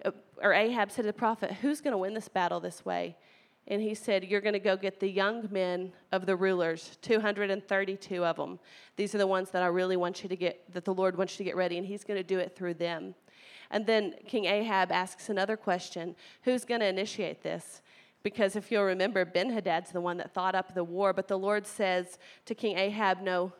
uh, 0.03 0.11
or 0.41 0.53
Ahab 0.53 0.91
said 0.91 1.03
to 1.03 1.07
the 1.07 1.13
prophet, 1.13 1.51
Who's 1.53 1.81
going 1.81 1.93
to 1.93 1.97
win 1.97 2.13
this 2.13 2.27
battle 2.27 2.59
this 2.59 2.83
way? 2.85 3.15
And 3.67 3.81
he 3.81 3.93
said, 3.93 4.23
You're 4.23 4.41
going 4.41 4.53
to 4.53 4.59
go 4.59 4.77
get 4.77 4.99
the 4.99 5.09
young 5.09 5.47
men 5.51 5.91
of 6.11 6.25
the 6.25 6.35
rulers, 6.35 6.97
232 7.01 8.23
of 8.23 8.35
them. 8.37 8.59
These 8.95 9.13
are 9.13 9.17
the 9.17 9.27
ones 9.27 9.51
that 9.51 9.61
I 9.61 9.67
really 9.67 9.97
want 9.97 10.23
you 10.23 10.29
to 10.29 10.35
get, 10.35 10.71
that 10.73 10.85
the 10.85 10.93
Lord 10.93 11.17
wants 11.17 11.33
you 11.33 11.37
to 11.39 11.43
get 11.43 11.55
ready, 11.55 11.77
and 11.77 11.85
he's 11.85 12.03
going 12.03 12.17
to 12.17 12.23
do 12.23 12.39
it 12.39 12.55
through 12.55 12.75
them. 12.75 13.13
And 13.71 13.85
then 13.85 14.15
King 14.27 14.45
Ahab 14.45 14.91
asks 14.91 15.29
another 15.29 15.57
question 15.57 16.15
Who's 16.43 16.65
going 16.65 16.81
to 16.81 16.87
initiate 16.87 17.43
this? 17.43 17.81
Because 18.23 18.55
if 18.55 18.71
you'll 18.71 18.83
remember, 18.83 19.23
Ben 19.25 19.51
Hadad's 19.51 19.91
the 19.91 20.01
one 20.01 20.17
that 20.17 20.33
thought 20.33 20.55
up 20.55 20.73
the 20.73 20.83
war, 20.83 21.13
but 21.13 21.27
the 21.27 21.37
Lord 21.37 21.65
says 21.65 22.17
to 22.45 22.55
King 22.55 22.77
Ahab, 22.77 23.21
No, 23.21 23.53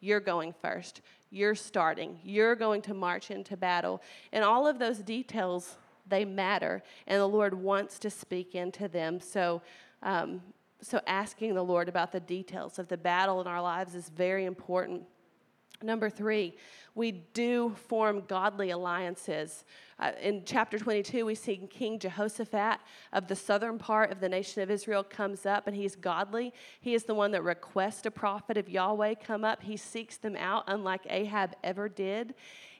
you're 0.00 0.20
going 0.20 0.54
first. 0.60 1.00
You're 1.30 1.54
starting. 1.54 2.18
You're 2.22 2.54
going 2.54 2.82
to 2.82 2.94
march 2.94 3.30
into 3.30 3.56
battle. 3.56 4.02
And 4.32 4.44
all 4.44 4.66
of 4.66 4.78
those 4.78 4.98
details, 4.98 5.76
they 6.06 6.26
matter. 6.26 6.82
And 7.06 7.20
the 7.20 7.26
Lord 7.26 7.54
wants 7.54 7.98
to 8.00 8.10
speak 8.10 8.54
into 8.54 8.86
them. 8.86 9.18
So, 9.18 9.62
um, 10.02 10.42
so 10.82 11.00
asking 11.06 11.54
the 11.54 11.62
Lord 11.62 11.88
about 11.88 12.12
the 12.12 12.20
details 12.20 12.78
of 12.78 12.88
the 12.88 12.98
battle 12.98 13.40
in 13.40 13.46
our 13.46 13.62
lives 13.62 13.94
is 13.94 14.10
very 14.10 14.44
important. 14.44 15.04
Number 15.82 16.10
three, 16.10 16.56
we 16.94 17.12
do 17.12 17.74
form 17.88 18.22
godly 18.26 18.70
alliances. 18.70 19.64
Uh, 19.98 20.12
in 20.20 20.42
chapter 20.44 20.78
22, 20.78 21.24
we 21.24 21.34
see 21.34 21.56
King 21.70 21.98
Jehoshaphat 21.98 22.80
of 23.12 23.28
the 23.28 23.36
southern 23.36 23.78
part 23.78 24.10
of 24.10 24.20
the 24.20 24.28
nation 24.28 24.62
of 24.62 24.70
Israel 24.70 25.04
comes 25.04 25.46
up, 25.46 25.66
and 25.66 25.76
he's 25.76 25.96
godly. 25.96 26.52
He 26.80 26.94
is 26.94 27.04
the 27.04 27.14
one 27.14 27.30
that 27.32 27.42
requests 27.42 28.04
a 28.04 28.10
prophet 28.10 28.56
of 28.56 28.68
Yahweh 28.68 29.14
come 29.24 29.44
up. 29.44 29.62
He 29.62 29.76
seeks 29.76 30.16
them 30.16 30.36
out, 30.36 30.64
unlike 30.66 31.02
Ahab 31.08 31.54
ever 31.62 31.88
did. 31.88 32.34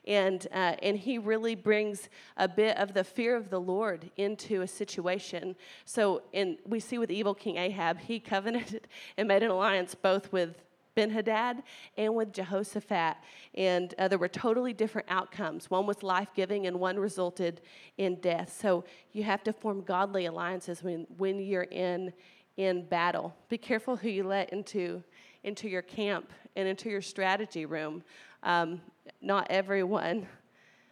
And, 0.05 0.45
uh, 0.51 0.75
and 0.81 0.97
he 0.97 1.17
really 1.17 1.55
brings 1.55 2.09
a 2.35 2.47
bit 2.47 2.75
of 2.77 2.93
the 2.93 3.03
fear 3.03 3.37
of 3.37 3.49
the 3.49 3.59
Lord 3.59 4.11
into 4.17 4.61
a 4.61 4.67
situation. 4.67 5.55
So 5.85 6.23
in, 6.33 6.57
we 6.65 6.81
see 6.81 6.97
with 6.97 7.09
evil 7.09 7.33
King 7.33 7.57
Ahab, 7.57 7.99
he 7.99 8.19
covenanted 8.19 8.87
and 9.17 9.27
made 9.27 9.43
an 9.43 9.49
alliance 9.49 9.95
both 9.95 10.31
with 10.31 10.55
Ben 10.95 11.09
Hadad 11.09 11.63
and 11.97 12.15
with 12.15 12.33
Jehoshaphat. 12.33 13.17
And 13.55 13.93
uh, 13.97 14.07
there 14.07 14.17
were 14.17 14.27
totally 14.27 14.73
different 14.73 15.07
outcomes. 15.09 15.69
One 15.69 15.85
was 15.85 16.03
life 16.03 16.29
giving, 16.35 16.67
and 16.67 16.79
one 16.79 16.97
resulted 16.97 17.61
in 17.97 18.15
death. 18.15 18.55
So 18.59 18.83
you 19.11 19.23
have 19.23 19.43
to 19.43 19.53
form 19.53 19.81
godly 19.81 20.25
alliances 20.25 20.83
when, 20.83 21.07
when 21.17 21.39
you're 21.39 21.63
in, 21.63 22.13
in 22.57 22.85
battle. 22.85 23.35
Be 23.49 23.57
careful 23.57 23.95
who 23.95 24.09
you 24.09 24.23
let 24.23 24.51
into, 24.51 25.03
into 25.43 25.67
your 25.67 25.81
camp 25.81 26.31
and 26.55 26.67
into 26.67 26.89
your 26.89 27.01
strategy 27.01 27.65
room. 27.65 28.03
Um, 28.43 28.81
not 29.21 29.47
everyone. 29.49 30.27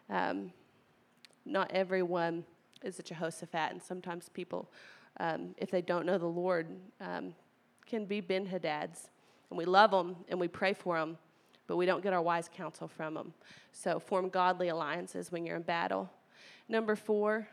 Um, 0.10 0.52
not 1.46 1.72
everyone 1.72 2.44
is 2.84 3.00
a 3.00 3.04
Jehoshaphat, 3.04 3.72
and 3.72 3.82
sometimes 3.82 4.30
people, 4.30 4.70
um, 5.20 5.56
if 5.58 5.72
they 5.72 5.82
don't 5.82 6.06
know 6.06 6.18
the 6.18 6.26
Lord, 6.26 6.68
um, 7.00 7.34
can 7.86 8.06
be 8.06 8.22
Ben 8.22 8.48
Hadads 8.48 9.10
and 9.52 9.58
we 9.58 9.66
love 9.66 9.92
them 9.92 10.16
and 10.30 10.40
we 10.40 10.48
pray 10.48 10.74
for 10.74 10.98
them, 10.98 11.18
but 11.68 11.76
we 11.76 11.86
don't 11.86 12.02
get 12.02 12.14
our 12.14 12.22
wise 12.22 12.50
counsel 12.52 12.88
from 12.88 13.14
them. 13.14 13.34
So 13.74 14.00
form 14.00 14.30
godly 14.30 14.70
alliances 14.70 15.32
when 15.32 15.46
you're 15.46 15.58
in 15.58 15.62
battle. 15.62 16.10
Number 16.68 16.96
four, 16.96 17.48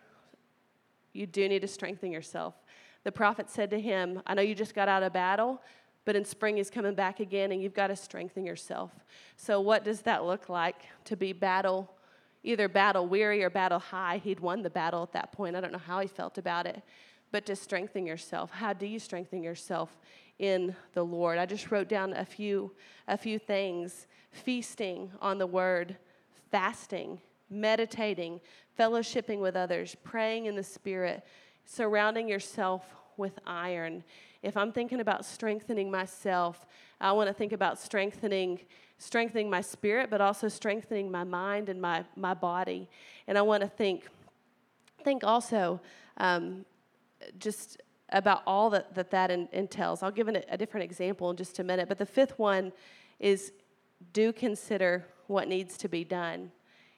you 1.12 1.26
do 1.26 1.48
need 1.48 1.62
to 1.62 1.68
strengthen 1.68 2.12
yourself. 2.12 2.54
The 3.02 3.10
prophet 3.10 3.50
said 3.50 3.70
to 3.70 3.80
him, 3.80 4.22
I 4.26 4.34
know 4.34 4.42
you 4.42 4.54
just 4.54 4.74
got 4.74 4.88
out 4.88 5.02
of 5.02 5.12
battle, 5.12 5.60
but 6.04 6.14
in 6.14 6.24
spring 6.24 6.56
he's 6.56 6.70
coming 6.70 6.94
back 6.94 7.18
again 7.18 7.50
and 7.50 7.60
you've 7.60 7.74
got 7.74 7.88
to 7.88 7.96
strengthen 7.96 8.46
yourself. 8.46 8.92
So, 9.36 9.60
what 9.60 9.84
does 9.84 10.02
that 10.02 10.24
look 10.24 10.48
like 10.48 10.82
to 11.04 11.16
be 11.16 11.32
battle, 11.32 11.90
either 12.44 12.68
battle 12.68 13.08
weary 13.08 13.42
or 13.42 13.50
battle 13.50 13.80
high? 13.80 14.18
He'd 14.18 14.40
won 14.40 14.62
the 14.62 14.70
battle 14.70 15.02
at 15.02 15.12
that 15.12 15.32
point. 15.32 15.56
I 15.56 15.60
don't 15.60 15.72
know 15.72 15.78
how 15.78 16.00
he 16.00 16.06
felt 16.06 16.38
about 16.38 16.66
it, 16.66 16.80
but 17.32 17.44
to 17.46 17.56
strengthen 17.56 18.06
yourself. 18.06 18.50
How 18.52 18.72
do 18.72 18.86
you 18.86 19.00
strengthen 19.00 19.42
yourself 19.42 19.98
in 20.38 20.74
the 20.92 21.04
Lord. 21.04 21.38
I 21.38 21.46
just 21.46 21.70
wrote 21.70 21.88
down 21.88 22.12
a 22.12 22.24
few, 22.24 22.72
a 23.06 23.16
few 23.16 23.38
things 23.38 24.06
feasting 24.30 25.10
on 25.20 25.38
the 25.38 25.46
word, 25.46 25.96
fasting, 26.50 27.20
meditating, 27.50 28.40
fellowshipping 28.78 29.40
with 29.40 29.56
others, 29.56 29.96
praying 30.04 30.46
in 30.46 30.54
the 30.54 30.62
Spirit, 30.62 31.24
surrounding 31.64 32.28
yourself 32.28 32.84
with 33.16 33.38
iron. 33.46 34.04
If 34.42 34.56
I'm 34.56 34.72
thinking 34.72 35.00
about 35.00 35.24
strengthening 35.24 35.90
myself, 35.90 36.66
I 37.00 37.12
want 37.12 37.28
to 37.28 37.34
think 37.34 37.52
about 37.52 37.78
strengthening 37.78 38.60
strengthening 38.98 39.48
my 39.48 39.60
spirit, 39.60 40.10
but 40.10 40.20
also 40.20 40.48
strengthening 40.48 41.10
my 41.10 41.24
mind 41.24 41.68
and 41.68 41.80
my, 41.80 42.04
my 42.16 42.34
body. 42.34 42.88
And 43.26 43.38
I 43.38 43.42
want 43.42 43.62
to 43.62 43.68
think 43.68 44.08
think 45.04 45.22
also 45.22 45.80
um, 46.16 46.64
just 47.38 47.80
about 48.10 48.42
all 48.46 48.70
that 48.70 48.94
that, 48.94 49.10
that 49.10 49.30
entails. 49.30 50.02
I'll 50.02 50.10
give 50.10 50.28
an, 50.28 50.42
a 50.48 50.56
different 50.56 50.84
example 50.84 51.30
in 51.30 51.36
just 51.36 51.58
a 51.58 51.64
minute. 51.64 51.88
But 51.88 51.98
the 51.98 52.06
fifth 52.06 52.38
one 52.38 52.72
is 53.18 53.52
do 54.12 54.32
consider 54.32 55.04
what 55.26 55.48
needs 55.48 55.76
to 55.78 55.88
be 55.88 56.04
done. 56.04 56.50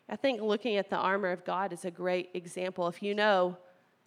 I 0.09 0.17
think 0.17 0.41
looking 0.41 0.77
at 0.77 0.91
the 0.91 0.97
armor 0.97 1.31
of 1.31 1.45
God 1.45 1.73
is 1.73 1.85
a 1.85 1.91
great 1.91 2.31
example. 2.35 2.89
If 2.89 3.03
you 3.03 3.15
know, 3.15 3.57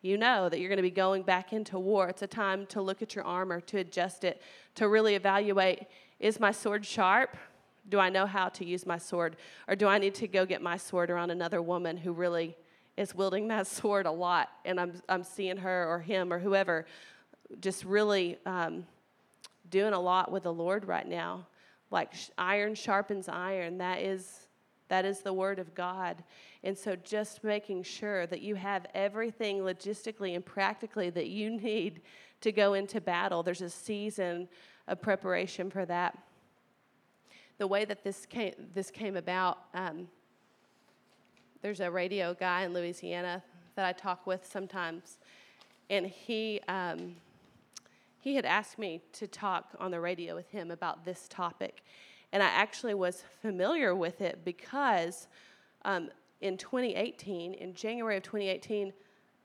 you 0.01 0.17
know 0.17 0.49
that 0.49 0.59
you're 0.59 0.69
going 0.69 0.77
to 0.77 0.83
be 0.83 0.91
going 0.91 1.23
back 1.23 1.53
into 1.53 1.79
war, 1.79 2.09
it's 2.09 2.21
a 2.21 2.27
time 2.27 2.65
to 2.67 2.81
look 2.81 3.01
at 3.01 3.15
your 3.15 3.23
armor, 3.23 3.61
to 3.61 3.77
adjust 3.77 4.23
it, 4.23 4.41
to 4.75 4.87
really 4.89 5.15
evaluate 5.15 5.87
is 6.19 6.39
my 6.39 6.51
sword 6.51 6.85
sharp? 6.85 7.35
Do 7.89 7.99
I 7.99 8.09
know 8.09 8.25
how 8.25 8.47
to 8.49 8.65
use 8.65 8.85
my 8.85 8.97
sword? 8.97 9.35
Or 9.67 9.75
do 9.75 9.87
I 9.87 9.97
need 9.97 10.15
to 10.15 10.27
go 10.27 10.45
get 10.45 10.61
my 10.61 10.77
sword 10.77 11.09
around 11.09 11.31
another 11.31 11.61
woman 11.61 11.97
who 11.97 12.13
really 12.13 12.55
is 12.97 13.15
wielding 13.15 13.47
that 13.49 13.67
sword 13.79 14.05
a 14.05 14.11
lot, 14.11 14.49
and 14.65 14.79
I'm, 14.79 15.01
I'm 15.09 15.23
seeing 15.23 15.57
her 15.57 15.87
or 15.87 15.99
him 15.99 16.31
or 16.31 16.39
whoever 16.39 16.85
just 17.59 17.85
really 17.85 18.37
um, 18.45 18.85
doing 19.69 19.93
a 19.93 19.99
lot 19.99 20.31
with 20.31 20.43
the 20.43 20.53
Lord 20.53 20.85
right 20.85 21.07
now. 21.07 21.47
Like 21.91 22.13
iron 22.37 22.73
sharpens 22.75 23.29
iron. 23.29 23.77
That 23.77 24.01
is 24.01 24.47
that 24.89 25.05
is 25.05 25.21
the 25.21 25.33
word 25.33 25.59
of 25.59 25.73
God. 25.73 26.23
And 26.63 26.77
so 26.77 26.95
just 26.95 27.43
making 27.43 27.83
sure 27.83 28.27
that 28.27 28.41
you 28.41 28.53
have 28.55 28.85
everything 28.93 29.59
logistically 29.59 30.35
and 30.35 30.45
practically 30.45 31.09
that 31.11 31.27
you 31.27 31.49
need 31.61 32.01
to 32.41 32.51
go 32.51 32.73
into 32.73 33.01
battle. 33.01 33.41
There's 33.41 33.61
a 33.61 33.69
season 33.69 34.47
of 34.87 35.01
preparation 35.01 35.71
for 35.71 35.85
that. 35.85 36.17
The 37.57 37.67
way 37.67 37.85
that 37.85 38.03
this 38.03 38.25
came, 38.25 38.53
this 38.73 38.91
came 38.91 39.15
about, 39.15 39.59
um, 39.73 40.07
there's 41.63 41.79
a 41.79 41.89
radio 41.89 42.33
guy 42.33 42.63
in 42.63 42.73
Louisiana 42.73 43.41
that 43.75 43.85
I 43.85 43.93
talk 43.93 44.27
with 44.27 44.45
sometimes, 44.45 45.17
and 45.89 46.05
he 46.05 46.59
um, 46.67 47.15
he 48.19 48.35
had 48.35 48.45
asked 48.45 48.77
me 48.77 49.01
to 49.13 49.27
talk 49.27 49.69
on 49.79 49.89
the 49.89 49.99
radio 49.99 50.35
with 50.35 50.51
him 50.51 50.71
about 50.71 51.05
this 51.05 51.25
topic, 51.29 51.81
and 52.33 52.43
I 52.43 52.47
actually 52.47 52.93
was 52.93 53.23
familiar 53.41 53.95
with 53.95 54.19
it 54.19 54.41
because 54.43 55.27
um, 55.85 56.09
in 56.41 56.57
2018, 56.57 57.53
in 57.53 57.73
January 57.73 58.17
of 58.17 58.23
2018, 58.23 58.91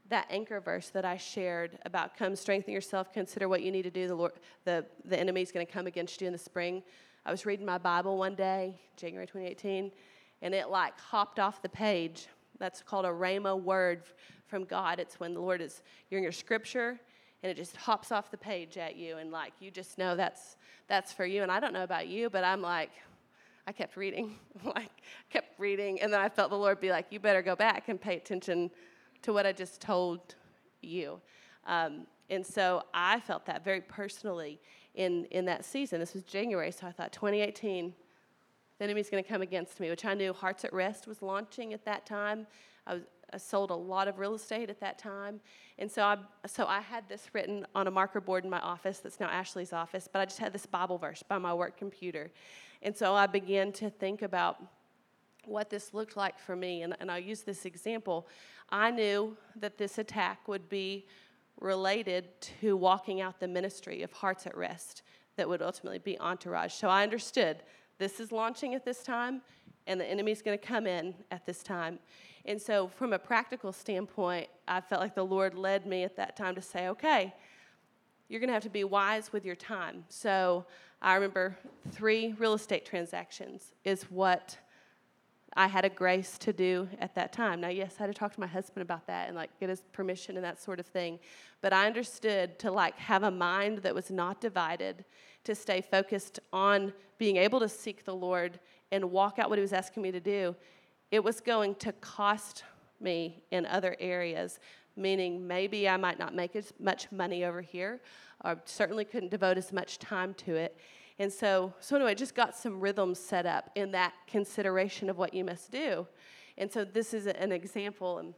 that 0.09 0.27
anchor 0.29 0.59
verse 0.59 0.89
that 0.89 1.05
I 1.05 1.17
shared 1.17 1.79
about 1.87 2.17
come 2.17 2.35
strengthen 2.35 2.75
yourself, 2.75 3.13
consider 3.13 3.49
what 3.49 3.63
you 3.63 3.71
need 3.71 3.83
to 3.83 3.91
do. 3.91 4.09
The 4.09 4.17
Lord, 4.17 4.33
the 4.65 4.85
the 5.05 5.19
enemy's 5.19 5.53
going 5.53 5.65
to 5.65 5.73
come 5.73 5.87
against 5.87 6.21
you 6.21 6.27
in 6.27 6.33
the 6.33 6.39
spring. 6.39 6.83
I 7.25 7.31
was 7.31 7.47
reading 7.47 7.65
my 7.65 7.79
Bible 7.79 8.19
one 8.19 8.35
day, 8.35 8.81
January 8.97 9.27
2018 9.27 9.93
and 10.43 10.55
it 10.55 10.69
like 10.69 10.99
hopped 10.99 11.39
off 11.39 11.63
the 11.63 11.69
page. 11.69 12.29
That's 12.59 12.83
called 12.83 13.05
a 13.05 13.11
rhema 13.11 13.61
word 13.61 14.03
from 14.47 14.65
God. 14.65 14.99
It's 14.99 15.21
when 15.21 15.35
the 15.35 15.41
Lord 15.41 15.61
is, 15.61 15.83
you're 16.11 16.19
in 16.19 16.23
your 16.23 16.33
scripture 16.33 16.99
and 17.43 17.51
it 17.51 17.57
just 17.57 17.77
hops 17.77 18.11
off 18.11 18.31
the 18.31 18.37
page 18.37 18.77
at 18.77 18.97
you 18.97 19.19
and 19.19 19.31
like 19.31 19.53
you 19.61 19.71
just 19.71 19.99
know 19.99 20.17
that's 20.17 20.57
that's 20.89 21.13
for 21.13 21.25
you 21.25 21.43
and 21.43 21.53
i 21.53 21.61
don't 21.61 21.73
know 21.73 21.85
about 21.85 22.09
you 22.09 22.29
but 22.31 22.45
i'm 22.45 22.61
like 22.61 22.91
i 23.67 23.73
kept 23.73 23.97
reading 23.97 24.35
like 24.65 24.91
kept 25.31 25.59
reading 25.59 26.01
and 26.01 26.13
then 26.13 26.21
i 26.21 26.29
felt 26.29 26.51
the 26.51 26.57
lord 26.59 26.81
be 26.81 26.91
like 26.91 27.07
you 27.11 27.21
better 27.21 27.43
go 27.43 27.55
back 27.55 27.89
and 27.89 28.01
pay 28.01 28.17
attention 28.17 28.71
to 29.23 29.33
what 29.33 29.47
i 29.47 29.53
just 29.53 29.81
told 29.81 30.35
you 30.83 31.21
um, 31.67 32.07
and 32.31 32.45
so 32.45 32.83
i 32.93 33.21
felt 33.21 33.45
that 33.47 33.65
very 33.65 33.81
personally 33.81 34.61
in 34.95 35.25
in 35.27 35.45
that 35.45 35.65
season 35.65 36.01
this 36.01 36.15
was 36.15 36.23
january 36.25 36.71
so 36.71 36.87
i 36.87 36.91
thought 36.91 37.13
2018 37.13 37.93
the 38.79 38.85
enemy's 38.85 39.11
going 39.11 39.23
to 39.23 39.29
come 39.29 39.43
against 39.43 39.81
me, 39.81 39.91
which 39.91 40.05
I 40.05 40.15
knew 40.15 40.33
Hearts 40.33 40.65
at 40.65 40.73
Rest 40.73 41.07
was 41.07 41.21
launching 41.21 41.73
at 41.73 41.85
that 41.85 42.07
time. 42.07 42.47
I, 42.87 42.95
was, 42.95 43.03
I 43.33 43.37
sold 43.37 43.71
a 43.71 43.75
lot 43.75 44.09
of 44.09 44.19
real 44.19 44.35
estate 44.35 44.71
at 44.71 44.81
that 44.81 44.99
time. 44.99 45.41
And 45.79 45.91
so 45.91 46.03
I, 46.03 46.17
so 46.47 46.67
I 46.67 46.81
had 46.81 47.09
this 47.09 47.29
written 47.33 47.67
on 47.75 47.87
a 47.87 47.91
marker 47.91 48.21
board 48.21 48.45
in 48.45 48.51
my 48.51 48.61
office 48.61 48.99
that's 48.99 49.21
now 49.21 49.29
Ashley's 49.29 49.73
office, 49.73 50.09
but 50.11 50.21
I 50.21 50.25
just 50.25 50.39
had 50.39 50.53
this 50.53 50.67
Bible 50.67 50.99
verse 50.99 51.23
by 51.23 51.39
my 51.39 51.53
work 51.53 51.77
computer. 51.77 52.31
And 52.83 52.97
so 52.97 53.15
I 53.15 53.27
began 53.27 53.73
to 53.73 53.91
think 53.91 54.23
about 54.23 54.63
what 55.45 55.71
this 55.71 55.93
looked 55.93 56.17
like 56.17 56.39
for 56.39 56.55
me. 56.55 56.83
And, 56.83 56.97
and 57.01 57.11
I'll 57.11 57.19
use 57.19 57.43
this 57.43 57.65
example. 57.65 58.29
I 58.71 58.91
knew 58.91 59.37
that 59.57 59.79
this 59.79 59.99
attack 59.99 60.47
would 60.47 60.69
be 60.69 61.07
related 61.61 62.41
to 62.61 62.77
walking 62.77 63.21
out 63.21 63.41
the 63.41 63.49
ministry 63.49 64.03
of 64.03 64.13
Hearts 64.13 64.47
at 64.47 64.57
Rest 64.57 65.03
that 65.37 65.49
would 65.49 65.63
ultimately 65.63 65.99
be 65.99 66.19
Entourage. 66.21 66.73
So 66.73 66.89
I 66.89 67.03
understood 67.03 67.63
this 67.99 68.21
is 68.21 68.33
launching 68.33 68.75
at 68.75 68.85
this 68.85 69.03
time, 69.03 69.43
and 69.87 70.01
the 70.01 70.07
enemy's 70.07 70.43
going 70.43 70.59
to 70.59 70.65
come 70.65 70.87
in 70.87 71.15
at 71.31 71.45
this 71.47 71.63
time. 71.63 71.99
And 72.45 72.61
so, 72.61 72.89
from 72.89 73.13
a 73.13 73.19
practical 73.19 73.73
standpoint, 73.73 74.49
I 74.67 74.81
felt 74.81 75.01
like 75.01 75.15
the 75.15 75.25
Lord 75.25 75.55
led 75.55 75.87
me 75.87 76.05
at 76.05 76.17
that 76.17 76.37
time 76.37 76.55
to 76.55 76.63
say, 76.63 76.89
okay, 76.89 77.35
you're 78.29 78.41
going 78.41 78.49
to 78.49 78.55
have 78.55 78.63
to 78.63 78.71
be 78.71 78.85
wise 78.85 79.33
with 79.33 79.45
your 79.45 79.57
time. 79.57 80.05
So, 80.09 80.65
I 81.01 81.15
remember 81.15 81.57
three 81.91 82.35
real 82.39 82.55
estate 82.55 82.85
transactions 82.85 83.73
is 83.85 84.05
what 84.05 84.57
I 85.55 85.67
had 85.67 85.85
a 85.85 85.89
grace 85.89 86.39
to 86.39 86.53
do 86.53 86.89
at 87.01 87.15
that 87.15 87.33
time. 87.33 87.61
Now, 87.61 87.69
yes, 87.69 87.97
I 87.99 88.05
had 88.05 88.07
to 88.09 88.15
talk 88.15 88.33
to 88.35 88.41
my 88.41 88.47
husband 88.47 88.83
about 88.83 89.07
that 89.07 89.29
and 89.29 89.37
like 89.37 89.51
get 89.59 89.69
his 89.69 89.83
permission 89.93 90.37
and 90.37 90.45
that 90.45 90.61
sort 90.61 90.79
of 90.79 90.87
thing. 90.87 91.19
But 91.61 91.73
I 91.73 91.87
understood 91.87 92.59
to 92.61 92.71
like 92.71 92.97
have 92.99 93.23
a 93.23 93.31
mind 93.31 93.79
that 93.79 93.95
was 93.95 94.11
not 94.11 94.41
divided, 94.41 95.05
to 95.49 95.55
stay 95.55 95.81
focused 95.81 96.41
on 96.53 96.93
being 97.17 97.39
able 97.39 97.59
to 97.59 97.71
seek 97.71 98.05
the 98.05 98.15
Lord 98.15 98.61
and 98.93 99.11
walk 99.11 99.39
out 99.39 99.49
what 99.49 99.59
he 99.59 99.63
was 99.63 99.73
asking 99.73 100.03
me 100.03 100.13
to 100.13 100.21
do. 100.21 100.55
It 101.11 101.25
was 101.25 101.41
going 101.41 101.75
to 101.77 101.93
cost 101.93 102.65
me 103.01 103.43
in 103.51 103.65
other 103.65 103.97
areas, 103.99 104.61
meaning 104.95 105.47
maybe 105.47 105.89
I 105.89 105.97
might 105.97 106.19
not 106.19 106.35
make 106.35 106.55
as 106.55 106.75
much 106.79 107.11
money 107.11 107.47
over 107.47 107.63
here, 107.63 108.03
or 108.45 108.61
certainly 108.67 109.07
couldn't 109.07 109.31
devote 109.31 109.57
as 109.57 109.73
much 109.73 109.99
time 109.99 110.35
to 110.35 110.55
it. 110.55 110.77
And 111.19 111.33
so, 111.33 111.73
so 111.81 111.97
anyway, 111.97 112.15
just 112.15 112.35
got 112.35 112.55
some 112.55 112.79
rhythms 112.79 113.19
set 113.19 113.47
up 113.47 113.71
in 113.75 113.91
that 113.93 114.13
consideration 114.27 115.09
of 115.09 115.17
what 115.17 115.33
you 115.33 115.45
must 115.45 115.73
do. 115.73 116.07
And 116.59 116.71
so 116.71 116.85
this 116.85 117.15
is 117.15 117.27
an 117.27 117.53
example. 117.53 118.19
And 118.19 118.35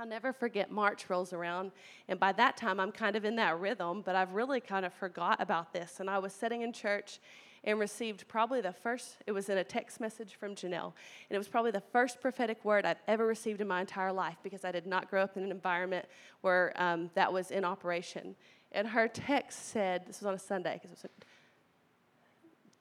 I'll 0.00 0.06
never 0.06 0.32
forget 0.32 0.70
March 0.70 1.10
rolls 1.10 1.34
around. 1.34 1.72
And 2.08 2.18
by 2.18 2.32
that 2.32 2.56
time, 2.56 2.80
I'm 2.80 2.90
kind 2.90 3.16
of 3.16 3.26
in 3.26 3.36
that 3.36 3.60
rhythm, 3.60 4.00
but 4.00 4.16
I've 4.16 4.32
really 4.32 4.58
kind 4.58 4.86
of 4.86 4.94
forgot 4.94 5.42
about 5.42 5.74
this. 5.74 6.00
And 6.00 6.08
I 6.08 6.18
was 6.18 6.32
sitting 6.32 6.62
in 6.62 6.72
church 6.72 7.20
and 7.64 7.78
received 7.78 8.26
probably 8.26 8.62
the 8.62 8.72
first, 8.72 9.18
it 9.26 9.32
was 9.32 9.50
in 9.50 9.58
a 9.58 9.64
text 9.64 10.00
message 10.00 10.36
from 10.36 10.54
Janelle. 10.54 10.94
And 11.28 11.32
it 11.34 11.36
was 11.36 11.48
probably 11.48 11.70
the 11.70 11.82
first 11.92 12.18
prophetic 12.22 12.64
word 12.64 12.86
I've 12.86 13.02
ever 13.06 13.26
received 13.26 13.60
in 13.60 13.68
my 13.68 13.82
entire 13.82 14.10
life 14.10 14.36
because 14.42 14.64
I 14.64 14.72
did 14.72 14.86
not 14.86 15.10
grow 15.10 15.22
up 15.22 15.36
in 15.36 15.42
an 15.42 15.50
environment 15.50 16.06
where 16.40 16.72
um, 16.76 17.10
that 17.12 17.30
was 17.30 17.50
in 17.50 17.62
operation. 17.66 18.34
And 18.72 18.88
her 18.88 19.06
text 19.06 19.66
said, 19.66 20.06
this 20.06 20.20
was 20.20 20.26
on 20.26 20.32
a 20.32 20.38
Sunday 20.38 20.80
because 20.82 20.92
it 20.92 20.98
was 21.02 21.10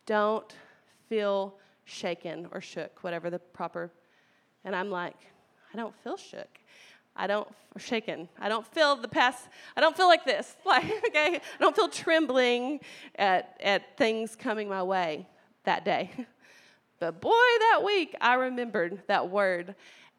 don't 0.05 0.55
feel 1.09 1.55
shaken 1.83 2.47
or 2.53 2.61
shook, 2.61 3.03
whatever 3.03 3.29
the 3.29 3.39
proper. 3.39 3.91
And 4.63 4.73
I'm 4.73 4.89
like, 4.89 5.17
I 5.73 5.75
don't 5.75 5.93
feel 6.01 6.15
shook. 6.15 6.58
I 7.19 7.27
don't 7.27 7.47
shaken. 7.77 8.29
I 8.39 8.47
don't 8.47 8.65
feel 8.65 8.95
the 8.95 9.09
past. 9.09 9.47
I 9.75 9.81
don't 9.81 9.95
feel 9.95 10.07
like 10.07 10.25
this. 10.25 10.55
Like 10.65 10.85
okay, 11.07 11.35
I 11.35 11.59
don't 11.59 11.75
feel 11.75 11.89
trembling 11.89 12.79
at 13.15 13.57
at 13.61 13.97
things 13.97 14.35
coming 14.35 14.69
my 14.69 14.81
way 14.83 15.27
that 15.65 15.85
day. 15.85 16.11
But 16.99 17.21
boy, 17.21 17.29
that 17.31 17.81
week 17.85 18.13
I 18.19 18.33
remembered 18.33 19.03
that 19.07 19.29
word, 19.29 19.75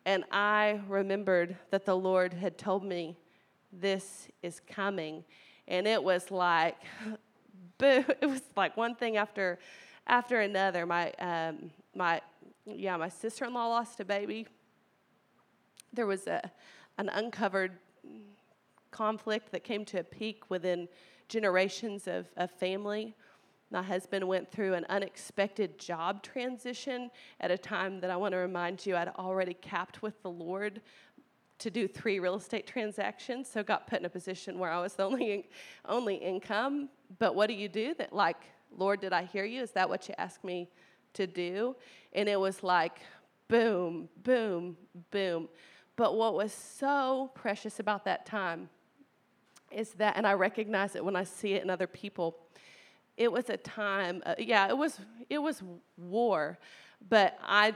and 0.06 0.24
I 0.32 0.80
remembered 0.88 1.58
that 1.70 1.84
the 1.84 1.94
Lord 1.94 2.32
had 2.32 2.56
told 2.56 2.82
me, 2.84 3.18
"This 3.70 4.28
is 4.42 4.62
coming," 4.66 5.22
and 5.68 5.86
it 5.86 6.02
was 6.02 6.30
like 6.30 6.78
boo! 7.78 8.04
it 8.22 8.26
was 8.26 8.40
like 8.56 8.78
one 8.78 8.94
thing 8.94 9.18
after 9.18 9.58
after 10.06 10.40
another. 10.40 10.86
My 10.86 11.12
um, 11.18 11.70
my 11.94 12.22
yeah, 12.64 12.96
my 12.96 13.10
sister-in-law 13.10 13.68
lost 13.68 14.00
a 14.00 14.04
baby. 14.04 14.46
There 15.92 16.06
was 16.06 16.26
a 16.26 16.50
an 16.98 17.08
uncovered 17.08 17.72
conflict 18.90 19.52
that 19.52 19.64
came 19.64 19.84
to 19.86 20.00
a 20.00 20.04
peak 20.04 20.50
within 20.50 20.88
generations 21.28 22.06
of, 22.06 22.26
of 22.36 22.50
family. 22.50 23.14
My 23.70 23.82
husband 23.82 24.26
went 24.26 24.50
through 24.50 24.74
an 24.74 24.84
unexpected 24.88 25.78
job 25.78 26.22
transition 26.22 27.10
at 27.40 27.50
a 27.50 27.58
time 27.58 28.00
that 28.00 28.10
I 28.10 28.16
want 28.16 28.32
to 28.32 28.38
remind 28.38 28.84
you 28.84 28.96
I'd 28.96 29.08
already 29.08 29.54
capped 29.54 30.02
with 30.02 30.20
the 30.22 30.30
Lord 30.30 30.80
to 31.60 31.70
do 31.70 31.86
three 31.86 32.18
real 32.18 32.34
estate 32.34 32.66
transactions, 32.66 33.48
so 33.48 33.62
got 33.62 33.86
put 33.86 34.00
in 34.00 34.06
a 34.06 34.10
position 34.10 34.58
where 34.58 34.70
I 34.70 34.80
was 34.80 34.94
the 34.94 35.04
only 35.04 35.48
only 35.86 36.16
income. 36.16 36.88
But 37.18 37.34
what 37.34 37.46
do 37.46 37.54
you 37.54 37.68
do 37.68 37.94
that 37.94 38.12
like, 38.12 38.38
Lord, 38.76 39.00
did 39.00 39.12
I 39.12 39.24
hear 39.24 39.44
you? 39.44 39.62
Is 39.62 39.70
that 39.72 39.88
what 39.88 40.08
you 40.08 40.14
asked 40.18 40.42
me 40.42 40.68
to 41.14 41.26
do? 41.26 41.76
And 42.12 42.28
it 42.28 42.40
was 42.40 42.62
like 42.62 43.00
boom, 43.48 44.08
boom, 44.22 44.76
boom. 45.10 45.48
But 46.00 46.16
what 46.16 46.32
was 46.32 46.50
so 46.50 47.30
precious 47.34 47.78
about 47.78 48.06
that 48.06 48.24
time 48.24 48.70
is 49.70 49.90
that, 49.98 50.16
and 50.16 50.26
I 50.26 50.32
recognize 50.32 50.96
it 50.96 51.04
when 51.04 51.14
I 51.14 51.24
see 51.24 51.52
it 51.52 51.62
in 51.62 51.68
other 51.68 51.86
people. 51.86 52.38
It 53.18 53.30
was 53.30 53.50
a 53.50 53.58
time, 53.58 54.22
uh, 54.24 54.34
yeah, 54.38 54.66
it 54.70 54.78
was 54.78 54.98
it 55.28 55.36
was 55.36 55.62
war, 55.98 56.58
but 57.10 57.36
I, 57.42 57.74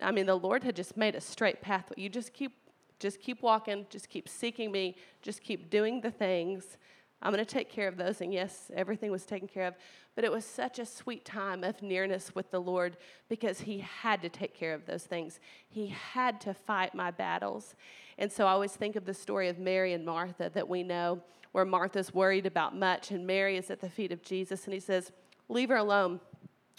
I 0.00 0.10
mean, 0.10 0.24
the 0.24 0.38
Lord 0.38 0.64
had 0.64 0.74
just 0.74 0.96
made 0.96 1.14
a 1.14 1.20
straight 1.20 1.60
path. 1.60 1.92
You 1.98 2.08
just 2.08 2.32
keep 2.32 2.52
just 2.98 3.20
keep 3.20 3.42
walking, 3.42 3.84
just 3.90 4.08
keep 4.08 4.26
seeking 4.26 4.72
me, 4.72 4.96
just 5.20 5.42
keep 5.42 5.68
doing 5.68 6.00
the 6.00 6.10
things. 6.10 6.78
I'm 7.22 7.32
going 7.32 7.44
to 7.44 7.50
take 7.50 7.70
care 7.70 7.88
of 7.88 7.96
those. 7.96 8.20
And 8.20 8.32
yes, 8.32 8.70
everything 8.74 9.10
was 9.10 9.24
taken 9.24 9.48
care 9.48 9.66
of. 9.66 9.74
But 10.14 10.24
it 10.24 10.32
was 10.32 10.44
such 10.44 10.78
a 10.78 10.86
sweet 10.86 11.24
time 11.24 11.64
of 11.64 11.82
nearness 11.82 12.34
with 12.34 12.50
the 12.50 12.60
Lord 12.60 12.96
because 13.28 13.60
He 13.60 13.78
had 13.78 14.22
to 14.22 14.28
take 14.28 14.54
care 14.54 14.74
of 14.74 14.86
those 14.86 15.04
things. 15.04 15.40
He 15.68 15.88
had 15.88 16.40
to 16.42 16.54
fight 16.54 16.94
my 16.94 17.10
battles. 17.10 17.74
And 18.18 18.30
so 18.30 18.46
I 18.46 18.52
always 18.52 18.72
think 18.72 18.96
of 18.96 19.04
the 19.04 19.14
story 19.14 19.48
of 19.48 19.58
Mary 19.58 19.92
and 19.92 20.04
Martha 20.04 20.50
that 20.54 20.68
we 20.68 20.82
know, 20.82 21.22
where 21.52 21.64
Martha's 21.64 22.14
worried 22.14 22.46
about 22.46 22.76
much 22.76 23.10
and 23.10 23.26
Mary 23.26 23.56
is 23.56 23.70
at 23.70 23.80
the 23.80 23.90
feet 23.90 24.12
of 24.12 24.22
Jesus. 24.22 24.64
And 24.64 24.74
He 24.74 24.80
says, 24.80 25.12
Leave 25.48 25.68
her 25.68 25.76
alone 25.76 26.20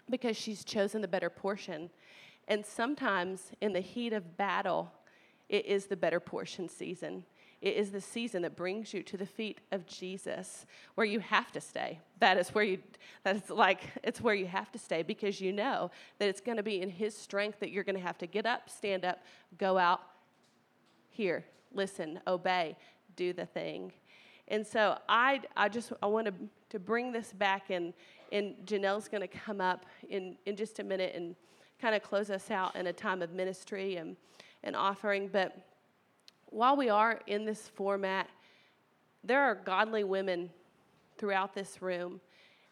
because 0.09 0.37
she's 0.37 0.63
chosen 0.63 1.01
the 1.01 1.07
better 1.07 1.29
portion. 1.29 1.89
And 2.47 2.65
sometimes 2.65 3.51
in 3.61 3.73
the 3.73 3.81
heat 3.81 4.13
of 4.13 4.37
battle, 4.37 4.91
it 5.49 5.65
is 5.65 5.85
the 5.85 5.95
better 5.95 6.19
portion 6.19 6.69
season. 6.69 7.23
It 7.61 7.75
is 7.75 7.91
the 7.91 8.01
season 8.01 8.43
that 8.43 8.55
brings 8.55 8.93
you 8.93 9.01
to 9.03 9.17
the 9.17 9.25
feet 9.25 9.61
of 9.71 9.87
Jesus, 9.87 10.65
where 10.95 11.07
you 11.07 11.19
have 11.19 11.51
to 11.53 11.61
stay. 11.61 11.99
That 12.19 12.37
is 12.37 12.49
where 12.49 12.63
you, 12.63 12.79
that 13.23 13.35
is 13.35 13.49
like, 13.49 13.81
it's 14.03 14.21
where 14.21 14.35
you 14.35 14.45
have 14.45 14.71
to 14.73 14.79
stay 14.79 15.01
because 15.01 15.41
you 15.41 15.51
know 15.51 15.89
that 16.19 16.29
it's 16.29 16.41
going 16.41 16.57
to 16.57 16.63
be 16.63 16.81
in 16.81 16.89
His 16.89 17.17
strength 17.17 17.59
that 17.59 17.71
you're 17.71 17.83
going 17.83 17.95
to 17.95 18.01
have 18.01 18.17
to 18.19 18.27
get 18.27 18.45
up, 18.45 18.69
stand 18.69 19.05
up, 19.05 19.19
go 19.57 19.77
out, 19.77 20.01
hear, 21.09 21.43
listen, 21.73 22.19
obey, 22.27 22.77
do 23.15 23.33
the 23.33 23.45
thing. 23.45 23.91
And 24.49 24.65
so 24.65 24.97
I, 25.09 25.41
I 25.55 25.67
just, 25.67 25.91
I 26.01 26.05
want 26.05 26.27
to, 26.27 26.33
to 26.69 26.79
bring 26.79 27.11
this 27.11 27.33
back, 27.33 27.71
and, 27.71 27.91
and 28.31 28.55
Janelle's 28.65 29.07
going 29.07 29.21
to 29.21 29.27
come 29.27 29.61
up 29.61 29.85
in, 30.09 30.37
in 30.45 30.55
just 30.55 30.79
a 30.79 30.83
minute 30.83 31.13
and 31.15 31.35
kind 31.81 31.95
of 31.95 32.03
close 32.03 32.29
us 32.29 32.51
out 32.51 32.75
in 32.75 32.87
a 32.87 32.93
time 32.93 33.21
of 33.21 33.33
ministry 33.33 33.97
and, 33.97 34.15
and 34.63 34.75
offering. 34.75 35.27
But 35.27 35.66
while 36.49 36.75
we 36.75 36.89
are 36.89 37.19
in 37.27 37.45
this 37.45 37.67
format, 37.69 38.29
there 39.23 39.41
are 39.41 39.55
godly 39.55 40.03
women 40.03 40.49
throughout 41.17 41.53
this 41.53 41.81
room, 41.81 42.21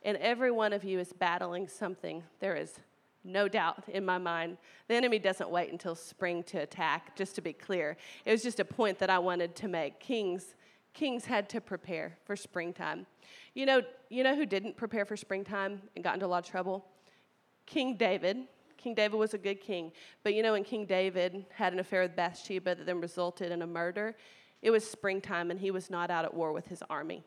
and 0.04 0.18
every 0.18 0.52
one 0.52 0.74
of 0.74 0.84
you 0.84 1.00
is 1.00 1.12
battling 1.14 1.68
something. 1.68 2.24
There 2.40 2.56
is 2.56 2.80
no 3.24 3.48
doubt 3.48 3.84
in 3.88 4.06
my 4.06 4.18
mind. 4.18 4.58
The 4.88 4.96
enemy 4.96 5.20
doesn't 5.20 5.50
wait 5.50 5.72
until 5.72 5.96
spring 5.96 6.44
to 6.44 6.60
attack, 6.60 7.16
just 7.16 7.36
to 7.36 7.42
be 7.42 7.54
clear. 7.54 7.98
It 8.24 8.32
was 8.32 8.44
just 8.44 8.60
a 8.60 8.66
point 8.66 9.00
that 9.00 9.10
I 9.10 9.20
wanted 9.20 9.56
to 9.56 9.68
make. 9.68 10.00
Kings 10.00 10.56
kings 10.96 11.26
had 11.26 11.50
to 11.50 11.62
prepare 11.62 12.18
for 12.24 12.36
springtime. 12.36 13.06
You 13.54 13.66
know, 13.66 13.82
you 14.10 14.24
know 14.24 14.36
who 14.36 14.46
didn't 14.46 14.78
prepare 14.78 15.06
for 15.06 15.18
springtime 15.18 15.82
and 15.94 16.04
got 16.04 16.14
into 16.14 16.26
a 16.26 16.28
lot 16.28 16.46
of 16.46 16.50
trouble? 16.50 16.86
King 17.66 17.98
David. 17.98 18.38
King 18.86 18.94
David 18.94 19.18
was 19.18 19.34
a 19.34 19.40
good 19.40 19.62
king. 19.62 19.92
But 20.22 20.36
you 20.36 20.44
know, 20.44 20.52
when 20.52 20.64
King 20.64 20.86
David 20.86 21.44
had 21.52 21.74
an 21.74 21.80
affair 21.80 22.04
with 22.04 22.16
Bathsheba 22.16 22.76
that 22.76 22.86
then 22.86 23.02
resulted 23.02 23.52
in 23.52 23.64
a 23.64 23.68
murder, 23.68 24.16
it 24.62 24.70
was 24.70 24.88
springtime 24.88 25.50
and 25.50 25.60
he 25.60 25.72
was 25.72 25.90
not 25.90 26.12
out 26.12 26.24
at 26.24 26.32
war 26.32 26.54
with 26.54 26.68
his 26.68 26.84
army. 26.88 27.24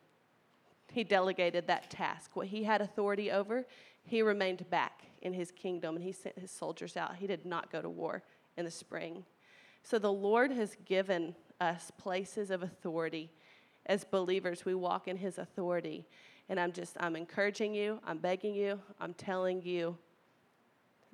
He 0.93 1.03
delegated 1.03 1.67
that 1.67 1.91
task. 1.91 2.37
What 2.37 2.47
he 2.47 2.63
had 2.63 2.81
authority 2.81 3.33
over, 3.33 3.67
he 4.05 4.23
remained 4.23 4.71
back 4.71 5.07
in 5.23 5.33
his 5.33 5.51
kingdom 5.51 5.97
and 5.97 6.05
he 6.05 6.13
sent 6.13 6.39
his 6.39 6.53
soldiers 6.53 6.97
out. 6.97 7.17
He 7.17 7.27
did 7.27 7.45
not 7.45 7.73
go 7.73 7.83
to 7.83 7.91
war 7.91 8.23
in 8.57 8.65
the 8.65 8.71
spring. 8.71 9.25
So 9.83 9.99
the 9.99 10.13
Lord 10.13 10.53
has 10.53 10.77
given 10.85 11.35
us 11.61 11.91
places 11.99 12.53
of 12.53 12.63
authority. 12.63 13.33
As 13.87 14.05
believers, 14.05 14.65
we 14.65 14.77
walk 14.77 15.09
in 15.09 15.17
his 15.17 15.39
authority. 15.39 16.07
And 16.49 16.61
I'm 16.61 16.71
just, 16.71 16.97
I'm 17.01 17.17
encouraging 17.17 17.75
you, 17.75 17.99
I'm 18.07 18.19
begging 18.19 18.55
you, 18.55 18.79
I'm 19.01 19.15
telling 19.15 19.61
you 19.63 19.99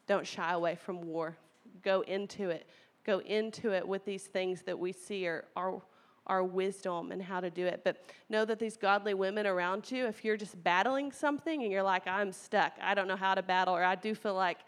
don't 0.07 0.27
shy 0.27 0.53
away 0.53 0.77
from 0.77 1.03
war. 1.03 1.37
Go 1.83 2.03
into 2.03 2.51
it. 2.51 2.67
Go 3.05 3.21
into 3.21 3.73
it 3.73 3.87
with 3.87 4.05
these 4.05 4.25
things 4.25 4.63
that 4.63 4.79
we 4.79 4.93
see 4.93 5.27
are 5.27 5.45
our, 5.57 5.83
our 6.27 6.43
wisdom 6.43 7.13
and 7.13 7.23
how 7.23 7.41
to 7.41 7.51
do 7.51 7.67
it. 7.67 7.83
But 7.85 8.03
know 8.31 8.45
that 8.45 8.59
these 8.59 8.77
godly 8.77 9.15
women 9.15 9.47
around 9.47 9.91
you, 9.91 10.07
if 10.07 10.25
you're 10.25 10.37
just 10.37 10.63
battling 10.63 11.13
something 11.13 11.63
and 11.63 11.71
you're 11.71 11.83
like, 11.83 12.07
I'm 12.07 12.33
stuck, 12.33 12.73
I 12.81 12.95
don't 12.95 13.09
know 13.09 13.17
how 13.17 13.35
to 13.35 13.43
battle, 13.43 13.75
or 13.77 13.85
I 13.85 13.95
do 13.95 14.15
feel 14.15 14.35
like 14.35 14.59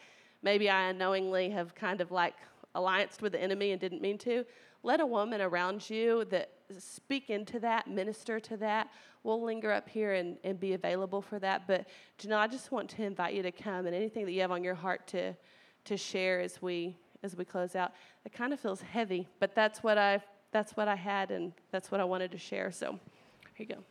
maybe 0.43 0.69
I 0.69 0.89
unknowingly 0.91 1.51
have 1.51 1.75
kind 1.75 2.01
of 2.01 2.11
like 2.11 2.35
allianced 2.75 3.23
with 3.23 3.33
the 3.33 3.43
enemy 3.43 3.73
and 3.73 3.81
didn't 3.81 4.03
mean 4.03 4.19
to, 4.19 4.45
let 4.83 5.01
a 5.01 5.07
woman 5.07 5.41
around 5.41 5.89
you 5.89 6.27
that 6.27 6.51
speak 6.79 7.31
into 7.31 7.61
that, 7.61 7.89
minister 7.89 8.41
to 8.41 8.57
that, 8.59 8.89
we'll 9.23 9.43
linger 9.43 9.73
up 9.73 9.89
here 9.89 10.15
and, 10.15 10.37
and 10.45 10.59
be 10.59 10.75
available 10.75 11.21
for 11.21 11.39
that. 11.39 11.67
But 11.67 11.87
Janelle, 12.19 12.39
I 12.39 12.47
just 12.47 12.73
want 12.73 12.89
to 12.91 13.05
invite 13.05 13.35
you 13.35 13.43
to 13.43 13.53
come 13.53 13.87
and 13.87 13.95
anything 13.95 14.25
that 14.25 14.33
you 14.33 14.41
have 14.41 14.53
on 14.53 14.63
your 14.65 14.75
heart 14.75 15.07
to 15.09 15.35
to 15.87 15.97
share 15.97 16.41
as 16.41 16.61
we 16.61 16.97
as 17.23 17.37
we 17.37 17.45
close 17.45 17.75
out. 17.75 17.93
It 18.25 18.33
kind 18.33 18.53
of 18.53 18.61
feels 18.61 18.81
heavy, 18.81 19.29
but 19.41 19.55
that's 19.55 19.83
what 19.83 19.99
I 19.99 20.21
that's 20.53 20.77
what 20.77 20.89
I 20.89 20.95
had 20.95 21.31
and 21.31 21.53
that's 21.71 21.91
what 21.91 22.01
I 22.01 22.05
wanted 22.05 22.31
to 22.33 22.39
share. 22.39 22.71
So 22.71 22.99
here 23.55 23.67
you 23.69 23.75
go. 23.77 23.83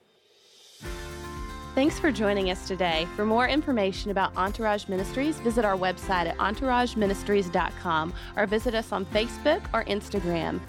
Thanks 1.76 2.00
for 2.00 2.10
joining 2.10 2.52
us 2.52 2.68
today. 2.68 3.06
For 3.18 3.26
more 3.26 3.50
information 3.50 4.10
about 4.10 4.34
Entourage 4.38 4.88
Ministries, 4.88 5.42
visit 5.42 5.66
our 5.66 5.76
website 5.76 6.26
at 6.26 6.38
entourageministries.com 6.38 8.14
or 8.38 8.46
visit 8.46 8.74
us 8.74 8.94
on 8.94 9.06
Facebook 9.08 9.62
or 9.74 9.84
Instagram. 9.84 10.62